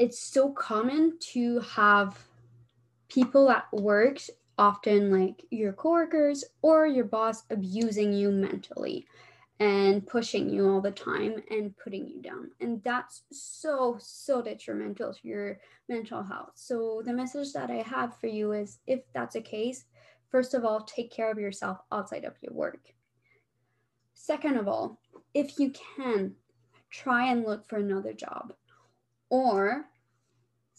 it's 0.00 0.18
so 0.18 0.50
common 0.52 1.18
to 1.20 1.60
have 1.60 2.18
people 3.10 3.50
at 3.50 3.66
work 3.72 4.18
often 4.56 5.10
like 5.10 5.44
your 5.50 5.72
coworkers 5.72 6.44
or 6.62 6.86
your 6.86 7.04
boss 7.04 7.44
abusing 7.50 8.12
you 8.12 8.30
mentally 8.30 9.06
and 9.58 10.06
pushing 10.06 10.48
you 10.48 10.68
all 10.68 10.80
the 10.80 10.90
time 10.90 11.42
and 11.50 11.76
putting 11.76 12.08
you 12.08 12.22
down. 12.22 12.50
And 12.60 12.82
that's 12.82 13.22
so 13.30 13.96
so 14.00 14.40
detrimental 14.40 15.12
to 15.12 15.28
your 15.28 15.58
mental 15.88 16.22
health. 16.22 16.52
So 16.54 17.02
the 17.04 17.12
message 17.12 17.52
that 17.52 17.70
i 17.70 17.82
have 17.82 18.18
for 18.18 18.26
you 18.26 18.52
is 18.52 18.78
if 18.86 19.00
that's 19.12 19.34
the 19.34 19.42
case 19.42 19.84
first 20.30 20.54
of 20.54 20.64
all 20.64 20.82
take 20.82 21.10
care 21.10 21.30
of 21.30 21.38
yourself 21.38 21.78
outside 21.92 22.24
of 22.24 22.34
your 22.40 22.54
work. 22.54 22.94
Second 24.14 24.56
of 24.56 24.68
all 24.68 24.98
if 25.34 25.58
you 25.58 25.72
can 25.96 26.34
try 26.90 27.30
and 27.30 27.44
look 27.44 27.66
for 27.68 27.76
another 27.76 28.12
job 28.12 28.52
or 29.28 29.84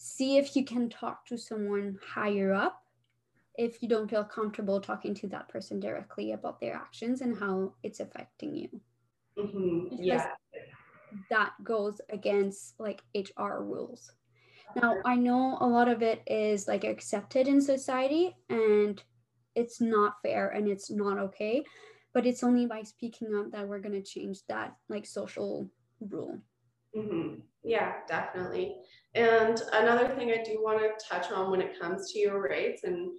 see 0.02 0.36
if 0.36 0.56
you 0.56 0.64
can 0.64 0.88
talk 0.88 1.24
to 1.24 1.38
someone 1.38 1.96
higher 2.04 2.52
up 2.52 2.82
if 3.56 3.80
you 3.80 3.88
don't 3.88 4.10
feel 4.10 4.24
comfortable 4.24 4.80
talking 4.80 5.14
to 5.14 5.28
that 5.28 5.48
person 5.48 5.78
directly 5.78 6.32
about 6.32 6.60
their 6.60 6.74
actions 6.74 7.20
and 7.20 7.38
how 7.38 7.72
it's 7.84 8.00
affecting 8.00 8.56
you. 8.56 8.68
Mm-hmm. 9.38 9.94
Yeah. 10.02 10.26
That 11.30 11.52
goes 11.62 12.00
against 12.10 12.74
like 12.80 13.00
HR 13.14 13.62
rules. 13.62 14.10
Now, 14.74 14.96
I 15.04 15.14
know 15.14 15.56
a 15.60 15.66
lot 15.66 15.86
of 15.86 16.02
it 16.02 16.22
is 16.26 16.66
like 16.66 16.82
accepted 16.82 17.46
in 17.46 17.60
society 17.60 18.34
and 18.48 19.00
it's 19.54 19.80
not 19.80 20.14
fair 20.24 20.48
and 20.48 20.66
it's 20.66 20.90
not 20.90 21.16
okay, 21.18 21.62
but 22.12 22.26
it's 22.26 22.42
only 22.42 22.66
by 22.66 22.82
speaking 22.82 23.36
up 23.36 23.52
that 23.52 23.68
we're 23.68 23.78
going 23.78 24.02
to 24.02 24.02
change 24.02 24.40
that 24.48 24.74
like 24.88 25.06
social 25.06 25.70
rule. 26.00 26.40
Mm-hmm. 26.96 27.40
Yeah, 27.64 27.94
definitely. 28.08 28.76
And 29.14 29.60
another 29.72 30.08
thing 30.14 30.30
I 30.30 30.42
do 30.42 30.62
want 30.62 30.80
to 30.80 31.06
touch 31.06 31.30
on 31.30 31.50
when 31.50 31.60
it 31.60 31.78
comes 31.80 32.12
to 32.12 32.18
your 32.18 32.42
rates 32.42 32.84
and 32.84 33.12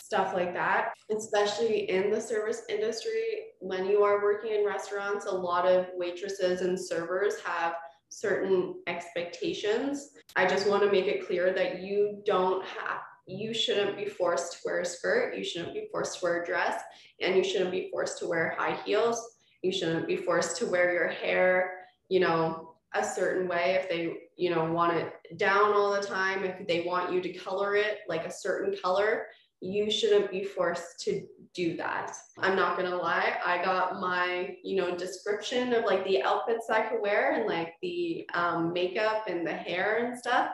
stuff 0.00 0.34
like 0.34 0.52
that, 0.54 0.92
especially 1.10 1.88
in 1.90 2.10
the 2.10 2.20
service 2.20 2.62
industry, 2.68 3.52
when 3.60 3.86
you 3.86 4.02
are 4.02 4.22
working 4.22 4.52
in 4.52 4.66
restaurants, 4.66 5.26
a 5.26 5.30
lot 5.34 5.66
of 5.66 5.86
waitresses 5.94 6.60
and 6.60 6.78
servers 6.78 7.34
have 7.44 7.74
certain 8.08 8.74
expectations. 8.86 10.10
I 10.36 10.46
just 10.46 10.68
want 10.68 10.82
to 10.82 10.92
make 10.92 11.06
it 11.06 11.26
clear 11.26 11.52
that 11.54 11.80
you 11.80 12.22
don't 12.24 12.64
have 12.64 13.00
you 13.26 13.52
shouldn't 13.52 13.96
be 13.96 14.06
forced 14.06 14.52
to 14.52 14.58
wear 14.64 14.80
a 14.80 14.84
skirt, 14.84 15.36
you 15.36 15.44
shouldn't 15.44 15.74
be 15.74 15.88
forced 15.90 16.18
to 16.18 16.24
wear 16.24 16.42
a 16.42 16.46
dress, 16.46 16.80
and 17.20 17.36
you 17.36 17.42
shouldn't 17.42 17.72
be 17.72 17.88
forced 17.90 18.18
to 18.18 18.26
wear 18.26 18.54
high 18.56 18.78
heels. 18.84 19.20
You 19.62 19.72
shouldn't 19.72 20.06
be 20.06 20.16
forced 20.16 20.56
to 20.58 20.66
wear 20.66 20.92
your 20.92 21.08
hair, 21.08 21.72
you 22.08 22.20
know, 22.20 22.75
a 22.94 23.04
certain 23.04 23.48
way 23.48 23.78
if 23.80 23.88
they, 23.88 24.14
you 24.36 24.50
know, 24.50 24.70
want 24.72 24.96
it 24.96 25.12
down 25.36 25.72
all 25.74 25.92
the 25.92 26.06
time, 26.06 26.44
if 26.44 26.66
they 26.66 26.82
want 26.82 27.12
you 27.12 27.20
to 27.20 27.32
color 27.32 27.74
it 27.74 27.98
like 28.08 28.24
a 28.24 28.32
certain 28.32 28.74
color, 28.82 29.26
you 29.60 29.90
shouldn't 29.90 30.30
be 30.30 30.44
forced 30.44 31.00
to 31.00 31.26
do 31.54 31.76
that. 31.76 32.14
I'm 32.38 32.56
not 32.56 32.76
gonna 32.76 32.96
lie, 32.96 33.38
I 33.44 33.62
got 33.64 34.00
my, 34.00 34.56
you 34.62 34.76
know, 34.76 34.96
description 34.96 35.72
of 35.72 35.84
like 35.84 36.04
the 36.04 36.22
outfits 36.22 36.68
I 36.70 36.82
could 36.82 37.00
wear 37.00 37.32
and 37.32 37.46
like 37.46 37.74
the 37.82 38.28
um, 38.34 38.72
makeup 38.72 39.24
and 39.28 39.46
the 39.46 39.54
hair 39.54 40.04
and 40.04 40.18
stuff. 40.18 40.50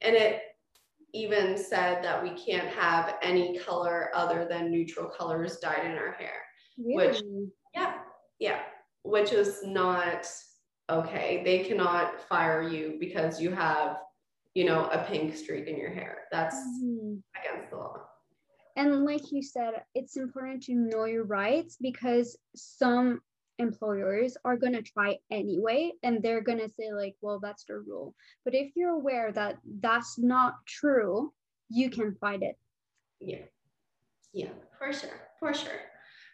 And 0.00 0.16
it 0.16 0.42
even 1.12 1.56
said 1.56 2.02
that 2.02 2.22
we 2.22 2.30
can't 2.30 2.68
have 2.68 3.14
any 3.22 3.58
color 3.58 4.10
other 4.14 4.46
than 4.48 4.70
neutral 4.70 5.08
colors 5.08 5.58
dyed 5.58 5.84
in 5.84 5.92
our 5.92 6.12
hair. 6.12 6.42
Really? 6.78 7.08
Which, 7.08 7.22
yeah, 7.74 7.94
yeah, 8.38 8.60
which 9.02 9.32
is 9.32 9.60
not 9.64 10.26
okay. 10.90 11.42
They 11.44 11.60
cannot 11.60 12.20
fire 12.28 12.62
you 12.62 12.96
because 12.98 13.40
you 13.40 13.50
have, 13.52 13.98
you 14.54 14.64
know, 14.64 14.86
a 14.86 14.98
pink 15.04 15.36
streak 15.36 15.66
in 15.66 15.78
your 15.78 15.90
hair. 15.90 16.18
That's 16.30 16.56
mm-hmm. 16.56 17.16
against 17.38 17.70
the 17.70 17.76
law. 17.76 18.00
And 18.76 19.04
like 19.04 19.32
you 19.32 19.42
said, 19.42 19.82
it's 19.94 20.16
important 20.16 20.62
to 20.64 20.74
know 20.74 21.06
your 21.06 21.24
rights 21.24 21.78
because 21.80 22.36
some 22.54 23.20
employers 23.58 24.36
are 24.44 24.56
going 24.56 24.74
to 24.74 24.82
try 24.82 25.16
anyway 25.30 25.92
and 26.02 26.22
they're 26.22 26.42
going 26.42 26.58
to 26.58 26.68
say 26.68 26.92
like 26.92 27.14
well 27.22 27.40
that's 27.40 27.64
the 27.64 27.78
rule 27.78 28.14
but 28.44 28.54
if 28.54 28.72
you're 28.76 28.90
aware 28.90 29.32
that 29.32 29.56
that's 29.80 30.18
not 30.18 30.54
true 30.66 31.32
you 31.70 31.88
can 31.88 32.14
fight 32.20 32.42
it 32.42 32.56
yeah 33.20 33.44
yeah 34.32 34.50
for 34.78 34.92
sure 34.92 35.28
for 35.38 35.54
sure 35.54 35.80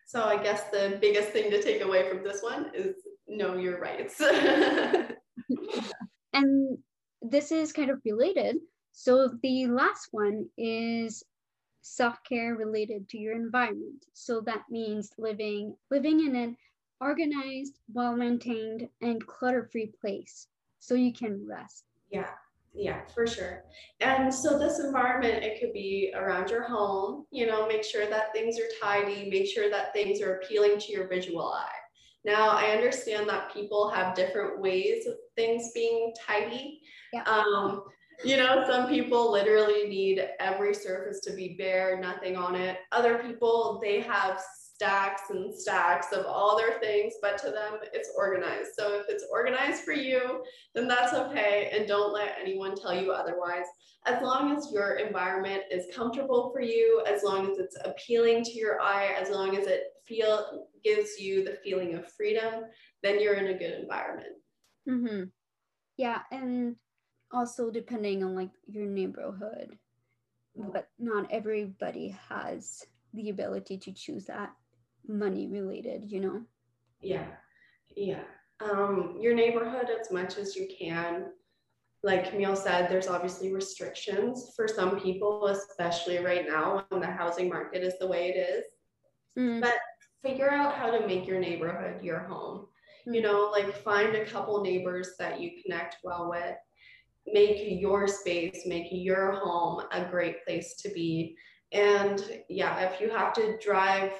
so 0.05 0.25
i 0.25 0.37
guess 0.43 0.65
the 0.71 0.99
biggest 1.01 1.29
thing 1.29 1.51
to 1.51 1.63
take 1.63 1.83
away 1.83 2.09
from 2.09 2.25
this 2.25 2.43
one 2.43 2.71
is 2.75 2.97
know 3.29 3.57
your 3.57 3.81
rights 3.81 4.21
and 6.33 6.79
this 7.23 7.53
is 7.53 7.73
kind 7.73 7.91
of 7.91 8.01
related. 8.05 8.57
So 8.93 9.31
the 9.43 9.67
last 9.69 10.09
one 10.11 10.47
is 10.59 11.23
self-care 11.83 12.55
related 12.55 13.09
to 13.11 13.19
your 13.19 13.35
environment. 13.35 14.05
So 14.13 14.41
that 14.43 14.63
means 14.71 15.11
living 15.19 15.77
living 15.91 16.27
in 16.27 16.37
an 16.37 16.57
organized 17.01 17.79
well 17.93 18.17
maintained 18.17 18.89
and 19.01 19.27
clutter-free 19.27 19.93
place 20.01 20.47
so 20.79 20.95
you 20.95 21.13
can 21.13 21.47
rest. 21.47 21.85
Yeah 22.11 22.31
yeah 22.75 23.01
for 23.15 23.27
sure. 23.27 23.65
And 24.01 24.33
so 24.33 24.59
this 24.59 24.79
environment 24.79 25.45
it 25.45 25.61
could 25.61 25.73
be 25.73 26.13
around 26.15 26.51
your 26.51 26.63
home 26.63 27.27
you 27.31 27.47
know 27.47 27.67
make 27.67 27.85
sure 27.85 28.09
that 28.09 28.33
things 28.33 28.59
are 28.59 28.69
tidy 28.81 29.29
make 29.31 29.47
sure 29.47 29.71
that 29.71 29.93
things 29.93 30.21
are 30.21 30.37
appealing 30.37 30.79
to 30.79 30.93
your 30.93 31.09
visual 31.09 31.53
eye 31.53 31.82
now 32.25 32.51
i 32.51 32.67
understand 32.67 33.29
that 33.29 33.53
people 33.53 33.89
have 33.89 34.15
different 34.15 34.61
ways 34.61 35.07
of 35.07 35.15
things 35.37 35.71
being 35.75 36.13
tidy 36.27 36.81
yeah. 37.13 37.23
um, 37.25 37.83
you 38.25 38.37
know, 38.37 38.65
some 38.69 38.89
people 38.89 39.33
literally 39.33 39.89
need 39.89 40.29
every 40.39 40.75
surface 40.75 41.21
to 41.21 41.33
be 41.33 41.57
bare, 41.59 41.99
nothing 42.01 42.37
on 42.37 42.55
it. 42.55 42.79
Other 42.93 43.19
people, 43.19 43.81
they 43.83 44.01
have 44.01 44.41
stacks 44.75 45.23
and 45.31 45.55
stacks 45.55 46.13
of 46.13 46.27
all 46.27 46.57
their 46.57 46.79
things, 46.81 47.15
but 47.21 47.39
to 47.39 47.51
them, 47.51 47.79
it's 47.93 48.11
organized. 48.17 48.71
So 48.79 48.95
if 48.95 49.07
it's 49.09 49.25
organized 49.31 49.83
for 49.83 49.93
you, 49.93 50.43
then 50.75 50.89
that's 50.89 51.15
okay. 51.15 51.71
And 51.73 51.89
don't 51.89 52.13
let 52.13 52.37
anyone 52.41 52.77
tell 52.77 52.95
you 52.95 53.13
otherwise. 53.13 53.67
As 54.07 54.21
long 54.23 54.57
as 54.57 54.71
your 54.73 54.95
environment 54.95 55.63
is 55.71 55.87
comfortable 55.95 56.51
for 56.53 56.61
you, 56.61 57.03
as 57.07 57.23
long 57.23 57.51
as 57.51 57.59
it's 57.59 57.77
appealing 57.85 58.45
to 58.45 58.53
your 58.53 58.81
eye, 58.81 59.15
as 59.21 59.31
long 59.31 59.57
as 59.57 59.67
it 59.67 59.92
feel 60.07 60.69
gives 60.85 61.19
you 61.19 61.45
the 61.45 61.59
feeling 61.65 61.95
of 61.95 62.11
freedom, 62.13 62.65
then 63.03 63.21
you're 63.21 63.35
in 63.35 63.55
a 63.55 63.59
good 63.59 63.81
environment. 63.81 64.35
Mm-hmm. 64.89 65.25
Yeah, 65.97 66.21
and 66.31 66.77
also 67.33 67.71
depending 67.71 68.23
on 68.23 68.35
like 68.35 68.51
your 68.67 68.87
neighborhood 68.87 69.79
but 70.57 70.89
not 70.99 71.27
everybody 71.31 72.17
has 72.29 72.85
the 73.15 73.31
ability 73.31 73.79
to 73.79 73.93
choose 73.93 74.27
that 74.27 74.53
money 75.09 75.47
related 75.49 76.05
you 76.11 76.21
know 76.21 76.43
yeah 77.01 77.27
yeah 77.97 78.23
um 78.61 79.17
your 79.21 79.35
neighborhood 79.35 79.89
as 80.01 80.11
much 80.11 80.37
as 80.37 80.55
you 80.55 80.69
can 80.79 81.27
like 82.03 82.31
camille 82.31 82.57
said 82.57 82.89
there's 82.89 83.09
obviously 83.09 83.53
restrictions 83.53 84.53
for 84.55 84.69
some 84.69 85.01
people 85.01 85.47
especially 85.47 86.19
right 86.19 86.47
now 86.47 86.85
when 86.91 87.01
the 87.01 87.07
housing 87.07 87.49
market 87.49 87.83
is 87.83 87.99
the 87.99 88.07
way 88.07 88.29
it 88.29 88.39
is 88.39 88.65
mm. 89.39 89.61
but 89.61 89.75
figure 90.23 90.51
out 90.51 90.75
how 90.75 90.91
to 90.91 91.07
make 91.07 91.27
your 91.27 91.41
neighborhood 91.41 92.03
your 92.03 92.21
home 92.21 92.67
you 93.07 93.21
hmm. 93.21 93.27
know 93.27 93.51
like 93.53 93.77
find 93.83 94.15
a 94.15 94.27
couple 94.27 94.63
neighbors 94.63 95.11
that 95.19 95.41
you 95.41 95.51
connect 95.63 95.97
well 96.05 96.31
with 96.31 96.57
make 97.27 97.81
your 97.81 98.09
space, 98.09 98.63
make 98.67 98.89
your 98.91 99.33
home 99.33 99.85
a 99.93 100.05
great 100.05 100.45
place 100.45 100.75
to 100.77 100.91
be. 100.91 101.37
And 101.73 102.43
yeah, 102.49 102.81
if 102.81 103.01
you 103.01 103.11
have 103.11 103.33
to 103.35 103.59
drive 103.59 104.13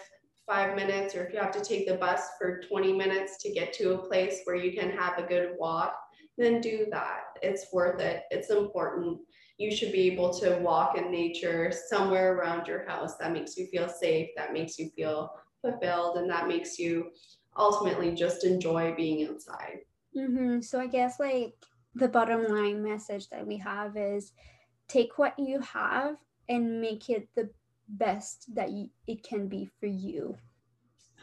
five 0.47 0.77
minutes 0.77 1.15
or 1.15 1.25
if 1.25 1.33
you 1.33 1.39
have 1.39 1.53
to 1.53 1.65
take 1.65 1.87
the 1.87 1.97
bus 1.97 2.23
for 2.39 2.61
20 2.69 2.93
minutes 2.93 3.39
to 3.43 3.53
get 3.53 3.73
to 3.75 3.95
a 3.95 4.07
place 4.07 4.41
where 4.45 4.57
you 4.57 4.73
can 4.79 4.91
have 4.91 5.19
a 5.19 5.27
good 5.27 5.55
walk, 5.59 5.95
then 6.39 6.61
do 6.61 6.87
that. 6.91 7.25
It's 7.43 7.67
worth 7.73 8.01
it. 8.01 8.23
It's 8.31 8.51
important. 8.51 9.19
You 9.59 9.75
should 9.75 9.93
be 9.93 10.11
able 10.11 10.33
to 10.41 10.59
walk 10.59 10.97
in 10.97 11.11
nature 11.11 11.73
somewhere 11.89 12.35
around 12.35 12.67
your 12.67 12.87
house 12.87 13.17
that 13.19 13.33
makes 13.33 13.57
you 13.57 13.67
feel 13.67 13.89
safe, 13.89 14.31
that 14.37 14.53
makes 14.53 14.79
you 14.79 14.91
feel 14.97 15.31
fulfilled, 15.63 16.19
and 16.19 16.29
that 16.29 16.49
makes 16.49 16.79
you 16.79 17.11
ultimately 17.57 18.13
just 18.13 18.45
enjoy 18.45 18.95
being 18.95 19.29
outside. 19.29 19.79
Mm-hmm. 20.17 20.61
So 20.61 20.81
I 20.81 20.87
guess 20.87 21.19
like 21.19 21.55
the 21.95 22.09
bottom 22.09 22.47
line 22.47 22.83
message 22.83 23.29
that 23.29 23.47
we 23.47 23.57
have 23.59 23.97
is 23.97 24.33
take 24.89 25.19
what 25.19 25.39
you 25.39 25.61
have 25.61 26.17
and 26.49 26.81
make 26.81 27.09
it 27.09 27.29
the 27.35 27.51
best 27.89 28.55
that 28.55 28.71
you, 28.71 28.89
it 29.07 29.23
can 29.23 29.49
be 29.49 29.69
for 29.81 29.87
you. 29.87 30.37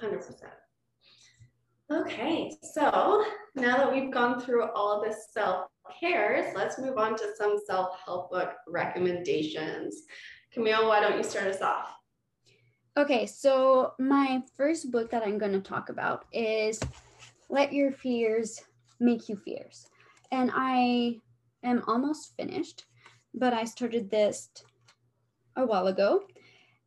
100%. 0.01 0.43
Okay, 1.91 2.55
so 2.61 3.25
now 3.55 3.77
that 3.77 3.91
we've 3.91 4.13
gone 4.13 4.39
through 4.39 4.69
all 4.73 5.01
this 5.01 5.29
self 5.31 5.65
cares, 5.99 6.53
let's 6.55 6.77
move 6.77 6.99
on 6.99 7.17
to 7.17 7.31
some 7.35 7.57
self 7.65 7.97
help 8.05 8.29
book 8.29 8.51
recommendations. 8.67 10.03
Camille, 10.53 10.87
why 10.87 10.99
don't 10.99 11.17
you 11.17 11.23
start 11.23 11.47
us 11.47 11.61
off? 11.61 11.98
Okay, 12.99 13.27
so 13.27 13.93
my 13.97 14.43
first 14.57 14.91
book 14.91 15.09
that 15.11 15.23
I'm 15.25 15.37
going 15.37 15.53
to 15.53 15.61
talk 15.61 15.87
about 15.87 16.25
is 16.33 16.81
Let 17.47 17.71
Your 17.71 17.93
Fears 17.93 18.59
Make 18.99 19.29
You 19.29 19.37
Fierce. 19.37 19.87
and 20.33 20.51
I 20.53 21.21
am 21.63 21.81
almost 21.87 22.35
finished, 22.35 22.83
but 23.33 23.53
I 23.53 23.63
started 23.63 24.11
this 24.11 24.49
a 25.55 25.65
while 25.65 25.87
ago. 25.87 26.23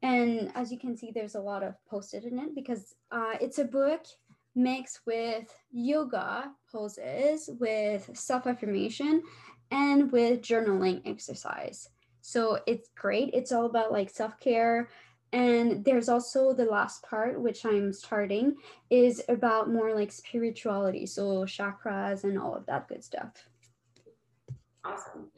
And 0.03 0.53
as 0.55 0.71
you 0.71 0.79
can 0.79 0.99
see, 0.99 1.13
there's 1.15 1.35
a 1.35 1.41
lot 1.41 1.63
of 1.63 1.77
post-it 1.89 2.25
in 2.25 2.39
it 2.39 2.55
because 2.55 2.95
uh, 3.11 3.37
it's 3.41 3.59
a 3.59 3.65
book 3.65 4.05
mixed 4.55 5.01
with 5.07 5.47
yoga 5.71 6.53
poses, 6.71 7.49
with 7.59 8.11
self-affirmation, 8.13 9.23
and 9.71 10.13
with 10.13 10.43
journaling 10.43 11.01
exercise. 11.07 11.89
So 12.21 12.59
it's 12.67 12.91
great. 12.97 13.31
It's 13.33 13.51
all 13.51 13.65
about 13.65 13.93
like 13.93 14.11
self-care. 14.11 14.91
And 15.33 15.85
there's 15.85 16.09
also 16.11 16.53
the 16.53 16.67
last 16.67 17.03
part, 17.03 17.41
which 17.41 17.65
I'm 17.65 17.93
starting, 17.93 18.57
is 18.91 19.23
about 19.29 19.71
more 19.71 19.95
like 19.95 20.13
spirituality. 20.13 21.07
So 21.07 21.45
chakras 21.45 22.25
and 22.25 22.39
all 22.39 22.55
of 22.55 22.67
that 22.67 22.89
good 22.89 23.03
stuff. 23.03 23.49
Awesome. 24.85 25.31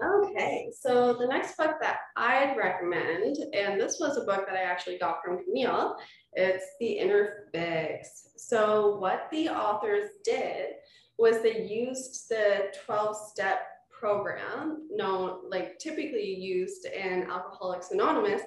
Okay, 0.00 0.70
so 0.78 1.14
the 1.14 1.26
next 1.26 1.56
book 1.56 1.74
that 1.80 1.98
I'd 2.16 2.56
recommend, 2.56 3.36
and 3.52 3.80
this 3.80 3.98
was 3.98 4.16
a 4.16 4.24
book 4.24 4.46
that 4.46 4.54
I 4.54 4.62
actually 4.62 4.96
got 4.96 5.18
from 5.24 5.42
Camille, 5.42 5.96
it's 6.34 6.64
The 6.78 6.92
Inner 6.92 7.48
Fix. 7.52 8.28
So, 8.36 8.96
what 8.98 9.26
the 9.32 9.48
authors 9.48 10.10
did 10.24 10.74
was 11.18 11.42
they 11.42 11.66
used 11.66 12.28
the 12.28 12.72
12 12.86 13.16
step 13.30 13.62
program, 13.90 14.86
known 14.92 15.50
like 15.50 15.80
typically 15.80 16.32
used 16.32 16.86
in 16.86 17.24
Alcoholics 17.24 17.90
Anonymous, 17.90 18.42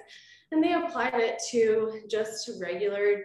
and 0.52 0.62
they 0.62 0.74
applied 0.74 1.14
it 1.14 1.40
to 1.50 2.00
just 2.08 2.50
regular 2.60 3.24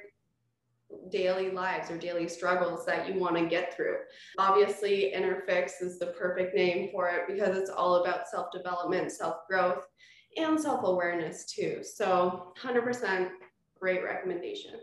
daily 1.12 1.52
lives 1.52 1.92
or 1.92 1.98
daily 1.98 2.28
struggles 2.28 2.86
that 2.86 3.08
you 3.08 3.20
want 3.20 3.36
to 3.36 3.46
get 3.46 3.76
through. 3.76 3.98
Obviously, 4.38 5.14
Inner 5.14 5.44
Fix 5.46 5.82
is 5.82 6.00
the 6.00 6.08
perfect 6.08 6.56
name 6.56 6.90
for 6.92 7.10
it 7.10 7.22
because 7.28 7.58
it's 7.58 7.70
all 7.70 7.96
about 7.96 8.28
self 8.28 8.52
development, 8.52 9.12
self 9.12 9.48
growth, 9.50 9.84
and 10.38 10.60
self 10.60 10.82
awareness 10.84 11.46
too. 11.46 11.82
So, 11.84 12.54
100% 12.62 13.30
great 13.80 14.04
recommendation. 14.04 14.76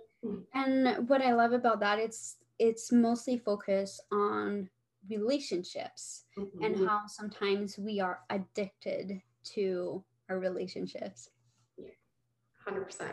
And 0.54 1.08
what 1.08 1.22
I 1.22 1.32
love 1.32 1.52
about 1.52 1.80
that, 1.80 1.98
it's 1.98 2.36
it's 2.58 2.92
mostly 2.92 3.38
focused 3.38 4.02
on 4.12 4.68
relationships 5.10 6.24
mm-hmm. 6.38 6.62
and 6.62 6.88
how 6.88 7.02
sometimes 7.06 7.78
we 7.78 8.00
are 8.00 8.20
addicted 8.30 9.20
to 9.44 10.02
our 10.30 10.38
relationships. 10.38 11.30
Yeah, 12.66 12.72
100%. 12.72 13.12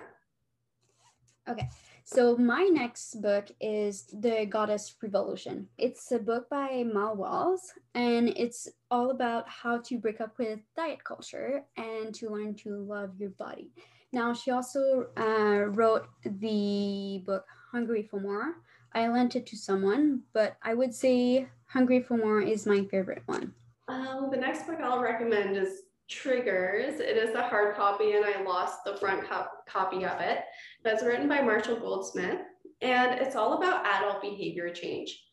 Okay, 1.50 1.70
so 2.04 2.38
my 2.38 2.64
next 2.72 3.20
book 3.22 3.48
is 3.60 4.06
The 4.14 4.46
Goddess 4.46 4.94
Revolution. 5.02 5.68
It's 5.78 6.12
a 6.12 6.20
book 6.20 6.48
by 6.50 6.84
Mel 6.84 7.16
Wells, 7.16 7.74
and 7.96 8.30
it's 8.30 8.70
all 8.92 9.10
about 9.10 9.50
how 9.50 9.80
to 9.80 9.98
break 9.98 10.22
up 10.22 10.38
with 10.38 10.60
diet 10.76 11.04
culture 11.04 11.64
and 11.78 12.14
to 12.16 12.30
learn 12.30 12.54
to 12.56 12.78
love 12.78 13.20
your 13.20 13.32
body. 13.32 13.72
Now, 14.14 14.34
she 14.34 14.52
also 14.52 15.08
uh, 15.18 15.66
wrote 15.70 16.08
the 16.24 17.24
book 17.26 17.46
Hungry 17.72 18.04
for 18.04 18.20
More. 18.20 18.58
I 18.94 19.08
lent 19.08 19.36
it 19.36 19.46
to 19.48 19.58
someone, 19.58 20.22
but 20.34 20.58
I 20.62 20.74
would 20.74 20.94
say 20.94 21.48
Hungry 21.66 22.02
for 22.02 22.18
More 22.18 22.42
is 22.42 22.68
my 22.68 22.84
favorite 22.86 23.24
one. 23.26 23.54
Um, 23.88 24.30
the 24.30 24.38
next 24.38 24.68
book 24.68 24.80
I'll 24.82 25.02
recommend 25.02 25.58
is 25.58 25.84
Triggers. 26.12 27.00
It 27.00 27.16
is 27.16 27.34
a 27.36 27.42
hard 27.42 27.74
copy, 27.74 28.12
and 28.12 28.26
I 28.26 28.44
lost 28.44 28.84
the 28.84 28.98
front 28.98 29.24
copy 29.66 30.06
of 30.06 30.20
it. 30.20 30.40
That's 30.84 31.06
written 31.06 31.30
by 31.30 31.42
Marshall 31.42 31.80
Goldsmith, 31.80 32.42
and 32.82 33.18
it's 33.18 33.38
all 33.38 33.54
about 33.54 33.86
adult 33.86 34.22
behavior 34.22 34.70
change. 34.72 35.24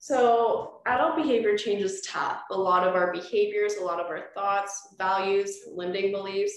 So, 0.00 0.80
adult 0.86 1.14
behavior 1.14 1.56
change 1.56 1.82
is 1.82 2.02
tough. 2.02 2.42
A 2.50 2.58
lot 2.58 2.86
of 2.86 2.96
our 2.96 3.12
behaviors, 3.12 3.76
a 3.76 3.84
lot 3.84 4.00
of 4.00 4.06
our 4.06 4.24
thoughts, 4.34 4.88
values, 4.98 5.60
limiting 5.72 6.10
beliefs, 6.10 6.52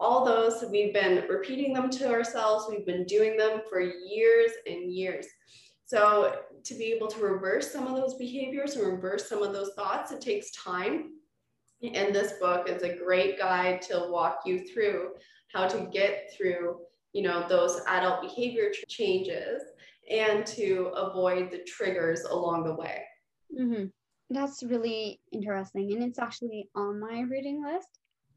all 0.00 0.24
those 0.24 0.64
we've 0.70 0.94
been 0.94 1.26
repeating 1.28 1.74
them 1.74 1.90
to 1.90 2.10
ourselves, 2.10 2.64
we've 2.70 2.86
been 2.86 3.04
doing 3.04 3.36
them 3.36 3.60
for 3.68 3.80
years 3.80 4.52
and 4.66 4.90
years. 4.90 5.26
So, 5.84 6.40
to 6.64 6.74
be 6.74 6.86
able 6.94 7.08
to 7.08 7.20
reverse 7.20 7.70
some 7.70 7.86
of 7.86 7.94
those 7.94 8.14
behaviors 8.14 8.76
and 8.76 8.86
reverse 8.86 9.28
some 9.28 9.42
of 9.42 9.52
those 9.52 9.74
thoughts, 9.74 10.12
it 10.12 10.22
takes 10.22 10.50
time 10.52 11.10
and 11.82 12.14
this 12.14 12.34
book 12.34 12.68
is 12.68 12.82
a 12.82 12.96
great 12.96 13.38
guide 13.38 13.82
to 13.82 14.08
walk 14.10 14.40
you 14.44 14.66
through 14.66 15.10
how 15.52 15.66
to 15.68 15.88
get 15.92 16.30
through, 16.36 16.78
you 17.12 17.22
know, 17.22 17.46
those 17.48 17.80
adult 17.86 18.22
behavior 18.22 18.70
changes 18.88 19.62
and 20.10 20.46
to 20.46 20.90
avoid 20.94 21.50
the 21.50 21.62
triggers 21.66 22.22
along 22.22 22.64
the 22.64 22.74
way. 22.74 23.02
Mm-hmm. 23.58 23.84
That's 24.30 24.62
really 24.62 25.20
interesting. 25.32 25.92
And 25.92 26.02
it's 26.02 26.18
actually 26.18 26.68
on 26.74 27.00
my 27.00 27.20
reading 27.22 27.64
list. 27.64 27.88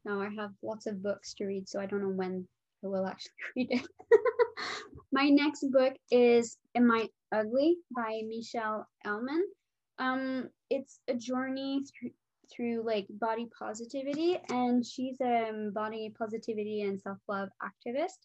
Now 0.05 0.21
I 0.21 0.29
have 0.37 0.51
lots 0.63 0.87
of 0.87 1.03
books 1.03 1.33
to 1.35 1.45
read, 1.45 1.67
so 1.67 1.79
I 1.79 1.85
don't 1.85 2.01
know 2.01 2.09
when 2.09 2.47
I 2.83 2.87
will 2.87 3.05
actually 3.05 3.33
read 3.55 3.67
it. 3.71 3.87
my 5.11 5.29
next 5.29 5.65
book 5.71 5.93
is 6.11 6.57
Am 6.75 6.91
I 6.91 7.09
Ugly 7.31 7.77
by 7.95 8.21
Michelle 8.27 8.87
Elman. 9.05 9.45
Um, 9.99 10.49
it's 10.69 10.99
a 11.07 11.13
journey 11.13 11.83
through 11.83 12.11
through 12.55 12.83
like 12.85 13.05
body 13.09 13.47
positivity 13.57 14.37
and 14.49 14.85
she's 14.85 15.19
a 15.21 15.69
body 15.73 16.13
positivity 16.17 16.81
and 16.81 16.99
self-love 16.99 17.49
activist. 17.61 18.17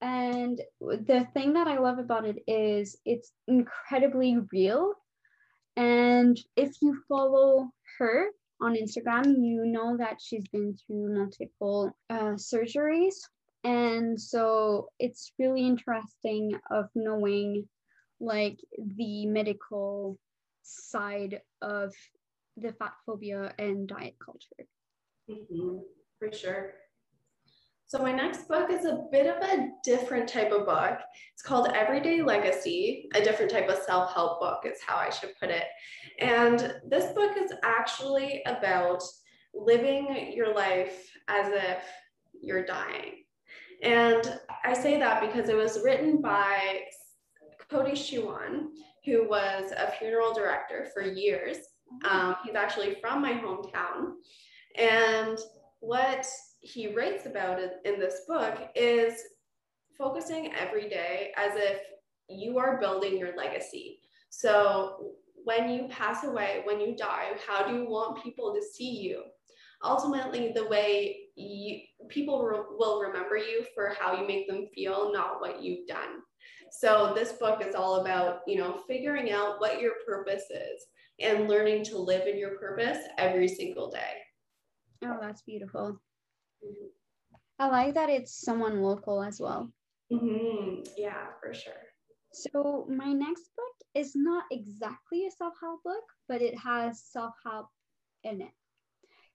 And 0.00 0.60
the 0.80 1.26
thing 1.32 1.52
that 1.52 1.68
i 1.68 1.78
love 1.78 1.98
about 1.98 2.26
it 2.26 2.42
is 2.46 2.96
it's 3.04 3.32
incredibly 3.46 4.38
real. 4.52 4.94
And 5.76 6.38
if 6.56 6.72
you 6.82 7.00
follow 7.08 7.70
her 7.98 8.26
on 8.60 8.74
instagram 8.74 9.24
you 9.38 9.64
know 9.66 9.96
that 9.96 10.18
she's 10.20 10.46
been 10.48 10.76
through 10.76 11.16
multiple 11.16 11.96
uh, 12.10 12.34
surgeries. 12.36 13.14
And 13.64 14.20
so 14.20 14.88
it's 14.98 15.32
really 15.38 15.66
interesting 15.66 16.54
of 16.70 16.86
knowing 16.96 17.68
like 18.20 18.58
the 18.78 19.26
medical 19.26 20.18
side 20.62 21.40
of 21.60 21.92
the 22.56 22.72
fat 22.72 22.92
phobia 23.06 23.54
and 23.58 23.88
diet 23.88 24.16
culture. 24.24 24.68
Mm-hmm, 25.30 25.78
for 26.18 26.32
sure. 26.32 26.74
So 27.86 27.98
my 27.98 28.12
next 28.12 28.48
book 28.48 28.70
is 28.70 28.86
a 28.86 29.04
bit 29.12 29.26
of 29.26 29.42
a 29.42 29.68
different 29.84 30.26
type 30.26 30.50
of 30.50 30.64
book. 30.64 30.98
It's 31.34 31.42
called 31.42 31.68
Everyday 31.74 32.22
Legacy, 32.22 33.08
a 33.14 33.22
different 33.22 33.50
type 33.50 33.68
of 33.68 33.82
self-help 33.82 34.40
book 34.40 34.62
is 34.64 34.80
how 34.86 34.96
I 34.96 35.10
should 35.10 35.32
put 35.38 35.50
it. 35.50 35.64
And 36.18 36.76
this 36.88 37.12
book 37.12 37.36
is 37.36 37.52
actually 37.62 38.42
about 38.46 39.02
living 39.52 40.32
your 40.34 40.54
life 40.54 41.10
as 41.28 41.52
if 41.52 41.84
you're 42.40 42.64
dying. 42.64 43.24
And 43.82 44.38
I 44.64 44.72
say 44.72 44.98
that 44.98 45.20
because 45.20 45.50
it 45.50 45.56
was 45.56 45.82
written 45.84 46.22
by 46.22 46.84
Cody 47.70 47.92
Schuon, 47.92 48.68
who 49.04 49.28
was 49.28 49.72
a 49.76 49.90
funeral 49.90 50.32
director 50.32 50.88
for 50.94 51.02
years. 51.02 51.58
Um, 52.08 52.36
he's 52.44 52.54
actually 52.54 52.96
from 53.00 53.22
my 53.22 53.32
hometown. 53.32 54.14
And 54.76 55.38
what 55.80 56.26
he 56.60 56.94
writes 56.94 57.26
about 57.26 57.58
in 57.84 57.98
this 57.98 58.22
book 58.26 58.70
is 58.74 59.20
focusing 59.98 60.52
every 60.54 60.88
day 60.88 61.32
as 61.36 61.52
if 61.56 61.78
you 62.28 62.58
are 62.58 62.80
building 62.80 63.18
your 63.18 63.36
legacy. 63.36 64.00
So 64.30 65.14
when 65.44 65.68
you 65.68 65.88
pass 65.88 66.24
away, 66.24 66.62
when 66.64 66.80
you 66.80 66.96
die, 66.96 67.30
how 67.46 67.66
do 67.66 67.74
you 67.74 67.88
want 67.88 68.22
people 68.22 68.54
to 68.54 68.62
see 68.62 68.90
you? 68.90 69.22
Ultimately, 69.84 70.52
the 70.54 70.68
way 70.68 71.16
you, 71.34 71.80
people 72.08 72.44
re- 72.44 72.60
will 72.78 73.00
remember 73.00 73.36
you 73.36 73.64
for 73.74 73.94
how 73.98 74.18
you 74.18 74.26
make 74.26 74.46
them 74.46 74.68
feel, 74.74 75.12
not 75.12 75.40
what 75.40 75.60
you've 75.60 75.86
done. 75.88 76.20
So 76.70 77.12
this 77.14 77.32
book 77.32 77.62
is 77.66 77.74
all 77.74 78.00
about, 78.00 78.40
you 78.46 78.58
know, 78.58 78.80
figuring 78.86 79.32
out 79.32 79.60
what 79.60 79.80
your 79.80 79.94
purpose 80.06 80.44
is 80.50 80.86
and 81.22 81.48
learning 81.48 81.84
to 81.84 81.98
live 81.98 82.26
in 82.26 82.38
your 82.38 82.56
purpose 82.58 82.98
every 83.18 83.48
single 83.48 83.90
day. 83.90 84.12
Oh, 85.04 85.18
that's 85.20 85.42
beautiful. 85.42 86.00
Mm-hmm. 86.64 86.86
I 87.58 87.68
like 87.68 87.94
that 87.94 88.10
it's 88.10 88.34
someone 88.44 88.82
local 88.82 89.22
as 89.22 89.40
well. 89.40 89.70
Mm-hmm. 90.12 90.82
Yeah, 90.96 91.26
for 91.40 91.54
sure. 91.54 91.74
So, 92.32 92.86
my 92.88 93.12
next 93.12 93.50
book 93.56 93.74
is 93.94 94.12
not 94.14 94.44
exactly 94.50 95.26
a 95.26 95.30
self 95.30 95.54
help 95.60 95.82
book, 95.82 96.04
but 96.28 96.40
it 96.40 96.58
has 96.58 97.02
self 97.02 97.34
help 97.44 97.68
in 98.24 98.40
it. 98.40 98.52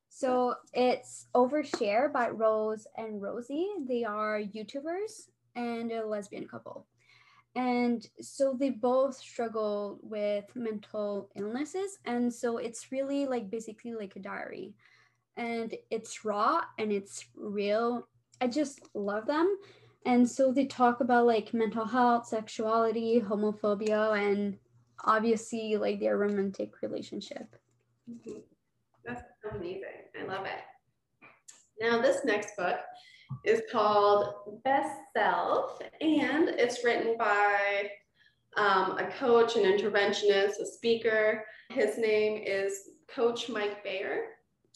So, 0.09 0.55
it's 0.73 1.27
Overshare 1.35 2.11
by 2.11 2.29
Rose 2.29 2.87
and 2.97 3.21
Rosie. 3.21 3.69
They 3.87 4.03
are 4.03 4.41
YouTubers 4.41 5.29
and 5.55 5.91
a 5.91 6.05
lesbian 6.05 6.47
couple. 6.47 6.87
And 7.57 8.07
so 8.21 8.55
they 8.57 8.69
both 8.69 9.17
struggle 9.17 9.97
with 10.03 10.45
mental 10.55 11.31
illnesses. 11.35 11.97
And 12.05 12.31
so 12.31 12.57
it's 12.57 12.91
really 12.91 13.25
like 13.25 13.49
basically 13.49 13.93
like 13.95 14.15
a 14.15 14.19
diary. 14.19 14.75
And 15.37 15.75
it's 15.89 16.23
raw 16.23 16.61
and 16.77 16.91
it's 16.91 17.25
real. 17.35 18.07
I 18.39 18.47
just 18.47 18.81
love 18.93 19.25
them. 19.25 19.57
And 20.05 20.29
so 20.29 20.51
they 20.51 20.65
talk 20.67 21.01
about 21.01 21.25
like 21.25 21.51
mental 21.51 21.85
health, 21.85 22.27
sexuality, 22.27 23.19
homophobia, 23.19 24.15
and 24.15 24.59
obviously 25.05 25.77
like 25.77 25.99
their 25.99 26.19
romantic 26.19 26.83
relationship. 26.83 27.55
Mm-hmm. 28.07 28.39
That's 29.03 29.23
amazing. 29.51 30.05
I 30.21 30.25
love 30.25 30.45
it. 30.45 30.61
Now, 31.81 32.01
this 32.01 32.23
next 32.23 32.55
book 32.55 32.77
is 33.43 33.61
called 33.71 34.61
Best 34.63 34.95
Self, 35.15 35.79
and 36.01 36.49
it's 36.49 36.83
written 36.83 37.17
by 37.17 37.89
um, 38.57 38.97
a 38.97 39.07
coach, 39.19 39.55
an 39.55 39.63
interventionist, 39.63 40.59
a 40.59 40.65
speaker. 40.65 41.43
His 41.69 41.97
name 41.97 42.43
is 42.45 42.89
Coach 43.07 43.49
Mike 43.49 43.83
Bayer, 43.83 44.25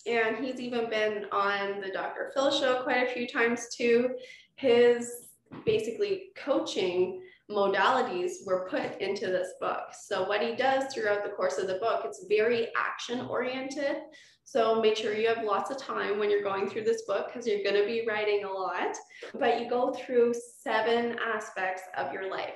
and 0.05 0.43
he's 0.43 0.59
even 0.59 0.89
been 0.89 1.25
on 1.31 1.81
the 1.81 1.91
Dr. 1.91 2.31
Phil 2.33 2.51
show 2.51 2.83
quite 2.83 3.07
a 3.07 3.13
few 3.13 3.27
times 3.27 3.67
too. 3.75 4.09
His 4.55 5.29
basically 5.65 6.29
coaching 6.35 7.20
modalities 7.51 8.45
were 8.45 8.67
put 8.69 8.99
into 9.01 9.27
this 9.27 9.53
book. 9.59 9.93
So 9.99 10.27
what 10.27 10.41
he 10.41 10.55
does 10.55 10.93
throughout 10.93 11.23
the 11.23 11.31
course 11.31 11.57
of 11.57 11.67
the 11.67 11.75
book, 11.75 12.03
it's 12.05 12.25
very 12.27 12.69
action 12.75 13.21
oriented. 13.21 13.97
So 14.43 14.81
make 14.81 14.97
sure 14.97 15.13
you 15.13 15.27
have 15.27 15.43
lots 15.43 15.71
of 15.71 15.77
time 15.77 16.19
when 16.19 16.29
you're 16.29 16.43
going 16.43 16.69
through 16.69 16.83
this 16.83 17.03
book 17.03 17.27
because 17.27 17.47
you're 17.47 17.63
going 17.63 17.79
to 17.79 17.85
be 17.85 18.05
writing 18.07 18.43
a 18.43 18.51
lot. 18.51 18.95
But 19.39 19.61
you 19.61 19.69
go 19.69 19.93
through 19.93 20.33
seven 20.33 21.17
aspects 21.25 21.83
of 21.95 22.11
your 22.11 22.29
life. 22.29 22.55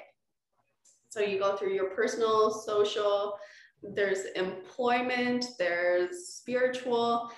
So 1.09 1.21
you 1.21 1.39
go 1.39 1.55
through 1.55 1.73
your 1.73 1.91
personal, 1.91 2.51
social, 2.51 3.37
there's 3.81 4.25
employment, 4.35 5.45
there's 5.57 6.27
spiritual. 6.27 7.31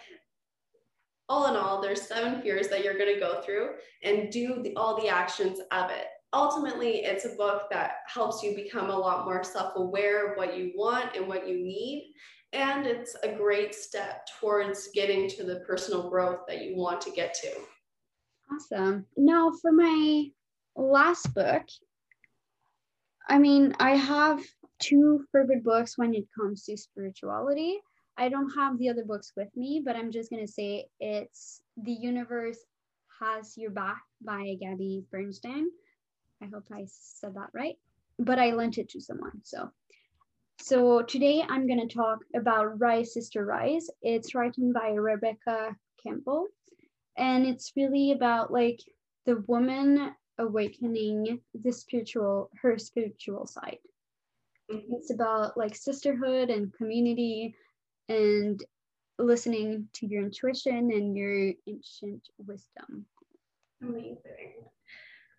All 1.30 1.48
in 1.48 1.56
all, 1.56 1.82
there's 1.82 2.02
seven 2.02 2.42
fears 2.42 2.70
that 2.70 2.84
you're 2.84 2.98
going 2.98 3.14
to 3.14 3.20
go 3.20 3.42
through 3.42 3.72
and 4.04 4.32
do 4.32 4.62
the, 4.64 4.76
all 4.76 5.00
the 5.00 5.10
actions 5.10 5.60
of 5.72 5.92
it. 5.92 6.08
Ultimately, 6.34 7.04
it's 7.06 7.26
a 7.26 7.36
book 7.36 7.64
that 7.72 7.98
helps 8.08 8.44
you 8.44 8.56
become 8.56 8.90
a 8.90 8.98
lot 8.98 9.26
more 9.26 9.44
self 9.44 9.74
aware 9.76 10.32
of 10.32 10.38
what 10.38 10.58
you 10.58 10.74
want 10.76 11.16
and 11.16 11.28
what 11.28 11.48
you 11.48 11.56
need 11.56 12.14
and 12.54 12.88
it's 12.88 13.16
a 13.24 13.36
great 13.36 13.76
step 13.76 14.26
towards 14.40 14.90
getting 14.94 15.30
to 15.30 15.44
the 15.44 15.62
personal 15.62 16.10
growth 16.10 16.42
that 16.48 16.64
you 16.64 16.76
want 16.76 17.02
to 17.02 17.12
get 17.12 17.34
to. 17.34 17.52
Awesome. 18.52 19.06
Now, 19.18 19.52
for 19.62 19.72
my 19.72 20.28
last 20.76 21.34
book, 21.34 21.64
I 23.28 23.38
mean, 23.38 23.76
I 23.80 23.92
have 23.92 24.42
two 24.80 25.26
favorite 25.34 25.64
books 25.64 25.98
when 25.98 26.14
it 26.14 26.26
comes 26.40 26.64
to 26.64 26.78
spirituality. 26.78 27.80
I 28.18 28.30
don't 28.30 28.50
have 28.52 28.80
the 28.80 28.90
other 28.90 29.04
books 29.04 29.34
with 29.36 29.50
me, 29.56 29.82
but 29.86 29.96
I'm 29.96 30.12
just 30.12 30.30
gonna 30.30 30.48
say 30.48 30.88
it's 31.00 31.62
The 31.84 31.92
Universe 31.92 32.60
Has 33.20 33.58
Your 33.58 33.72
Back 33.72 34.02
by 34.22 34.56
Gabby 34.60 35.04
Bernstein. 35.12 35.68
I 36.42 36.46
hope 36.46 36.66
I 36.72 36.86
said 36.88 37.36
that 37.36 37.50
right, 37.54 37.78
but 38.20 38.40
I 38.40 38.52
lent 38.52 38.78
it 38.78 38.90
to 38.90 39.02
someone. 39.02 39.42
So, 39.44 39.72
so 40.60 41.02
today 41.02 41.44
I'm 41.48 41.68
gonna 41.68 41.88
talk 41.88 42.20
about 42.36 42.80
Rise 42.80 43.14
Sister 43.14 43.46
Rise. 43.46 43.90
It's 44.02 44.36
written 44.36 44.74
by 44.74 44.92
Rebecca 44.92 45.76
Campbell, 46.04 46.48
and 47.18 47.46
it's 47.46 47.74
really 47.76 48.12
about 48.12 48.52
like 48.52 48.80
the 49.26 49.44
woman 49.48 50.12
awakening 50.38 51.42
the 51.54 51.72
spiritual 51.72 52.50
her 52.62 52.78
spiritual 52.78 53.48
side. 53.48 53.80
Mm-hmm. 54.72 54.94
It's 54.94 55.12
about 55.12 55.58
like 55.58 55.76
sisterhood 55.76 56.50
and 56.50 56.74
community 56.74 57.56
and 58.10 58.64
listening 59.18 59.88
to 59.94 60.06
your 60.06 60.24
intuition 60.24 60.92
and 60.92 61.18
your 61.18 61.54
ancient 61.68 62.30
wisdom. 62.38 63.06
Amazing. 63.82 64.66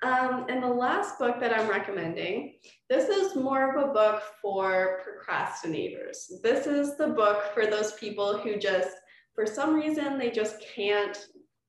Um, 0.02 0.46
and 0.48 0.62
the 0.62 0.68
last 0.68 1.18
book 1.18 1.40
that 1.40 1.52
I'm 1.52 1.68
recommending, 1.68 2.54
this 2.88 3.08
is 3.08 3.34
more 3.34 3.76
of 3.76 3.88
a 3.88 3.92
book 3.92 4.22
for 4.40 5.00
procrastinators. 5.02 6.40
This 6.42 6.66
is 6.66 6.96
the 6.96 7.08
book 7.08 7.52
for 7.52 7.66
those 7.66 7.92
people 7.94 8.38
who 8.38 8.56
just, 8.58 8.90
for 9.34 9.44
some 9.44 9.74
reason, 9.74 10.16
they 10.16 10.30
just 10.30 10.62
can't 10.74 11.18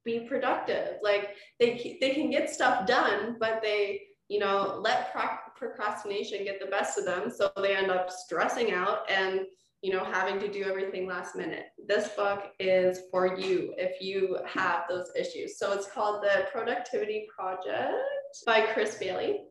be 0.05 0.21
productive. 0.21 0.97
Like 1.01 1.35
they, 1.59 1.97
they 1.99 2.11
can 2.11 2.29
get 2.29 2.51
stuff 2.51 2.85
done, 2.85 3.37
but 3.39 3.61
they, 3.63 4.01
you 4.27 4.39
know, 4.39 4.79
let 4.79 5.11
pro- 5.11 5.37
procrastination 5.55 6.43
get 6.43 6.59
the 6.59 6.67
best 6.67 6.99
of 6.99 7.05
them. 7.05 7.31
So 7.35 7.51
they 7.57 7.75
end 7.75 7.89
up 7.89 8.11
stressing 8.11 8.71
out 8.73 9.09
and 9.09 9.41
you 9.81 9.93
know, 9.93 10.03
having 10.03 10.39
to 10.41 10.51
do 10.51 10.63
everything 10.63 11.07
last 11.07 11.37
minute. 11.37 11.67
This 11.87 12.09
book 12.09 12.51
is 12.59 13.03
for 13.09 13.37
you 13.37 13.73
if 13.77 14.01
you 14.01 14.37
have 14.45 14.83
those 14.89 15.09
issues. 15.17 15.57
So 15.57 15.71
it's 15.71 15.89
called 15.89 16.21
The 16.21 16.47
Productivity 16.51 17.27
Project 17.33 17.93
by 18.45 18.61
Chris 18.61 18.97
Bailey. 18.97 19.41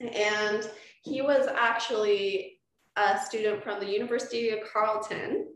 And 0.00 0.68
he 1.02 1.22
was 1.22 1.46
actually 1.46 2.60
a 2.96 3.18
student 3.18 3.62
from 3.62 3.80
the 3.80 3.90
University 3.90 4.50
of 4.50 4.60
Carleton 4.72 5.46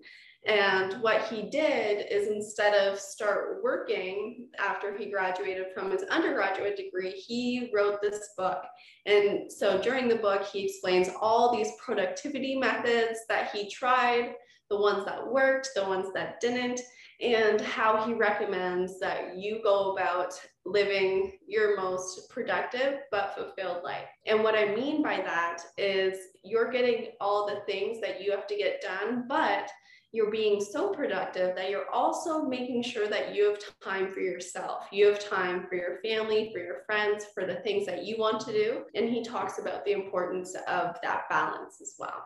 and 0.46 0.94
what 1.02 1.24
he 1.24 1.42
did 1.42 2.06
is 2.10 2.28
instead 2.28 2.72
of 2.72 2.98
start 2.98 3.62
working 3.62 4.48
after 4.58 4.96
he 4.96 5.10
graduated 5.10 5.66
from 5.74 5.90
his 5.90 6.04
undergraduate 6.04 6.76
degree, 6.76 7.10
he 7.10 7.70
wrote 7.74 8.00
this 8.00 8.30
book. 8.36 8.62
And 9.04 9.52
so 9.52 9.80
during 9.80 10.08
the 10.08 10.16
book, 10.16 10.46
he 10.46 10.64
explains 10.64 11.10
all 11.20 11.54
these 11.54 11.72
productivity 11.84 12.56
methods 12.56 13.20
that 13.28 13.50
he 13.50 13.68
tried, 13.68 14.34
the 14.70 14.76
ones 14.76 15.04
that 15.04 15.26
worked, 15.26 15.70
the 15.74 15.84
ones 15.84 16.08
that 16.14 16.40
didn't, 16.40 16.80
and 17.20 17.60
how 17.60 18.04
he 18.06 18.14
recommends 18.14 19.00
that 19.00 19.36
you 19.36 19.60
go 19.62 19.92
about 19.92 20.32
living 20.64 21.32
your 21.46 21.76
most 21.76 22.28
productive 22.30 23.00
but 23.10 23.34
fulfilled 23.34 23.82
life. 23.82 24.08
And 24.26 24.42
what 24.44 24.54
I 24.54 24.74
mean 24.74 25.02
by 25.02 25.16
that 25.16 25.62
is 25.76 26.18
you're 26.44 26.70
getting 26.70 27.08
all 27.20 27.46
the 27.46 27.62
things 27.70 28.00
that 28.00 28.22
you 28.22 28.30
have 28.30 28.46
to 28.46 28.56
get 28.56 28.80
done, 28.80 29.24
but 29.28 29.68
you're 30.12 30.30
being 30.30 30.60
so 30.60 30.90
productive 30.90 31.54
that 31.54 31.70
you're 31.70 31.90
also 31.92 32.44
making 32.44 32.82
sure 32.82 33.08
that 33.08 33.34
you 33.34 33.50
have 33.50 33.58
time 33.82 34.10
for 34.10 34.20
yourself. 34.20 34.86
You 34.90 35.08
have 35.08 35.28
time 35.28 35.66
for 35.68 35.74
your 35.74 35.98
family, 36.02 36.50
for 36.52 36.60
your 36.60 36.82
friends, 36.86 37.26
for 37.34 37.44
the 37.44 37.56
things 37.56 37.84
that 37.86 38.04
you 38.04 38.16
want 38.16 38.40
to 38.46 38.52
do. 38.52 38.84
And 38.94 39.08
he 39.08 39.22
talks 39.22 39.58
about 39.58 39.84
the 39.84 39.92
importance 39.92 40.54
of 40.66 40.96
that 41.02 41.24
balance 41.28 41.80
as 41.82 41.94
well. 41.98 42.24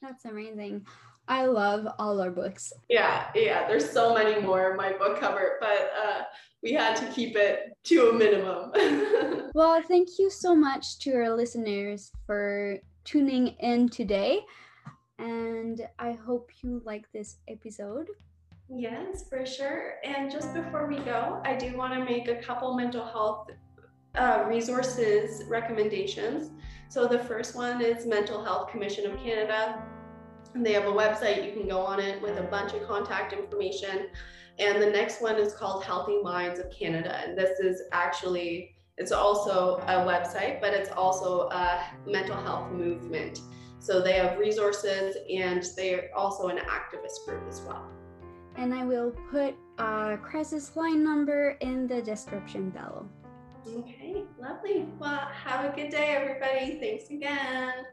That's 0.00 0.26
amazing. 0.26 0.86
I 1.28 1.46
love 1.46 1.86
all 1.98 2.20
our 2.20 2.30
books. 2.30 2.72
Yeah, 2.88 3.28
yeah, 3.34 3.66
there's 3.66 3.88
so 3.88 4.14
many 4.14 4.40
more 4.40 4.72
in 4.72 4.76
my 4.76 4.92
book 4.92 5.20
cover, 5.20 5.58
but 5.60 5.92
uh, 6.04 6.22
we 6.62 6.72
had 6.72 6.96
to 6.96 7.06
keep 7.06 7.36
it 7.36 7.76
to 7.84 8.10
a 8.10 8.12
minimum. 8.12 9.50
well, 9.54 9.82
thank 9.82 10.18
you 10.18 10.30
so 10.30 10.54
much 10.54 10.98
to 11.00 11.14
our 11.14 11.34
listeners 11.34 12.10
for 12.26 12.78
tuning 13.04 13.48
in 13.60 13.88
today 13.88 14.40
and 15.22 15.86
I 15.98 16.12
hope 16.12 16.50
you 16.62 16.82
like 16.84 17.10
this 17.12 17.36
episode. 17.48 18.08
Yes, 18.68 19.28
for 19.28 19.46
sure. 19.46 19.94
And 20.04 20.30
just 20.30 20.52
before 20.54 20.86
we 20.86 20.98
go, 20.98 21.40
I 21.44 21.54
do 21.54 21.76
want 21.76 21.94
to 21.94 22.04
make 22.04 22.28
a 22.28 22.36
couple 22.36 22.74
mental 22.74 23.04
health 23.04 23.50
uh, 24.14 24.44
resources 24.48 25.44
recommendations. 25.48 26.50
So 26.88 27.06
the 27.06 27.18
first 27.18 27.54
one 27.54 27.80
is 27.80 28.06
Mental 28.06 28.42
Health 28.44 28.70
Commission 28.70 29.10
of 29.10 29.16
Canada. 29.18 29.82
They 30.54 30.72
have 30.72 30.84
a 30.84 30.92
website, 30.92 31.44
you 31.46 31.52
can 31.52 31.68
go 31.68 31.80
on 31.80 31.98
it 31.98 32.20
with 32.20 32.38
a 32.38 32.42
bunch 32.42 32.74
of 32.74 32.86
contact 32.86 33.32
information. 33.32 34.08
And 34.58 34.82
the 34.82 34.90
next 34.90 35.22
one 35.22 35.36
is 35.36 35.54
called 35.54 35.84
Healthy 35.84 36.20
Minds 36.22 36.60
of 36.60 36.70
Canada. 36.70 37.20
And 37.24 37.36
this 37.36 37.58
is 37.58 37.82
actually, 37.92 38.74
it's 38.98 39.12
also 39.12 39.78
a 39.78 40.04
website, 40.06 40.60
but 40.60 40.74
it's 40.74 40.90
also 40.90 41.48
a 41.48 41.84
mental 42.06 42.36
health 42.36 42.70
movement. 42.70 43.40
So 43.78 44.00
they 44.00 44.12
have 44.12 44.38
resources 44.38 45.16
and 45.32 45.64
they're 45.76 46.10
also 46.14 46.48
an 46.48 46.58
activist 46.58 47.26
group 47.26 47.42
as 47.48 47.62
well. 47.62 47.88
And 48.56 48.74
I 48.74 48.84
will 48.84 49.10
put 49.30 49.54
uh, 49.78 50.12
a 50.12 50.18
crisis 50.18 50.76
line 50.76 51.02
number 51.02 51.56
in 51.60 51.86
the 51.86 52.02
description 52.02 52.70
below. 52.70 53.08
Okay, 53.66 54.24
lovely. 54.38 54.86
Well, 54.98 55.28
have 55.32 55.72
a 55.72 55.74
good 55.74 55.90
day, 55.90 56.14
everybody. 56.14 56.78
Thanks 56.78 57.10
again. 57.10 57.86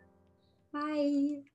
Bye. 0.73 1.48